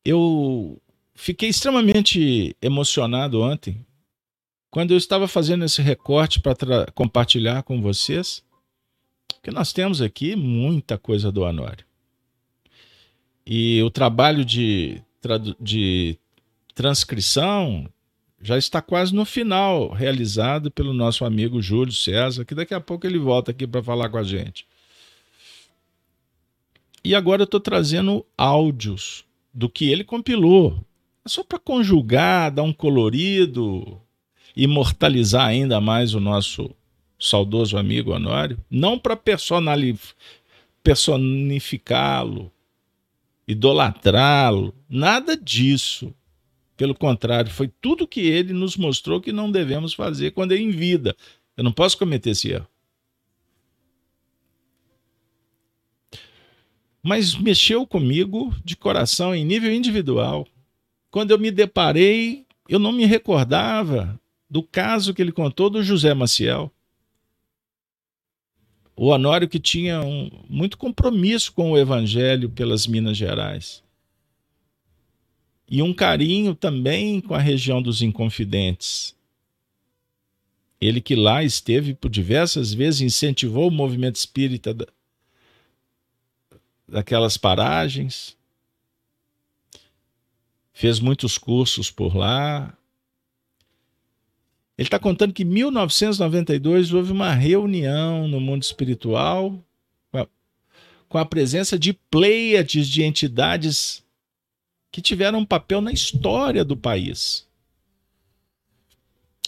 eu 0.05 0.81
fiquei 1.15 1.49
extremamente 1.49 2.57
emocionado 2.63 3.41
ontem 3.43 3.85
quando 4.71 4.93
eu 4.93 4.97
estava 4.97 5.27
fazendo 5.27 5.65
esse 5.65 5.81
recorte 5.81 6.41
para 6.41 6.91
compartilhar 6.93 7.63
com 7.63 7.81
vocês, 7.81 8.45
que 9.43 9.51
nós 9.51 9.73
temos 9.73 10.03
aqui 10.03 10.37
muita 10.37 10.99
coisa 10.99 11.33
do 11.33 11.43
Honório. 11.43 11.87
E 13.47 13.81
o 13.83 13.91
trabalho 13.91 14.45
de, 14.45 15.01
de 15.61 16.19
transcrição 16.75 17.89
já 18.41 18.59
está 18.59 18.83
quase 18.83 19.15
no 19.15 19.25
final, 19.25 19.91
realizado 19.91 20.71
pelo 20.71 20.93
nosso 20.93 21.25
amigo 21.25 21.63
Júlio 21.63 21.93
César, 21.93 22.45
que 22.45 22.55
daqui 22.55 22.75
a 22.75 22.81
pouco 22.81 23.07
ele 23.07 23.19
volta 23.19 23.51
aqui 23.53 23.67
para 23.67 23.83
falar 23.83 24.09
com 24.09 24.19
a 24.19 24.25
gente. 24.25 24.67
E 27.05 27.15
agora 27.15 27.43
eu 27.43 27.45
estou 27.45 27.61
trazendo 27.61 28.27
áudios 28.37 29.25
do 29.55 29.69
que 29.71 29.91
ele 29.91 30.03
compilou. 30.03 30.79
É 31.25 31.29
só 31.29 31.45
para 31.45 31.59
conjugar, 31.59 32.51
dar 32.51 32.63
um 32.63 32.73
colorido, 32.73 34.01
imortalizar 34.57 35.47
ainda 35.47 35.81
mais 35.81 36.15
o 36.15 36.21
nosso 36.21 36.71
saudoso 37.19 37.79
amigo 37.79 38.13
Honório. 38.13 38.59
Não 38.69 38.99
para 38.99 39.17
personificá-lo, 40.83 42.51
idolatrá-lo, 43.47 44.75
nada 44.89 45.37
disso. 45.37 46.15
Pelo 46.77 46.95
contrário, 46.95 47.51
foi 47.51 47.69
tudo 47.69 48.07
que 48.07 48.21
ele 48.21 48.53
nos 48.53 48.77
mostrou 48.77 49.21
que 49.21 49.33
não 49.33 49.51
devemos 49.51 49.95
fazer 49.95 50.33
quando 50.33 50.53
é 50.53 50.57
em 50.57 50.71
vida. 50.71 51.17
Eu 51.57 51.65
não 51.65 51.73
posso 51.73 51.97
cometer 51.97 52.31
esse 52.31 52.51
erro. 52.51 52.67
Mas 57.03 57.37
mexeu 57.37 57.87
comigo 57.87 58.55
de 58.65 58.77
coração 58.77 59.35
em 59.35 59.45
nível 59.45 59.73
individual. 59.73 60.47
Quando 61.11 61.31
eu 61.31 61.39
me 61.39 61.51
deparei, 61.51 62.45
eu 62.69 62.79
não 62.79 62.93
me 62.93 63.07
recordava 63.07 64.21
do 64.51 64.63
caso 64.63 65.15
que 65.15 65.23
ele 65.23 65.33
contou 65.33 65.71
do 65.71 65.83
José 65.83 66.13
Maciel. 66.13 66.71
O 68.97 69.09
Honório 69.09 69.49
que 69.49 69.61
tinha 69.61 70.01
um, 70.01 70.31
muito 70.49 70.79
compromisso 70.79 71.53
com 71.53 71.71
o 71.71 71.79
evangelho 71.79 72.49
pelas 72.49 72.87
Minas 72.87 73.17
Gerais 73.17 73.85
e 75.69 75.83
um 75.83 75.93
carinho 75.93 76.55
também 76.55 77.21
com 77.21 77.35
a 77.35 77.41
região 77.41 77.83
dos 77.83 78.01
Inconfidentes. 78.01 79.15
Ele 80.81 81.01
que 81.01 81.15
lá 81.15 81.43
esteve 81.43 81.95
por 81.95 82.11
diversas 82.11 82.73
vezes, 82.73 83.01
incentivou 83.01 83.69
o 83.69 83.73
movimento 83.73 84.17
espírita 84.17 84.73
da, 84.73 84.87
daquelas 86.87 87.37
paragens, 87.37 88.37
fez 90.73 91.01
muitos 91.01 91.39
cursos 91.39 91.91
por 91.91 92.15
lá. 92.15 92.77
Ele 94.79 94.87
está 94.87 94.99
contando 94.99 95.33
que 95.33 95.43
em 95.43 95.47
1992 95.47 96.93
houve 96.93 97.11
uma 97.11 97.33
reunião 97.33 98.29
no 98.29 98.41
mundo 98.41 98.63
espiritual 98.63 99.59
com 101.09 101.19
a, 101.19 101.25
presença 101.25 101.79
de 101.79 101.93
pleiades 101.93 102.89
de 102.89 103.03
entidades 103.03 104.05
que 104.91 105.01
tiveram 105.01 105.41
um 105.41 105.47
papel 105.47 105.81
na 105.81 105.93
história 105.93 106.65
do 106.65 106.77
país. 106.77 107.47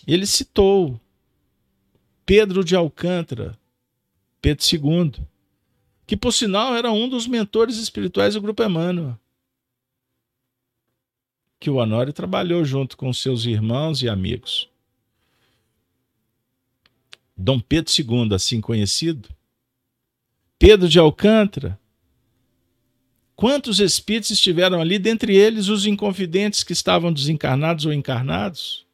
Ele 0.06 0.24
citou 0.24 0.98
Pedro 2.24 2.64
de 2.64 2.76
Alcântara, 2.76 3.58
Pedro 4.40 4.64
II, 4.72 5.12
que 6.06 6.16
por 6.16 6.32
sinal 6.32 6.74
era 6.74 6.90
um 6.90 7.08
dos 7.08 7.26
mentores 7.26 7.76
espirituais 7.76 8.34
do 8.34 8.40
Grupo 8.40 8.62
Emmanuel, 8.62 9.18
que 11.60 11.68
o 11.68 11.76
Honório 11.76 12.12
trabalhou 12.12 12.64
junto 12.64 12.96
com 12.96 13.12
seus 13.12 13.44
irmãos 13.44 14.00
e 14.00 14.08
amigos. 14.08 14.70
Dom 17.38 17.60
Pedro 17.60 17.92
II, 17.96 18.34
assim 18.34 18.60
conhecido, 18.60 19.28
Pedro 20.58 20.88
de 20.88 20.98
Alcântara, 20.98 21.78
Quantos 23.38 23.78
espíritos 23.78 24.32
estiveram 24.32 24.80
ali, 24.80 24.98
dentre 24.98 25.36
eles 25.36 25.68
os 25.68 25.86
inconfidentes 25.86 26.64
que 26.64 26.72
estavam 26.72 27.12
desencarnados 27.12 27.86
ou 27.86 27.92
encarnados? 27.92 28.84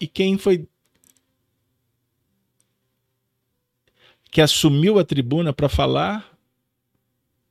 E 0.00 0.06
quem 0.06 0.38
foi 0.38 0.66
que 4.30 4.40
assumiu 4.40 4.98
a 4.98 5.04
tribuna 5.04 5.52
para 5.52 5.68
falar 5.68 6.34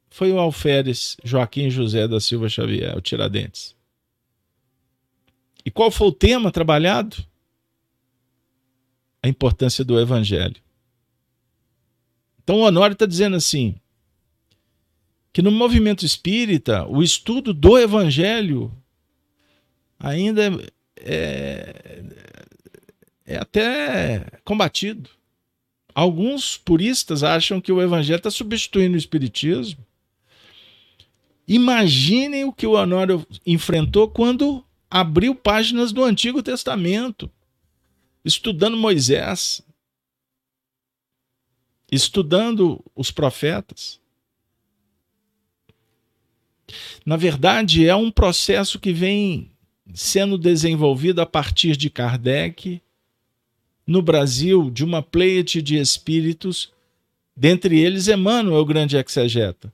foi 0.09 0.31
o 0.31 0.39
alferes 0.39 1.15
Joaquim 1.23 1.69
José 1.69 2.07
da 2.07 2.19
Silva 2.19 2.49
Xavier, 2.49 2.97
o 2.97 3.01
Tiradentes. 3.01 3.75
E 5.63 5.69
qual 5.69 5.91
foi 5.91 6.07
o 6.07 6.11
tema 6.11 6.51
trabalhado? 6.51 7.23
A 9.23 9.27
importância 9.27 9.83
do 9.83 9.99
evangelho. 9.99 10.57
Então 12.43 12.57
o 12.57 12.61
Honório 12.61 12.93
está 12.93 13.05
dizendo 13.05 13.35
assim: 13.35 13.75
que 15.33 15.41
no 15.41 15.51
movimento 15.51 16.05
espírita, 16.05 16.85
o 16.87 17.01
estudo 17.01 17.53
do 17.53 17.77
evangelho 17.77 18.71
ainda 19.99 20.41
é, 20.97 22.03
é 23.25 23.37
até 23.37 24.25
combatido. 24.43 25.09
Alguns 25.93 26.57
puristas 26.57 27.23
acham 27.23 27.61
que 27.61 27.71
o 27.71 27.81
evangelho 27.81 28.17
está 28.17 28.31
substituindo 28.31 28.95
o 28.95 28.97
espiritismo. 28.97 29.85
Imaginem 31.47 32.45
o 32.45 32.53
que 32.53 32.65
o 32.65 32.73
Honório 32.73 33.25
enfrentou 33.45 34.09
quando 34.09 34.63
abriu 34.89 35.35
páginas 35.35 35.91
do 35.91 36.03
Antigo 36.03 36.41
Testamento, 36.41 37.29
estudando 38.23 38.77
Moisés, 38.77 39.61
estudando 41.91 42.83
os 42.95 43.11
profetas. 43.11 43.99
Na 47.05 47.17
verdade, 47.17 47.87
é 47.87 47.95
um 47.95 48.09
processo 48.09 48.79
que 48.79 48.93
vem 48.93 49.51
sendo 49.93 50.37
desenvolvido 50.37 51.19
a 51.19 51.25
partir 51.25 51.75
de 51.75 51.89
Kardec, 51.89 52.81
no 53.85 54.01
Brasil, 54.01 54.69
de 54.71 54.85
uma 54.85 55.01
pleiade 55.01 55.61
de 55.61 55.75
espíritos, 55.77 56.71
dentre 57.35 57.79
eles 57.79 58.07
Emmanuel, 58.07 58.61
o 58.61 58.65
grande 58.65 58.95
exegeta, 58.95 59.73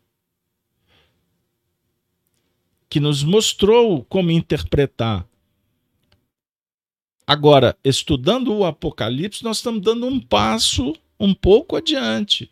que 2.89 2.99
nos 2.99 3.23
mostrou 3.23 4.03
como 4.05 4.31
interpretar. 4.31 5.27
Agora, 7.27 7.77
estudando 7.83 8.53
o 8.53 8.63
Apocalipse, 8.63 9.43
nós 9.43 9.57
estamos 9.57 9.81
dando 9.81 10.07
um 10.07 10.17
passo 10.17 10.95
um 11.19 11.33
pouco 11.33 11.75
adiante, 11.75 12.49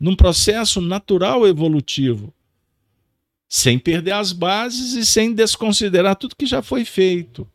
num 0.00 0.16
processo 0.16 0.80
natural 0.80 1.46
evolutivo, 1.46 2.34
sem 3.48 3.78
perder 3.78 4.12
as 4.12 4.32
bases 4.32 4.94
e 4.94 5.06
sem 5.06 5.32
desconsiderar 5.32 6.16
tudo 6.16 6.34
que 6.34 6.46
já 6.46 6.60
foi 6.60 6.84
feito, 6.84 7.48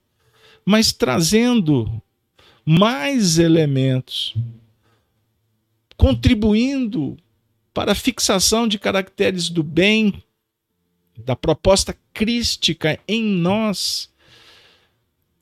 mas 0.65 0.94
trazendo 0.94 2.02
mais 2.65 3.38
elementos, 3.38 4.34
contribuindo 5.98 7.18
para 7.73 7.91
a 7.91 7.95
fixação 7.95 8.69
de 8.69 8.80
caracteres 8.80 9.49
do 9.49 9.64
bem, 9.64 10.23
da 11.18 11.35
proposta 11.35 11.98
crística 12.14 12.98
em 13.06 13.22
nós, 13.22 14.12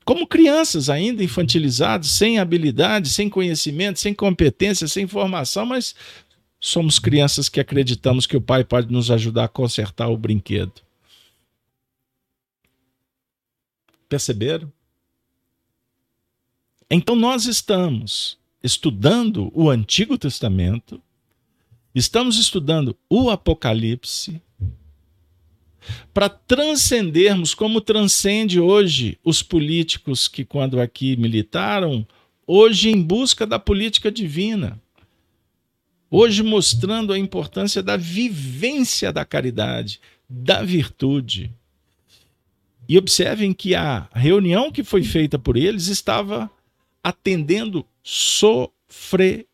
como 0.04 0.28
crianças 0.28 0.90
ainda 0.90 1.24
infantilizados, 1.24 2.12
sem 2.12 2.40
habilidade, 2.40 3.10
sem 3.10 3.30
conhecimento, 3.30 4.00
sem 4.00 4.14
competência, 4.14 4.88
sem 4.88 5.08
formação, 5.08 5.66
mas 5.66 5.96
somos 6.60 7.00
crianças 7.00 7.50
que 7.50 7.60
acreditamos 7.60 8.26
que 8.26 8.38
o 8.38 8.42
pai 8.42 8.64
pode 8.64 8.92
nos 8.92 9.12
ajudar 9.12 9.46
a 9.46 9.50
consertar 9.50 10.10
o 10.10 10.18
brinquedo. 10.18 10.82
Perceberam? 14.10 14.72
Então 16.90 17.16
nós 17.16 17.46
estamos 17.46 18.38
estudando 18.62 19.50
o 19.56 19.70
Antigo 19.70 20.18
Testamento, 20.18 21.02
estamos 21.96 22.38
estudando 22.38 22.98
o 23.10 23.30
Apocalipse, 23.30 24.42
para 26.14 26.30
transcendermos 26.30 27.54
como 27.54 27.82
transcende 27.82 28.60
hoje 28.60 29.18
os 29.24 29.42
políticos 29.42 30.28
que, 30.28 30.44
quando 30.46 30.80
aqui 30.80 31.16
militaram, 31.16 32.06
hoje 32.46 32.90
em 32.90 33.02
busca 33.02 33.46
da 33.46 33.58
política 33.60 34.12
divina. 34.12 34.80
Hoje 36.10 36.44
mostrando 36.44 37.14
a 37.14 37.20
importância 37.20 37.82
da 37.82 37.96
vivência 37.96 39.14
da 39.14 39.24
caridade, 39.24 40.00
da 40.30 40.62
virtude. 40.62 41.52
E 42.88 42.98
observem 42.98 43.54
que 43.54 43.76
a 43.76 44.10
reunião 44.14 44.72
que 44.72 44.84
foi 44.84 45.04
feita 45.04 45.40
por 45.40 45.56
eles 45.56 45.88
estava 45.88 46.50
atendendo 47.04 47.86
sofredores, 48.04 49.48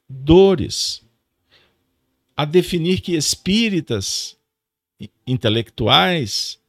a 2.35 2.43
definir 2.45 3.01
que 3.01 3.15
espíritas 3.15 4.36
intelectuais, 5.25 6.59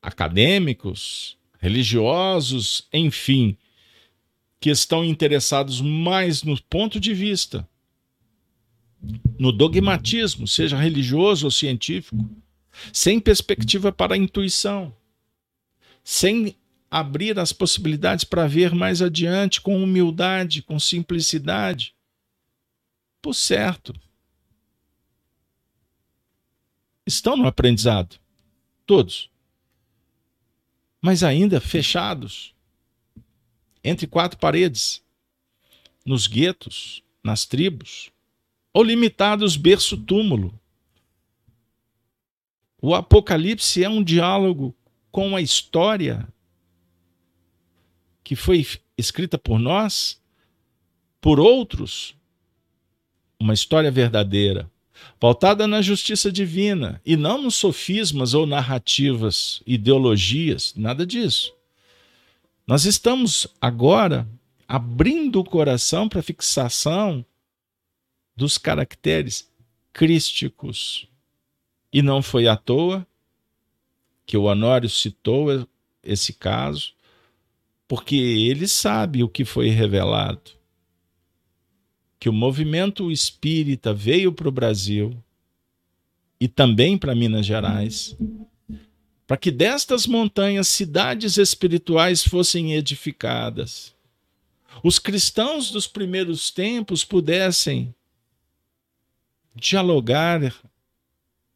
acadêmicos, 0.00 1.36
religiosos, 1.58 2.86
enfim, 2.92 3.56
que 4.60 4.70
estão 4.70 5.04
interessados 5.04 5.80
mais 5.80 6.42
no 6.42 6.60
ponto 6.62 6.98
de 6.98 7.12
vista, 7.12 7.68
no 9.38 9.52
dogmatismo, 9.52 10.46
seja 10.46 10.76
religioso 10.76 11.46
ou 11.46 11.50
científico, 11.50 12.28
sem 12.92 13.20
perspectiva 13.20 13.92
para 13.92 14.14
a 14.14 14.18
intuição, 14.18 14.94
sem 16.02 16.56
abrir 16.90 17.38
as 17.38 17.52
possibilidades 17.52 18.24
para 18.24 18.46
ver 18.46 18.74
mais 18.74 19.02
adiante 19.02 19.60
com 19.60 19.82
humildade, 19.82 20.62
com 20.62 20.78
simplicidade. 20.78 21.94
Por 23.20 23.34
certo, 23.34 23.94
estão 27.06 27.36
no 27.36 27.46
aprendizado. 27.46 28.18
Todos. 28.84 29.30
Mas 31.00 31.22
ainda 31.22 31.60
fechados 31.60 32.54
entre 33.82 34.08
quatro 34.08 34.36
paredes, 34.38 35.00
nos 36.04 36.26
guetos, 36.26 37.04
nas 37.22 37.44
tribos, 37.46 38.10
ou 38.72 38.82
limitados 38.82 39.56
berço-túmulo. 39.56 40.58
O 42.82 42.94
Apocalipse 42.94 43.82
é 43.84 43.88
um 43.88 44.02
diálogo 44.02 44.74
com 45.10 45.36
a 45.36 45.40
história 45.40 46.28
que 48.24 48.34
foi 48.34 48.66
escrita 48.98 49.38
por 49.38 49.58
nós, 49.58 50.20
por 51.20 51.38
outros, 51.38 52.16
uma 53.38 53.54
história 53.54 53.90
verdadeira 53.90 54.70
pautada 55.18 55.66
na 55.66 55.80
justiça 55.82 56.30
divina 56.30 57.00
e 57.04 57.16
não 57.16 57.42
nos 57.42 57.54
sofismas 57.54 58.34
ou 58.34 58.46
narrativas, 58.46 59.62
ideologias, 59.66 60.72
nada 60.76 61.06
disso. 61.06 61.54
Nós 62.66 62.84
estamos 62.84 63.46
agora 63.60 64.28
abrindo 64.66 65.40
o 65.40 65.44
coração 65.44 66.08
para 66.08 66.20
a 66.20 66.22
fixação 66.22 67.24
dos 68.34 68.58
caracteres 68.58 69.48
crísticos. 69.92 71.08
E 71.92 72.02
não 72.02 72.20
foi 72.20 72.48
à 72.48 72.56
toa 72.56 73.06
que 74.26 74.36
o 74.36 74.42
Honório 74.42 74.90
citou 74.90 75.66
esse 76.02 76.32
caso, 76.32 76.92
porque 77.86 78.16
ele 78.16 78.66
sabe 78.66 79.22
o 79.22 79.28
que 79.28 79.44
foi 79.44 79.68
revelado 79.68 80.56
que 82.18 82.28
o 82.28 82.32
movimento 82.32 83.10
espírita 83.10 83.92
veio 83.92 84.32
para 84.32 84.48
o 84.48 84.52
Brasil 84.52 85.16
e 86.40 86.48
também 86.48 86.96
para 86.96 87.14
Minas 87.14 87.46
Gerais, 87.46 88.16
para 89.26 89.36
que 89.36 89.50
destas 89.50 90.06
montanhas 90.06 90.68
cidades 90.68 91.36
espirituais 91.36 92.22
fossem 92.22 92.74
edificadas. 92.74 93.94
Os 94.82 94.98
cristãos 94.98 95.70
dos 95.70 95.86
primeiros 95.86 96.50
tempos 96.50 97.04
pudessem 97.04 97.94
dialogar, 99.54 100.54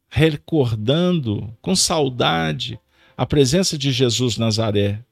recordando 0.09 1.55
com 1.61 1.75
saudade 1.75 2.79
a 3.15 3.25
presença 3.25 3.77
de 3.77 3.91
Jesus 3.91 4.37
Nazaré 4.37 5.03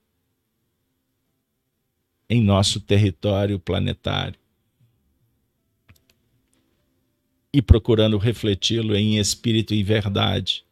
em 2.27 2.43
nosso 2.43 2.79
território 2.79 3.59
planetário. 3.59 4.39
E 7.53 7.61
procurando 7.61 8.17
refleti-lo 8.17 8.95
em 8.95 9.17
espírito 9.17 9.73
e 9.73 9.83
verdade, 9.83 10.63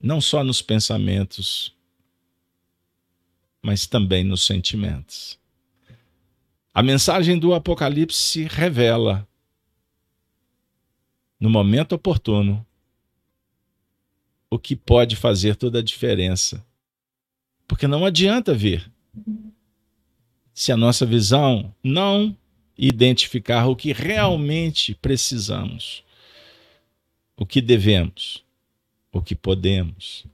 não 0.00 0.20
só 0.20 0.44
nos 0.44 0.62
pensamentos, 0.62 1.74
mas 3.62 3.86
também 3.86 4.24
nos 4.24 4.44
sentimentos. 4.46 5.38
A 6.72 6.82
mensagem 6.82 7.38
do 7.38 7.52
Apocalipse 7.52 8.44
revela, 8.44 9.26
no 11.38 11.50
momento 11.50 11.94
oportuno, 11.94 12.64
o 14.48 14.58
que 14.58 14.74
pode 14.74 15.16
fazer 15.16 15.56
toda 15.56 15.78
a 15.78 15.82
diferença. 15.82 16.64
Porque 17.66 17.86
não 17.86 18.04
adianta 18.04 18.54
ver 18.54 18.90
se 20.52 20.72
a 20.72 20.76
nossa 20.76 21.06
visão 21.06 21.74
não 21.82 22.36
identificar 22.82 23.66
o 23.66 23.76
que 23.76 23.92
realmente 23.92 24.94
precisamos, 24.94 26.02
o 27.36 27.44
que 27.44 27.60
devemos, 27.60 28.42
o 29.12 29.20
que 29.20 29.34
podemos. 29.34 30.24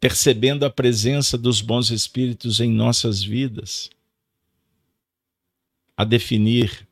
Percebendo 0.00 0.66
a 0.66 0.70
presença 0.70 1.38
dos 1.38 1.60
bons 1.60 1.90
espíritos 1.90 2.58
em 2.58 2.68
nossas 2.68 3.22
vidas, 3.22 3.88
a 5.96 6.02
definir 6.02 6.88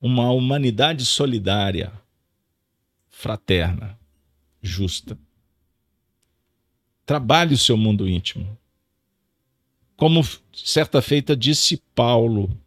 uma 0.00 0.30
humanidade 0.30 1.04
solidária, 1.04 1.92
fraterna, 3.08 3.98
justa. 4.62 5.18
Trabalhe 7.04 7.54
o 7.54 7.58
seu 7.58 7.76
mundo 7.76 8.08
íntimo. 8.08 8.59
Como 10.00 10.26
certa 10.54 11.02
feita 11.02 11.36
disse 11.36 11.76
Paulo, 11.94 12.58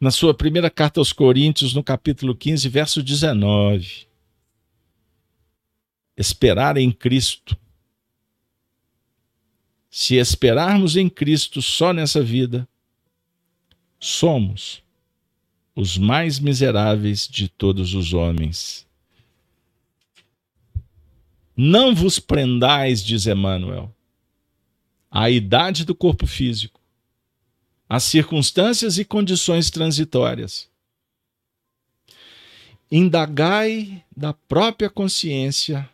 na 0.00 0.10
sua 0.10 0.32
primeira 0.32 0.70
carta 0.70 0.98
aos 0.98 1.12
Coríntios, 1.12 1.74
no 1.74 1.84
capítulo 1.84 2.34
15, 2.34 2.66
verso 2.66 3.02
19. 3.02 4.06
Esperar 6.16 6.78
em 6.78 6.90
Cristo. 6.90 7.54
Se 9.90 10.14
esperarmos 10.14 10.96
em 10.96 11.10
Cristo 11.10 11.60
só 11.60 11.92
nessa 11.92 12.22
vida, 12.22 12.66
somos 14.00 14.82
os 15.76 15.98
mais 15.98 16.38
miseráveis 16.38 17.28
de 17.28 17.50
todos 17.50 17.92
os 17.92 18.14
homens. 18.14 18.86
Não 21.54 21.94
vos 21.94 22.18
prendais, 22.18 23.04
diz 23.04 23.26
Emmanuel, 23.26 23.94
a 25.16 25.30
idade 25.30 25.84
do 25.84 25.94
corpo 25.94 26.26
físico, 26.26 26.80
as 27.88 28.02
circunstâncias 28.02 28.98
e 28.98 29.04
condições 29.04 29.70
transitórias. 29.70 30.68
Indagai 32.90 34.04
da 34.16 34.32
própria 34.32 34.90
consciência 34.90 35.88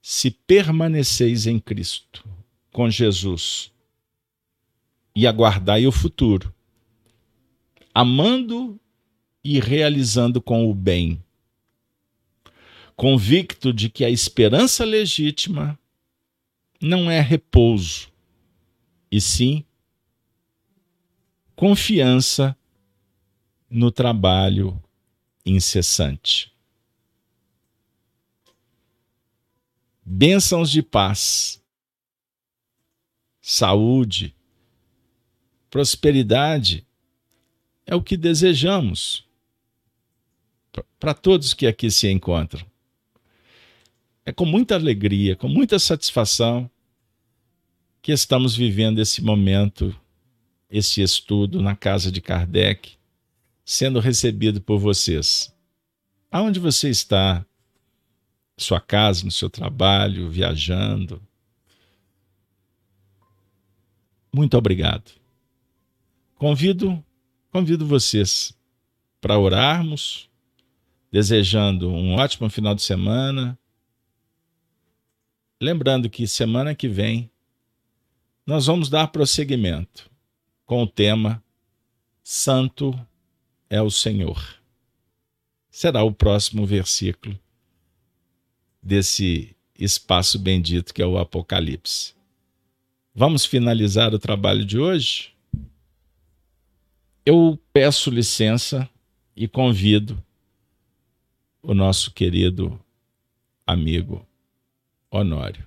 se 0.00 0.30
permaneceis 0.30 1.48
em 1.48 1.58
Cristo, 1.58 2.24
com 2.70 2.88
Jesus, 2.88 3.72
e 5.16 5.26
aguardai 5.26 5.84
o 5.88 5.92
futuro, 5.92 6.54
amando 7.92 8.80
e 9.42 9.58
realizando 9.58 10.40
com 10.40 10.70
o 10.70 10.72
bem, 10.72 11.20
convicto 12.94 13.72
de 13.72 13.90
que 13.90 14.04
a 14.04 14.10
esperança 14.10 14.84
legítima 14.84 15.76
não 16.80 17.10
é 17.10 17.20
repouso, 17.20 18.11
e 19.12 19.20
sim 19.20 19.62
confiança 21.54 22.56
no 23.68 23.90
trabalho 23.92 24.82
incessante. 25.44 26.50
Bênçãos 30.02 30.70
de 30.70 30.82
paz, 30.82 31.62
saúde, 33.40 34.34
prosperidade 35.68 36.86
é 37.84 37.94
o 37.94 38.02
que 38.02 38.16
desejamos 38.16 39.28
para 40.98 41.12
todos 41.12 41.52
que 41.52 41.66
aqui 41.66 41.90
se 41.90 42.10
encontram. 42.10 42.64
É 44.24 44.32
com 44.32 44.46
muita 44.46 44.74
alegria, 44.74 45.36
com 45.36 45.48
muita 45.48 45.78
satisfação 45.78 46.70
que 48.02 48.10
estamos 48.10 48.56
vivendo 48.56 48.98
esse 48.98 49.22
momento, 49.22 49.96
esse 50.68 51.00
estudo 51.00 51.62
na 51.62 51.76
casa 51.76 52.10
de 52.10 52.20
Kardec, 52.20 52.96
sendo 53.64 54.00
recebido 54.00 54.60
por 54.60 54.80
vocês. 54.80 55.54
Aonde 56.28 56.58
você 56.58 56.90
está? 56.90 57.46
Sua 58.56 58.80
casa, 58.80 59.24
no 59.24 59.30
seu 59.30 59.48
trabalho, 59.48 60.28
viajando? 60.28 61.22
Muito 64.34 64.58
obrigado. 64.58 65.12
Convido, 66.34 67.02
convido 67.50 67.86
vocês 67.86 68.52
para 69.20 69.38
orarmos, 69.38 70.28
desejando 71.10 71.88
um 71.88 72.14
ótimo 72.14 72.50
final 72.50 72.74
de 72.74 72.82
semana. 72.82 73.56
Lembrando 75.60 76.10
que 76.10 76.26
semana 76.26 76.74
que 76.74 76.88
vem 76.88 77.31
nós 78.46 78.66
vamos 78.66 78.88
dar 78.88 79.08
prosseguimento 79.08 80.10
com 80.66 80.82
o 80.82 80.86
tema 80.86 81.42
Santo 82.24 82.98
é 83.70 83.80
o 83.80 83.90
Senhor. 83.90 84.60
Será 85.70 86.02
o 86.02 86.12
próximo 86.12 86.66
versículo 86.66 87.38
desse 88.82 89.56
espaço 89.78 90.38
bendito 90.38 90.92
que 90.92 91.02
é 91.02 91.06
o 91.06 91.18
Apocalipse. 91.18 92.14
Vamos 93.14 93.44
finalizar 93.44 94.14
o 94.14 94.18
trabalho 94.18 94.64
de 94.64 94.78
hoje? 94.78 95.32
Eu 97.24 97.58
peço 97.72 98.10
licença 98.10 98.88
e 99.36 99.46
convido 99.46 100.22
o 101.62 101.74
nosso 101.74 102.10
querido 102.10 102.78
amigo 103.66 104.26
Honório 105.10 105.66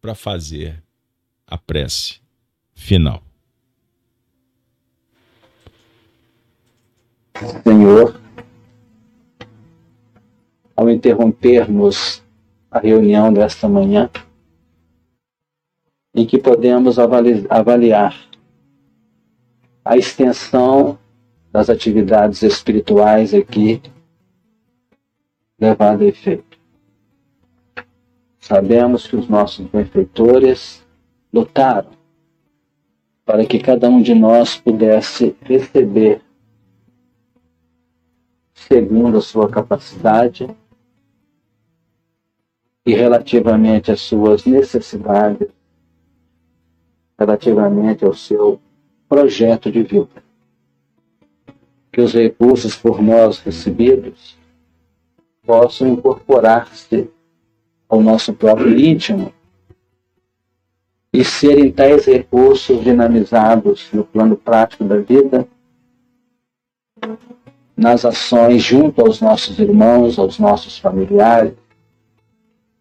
para 0.00 0.14
fazer 0.14 0.82
a 1.52 1.58
prece 1.58 2.18
final. 2.74 3.22
Senhor, 7.62 8.18
ao 10.74 10.88
interrompermos 10.88 12.22
a 12.70 12.78
reunião 12.78 13.30
desta 13.30 13.68
manhã, 13.68 14.08
em 16.14 16.24
que 16.26 16.38
podemos 16.38 16.98
avaliar 16.98 18.18
a 19.84 19.96
extensão 19.98 20.98
das 21.50 21.68
atividades 21.68 22.42
espirituais 22.42 23.34
aqui 23.34 23.82
levada 25.60 26.02
a 26.02 26.06
efeito. 26.06 26.58
Sabemos 28.40 29.06
que 29.06 29.16
os 29.16 29.28
nossos 29.28 29.66
benfeitores 29.66 30.82
lutaram 31.32 31.90
para 33.24 33.46
que 33.46 33.58
cada 33.58 33.88
um 33.88 34.02
de 34.02 34.14
nós 34.14 34.56
pudesse 34.56 35.34
receber 35.42 36.20
segundo 38.54 39.18
a 39.18 39.22
sua 39.22 39.48
capacidade 39.48 40.48
e 42.84 42.94
relativamente 42.94 43.92
às 43.92 44.00
suas 44.00 44.44
necessidades, 44.44 45.48
relativamente 47.18 48.04
ao 48.04 48.12
seu 48.12 48.60
projeto 49.08 49.70
de 49.70 49.82
vida. 49.82 50.22
Que 51.92 52.00
os 52.00 52.12
recursos 52.12 52.74
por 52.74 53.00
nós 53.00 53.38
recebidos 53.38 54.36
possam 55.44 55.88
incorporar-se 55.88 57.08
ao 57.88 58.00
nosso 58.00 58.32
próprio 58.32 58.78
íntimo 58.78 59.32
e 61.12 61.24
serem 61.24 61.70
tais 61.70 62.06
recursos 62.06 62.82
dinamizados 62.82 63.88
no 63.92 64.04
plano 64.04 64.36
prático 64.36 64.84
da 64.84 64.96
vida 64.96 65.46
nas 67.76 68.04
ações 68.04 68.62
junto 68.62 69.00
aos 69.00 69.20
nossos 69.20 69.58
irmãos, 69.58 70.18
aos 70.18 70.38
nossos 70.38 70.78
familiares 70.78 71.54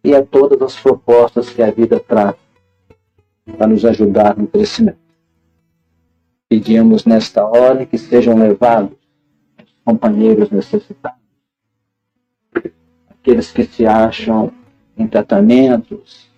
e 0.03 0.15
a 0.15 0.23
todas 0.23 0.61
as 0.61 0.75
propostas 0.75 1.49
que 1.49 1.61
a 1.61 1.71
vida 1.71 1.99
traz 1.99 2.35
para 3.57 3.67
nos 3.67 3.83
ajudar 3.83 4.37
no 4.37 4.47
crescimento. 4.47 4.99
Pedimos 6.47 7.05
nesta 7.05 7.45
hora 7.45 7.85
que 7.85 7.97
sejam 7.97 8.37
levados 8.37 8.97
companheiros 9.83 10.51
necessitados, 10.51 11.19
aqueles 13.09 13.51
que 13.51 13.63
se 13.63 13.85
acham 13.85 14.51
em 14.95 15.07
tratamentos, 15.07 16.30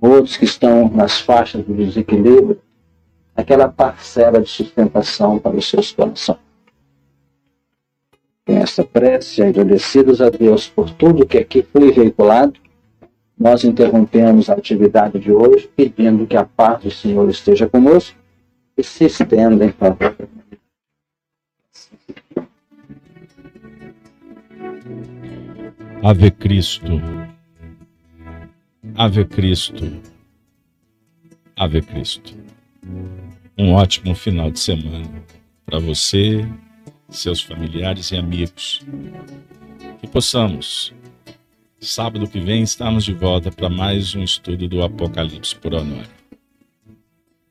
outros 0.00 0.36
que 0.36 0.44
estão 0.44 0.88
nas 0.88 1.20
faixas 1.20 1.64
do 1.64 1.74
desequilíbrio, 1.74 2.60
aquela 3.36 3.68
parcela 3.68 4.40
de 4.40 4.48
sustentação 4.48 5.38
para 5.38 5.56
os 5.56 5.68
seus 5.68 5.92
corações 5.92 6.38
com 8.50 8.56
esta 8.56 8.82
prece, 8.84 9.42
agradecidos 9.42 10.20
a 10.20 10.28
Deus 10.28 10.66
por 10.66 10.90
tudo 10.90 11.26
que 11.26 11.38
aqui 11.38 11.62
foi 11.62 11.92
veiculado, 11.92 12.54
nós 13.38 13.62
interrompemos 13.62 14.50
a 14.50 14.54
atividade 14.54 15.18
de 15.20 15.32
hoje 15.32 15.70
pedindo 15.76 16.26
que 16.26 16.36
a 16.36 16.44
paz 16.44 16.82
do 16.82 16.90
Senhor 16.90 17.28
esteja 17.30 17.68
conosco 17.68 18.18
e 18.76 18.82
se 18.82 19.04
estenda 19.04 19.64
em 19.64 19.70
favor. 19.70 20.16
Ave 26.02 26.30
Cristo. 26.32 27.00
Ave 28.94 29.26
Cristo. 29.26 30.00
Ave 31.54 31.82
Cristo. 31.82 32.34
Um 33.56 33.74
ótimo 33.74 34.14
final 34.14 34.50
de 34.50 34.58
semana 34.58 35.22
para 35.66 35.78
você, 35.78 36.48
seus 37.10 37.42
familiares 37.42 38.10
e 38.10 38.16
amigos. 38.16 38.80
Que 40.00 40.06
possamos, 40.06 40.94
sábado 41.78 42.26
que 42.26 42.40
vem, 42.40 42.62
estarmos 42.62 43.04
de 43.04 43.12
volta 43.12 43.52
para 43.52 43.68
mais 43.68 44.14
um 44.14 44.22
estudo 44.22 44.66
do 44.66 44.82
Apocalipse 44.82 45.54
por 45.56 45.74
Honório. 45.74 46.08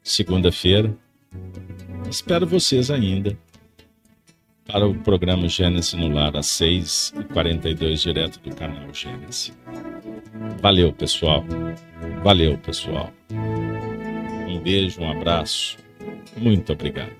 Segunda-feira, 0.01 0.97
espero 2.09 2.47
vocês 2.47 2.89
ainda 2.89 3.37
para 4.71 4.87
o 4.87 4.93
programa 4.93 5.47
Gênesis 5.49 5.93
no 5.93 6.13
Lar, 6.13 6.35
às 6.37 6.45
6h42, 6.45 8.03
direto 8.03 8.39
do 8.39 8.55
canal 8.55 8.93
Gênesis. 8.93 9.51
Valeu, 10.61 10.93
pessoal. 10.93 11.43
Valeu, 12.23 12.57
pessoal. 12.59 13.11
Um 14.47 14.59
beijo, 14.59 15.01
um 15.01 15.09
abraço. 15.09 15.77
Muito 16.37 16.71
obrigado. 16.71 17.18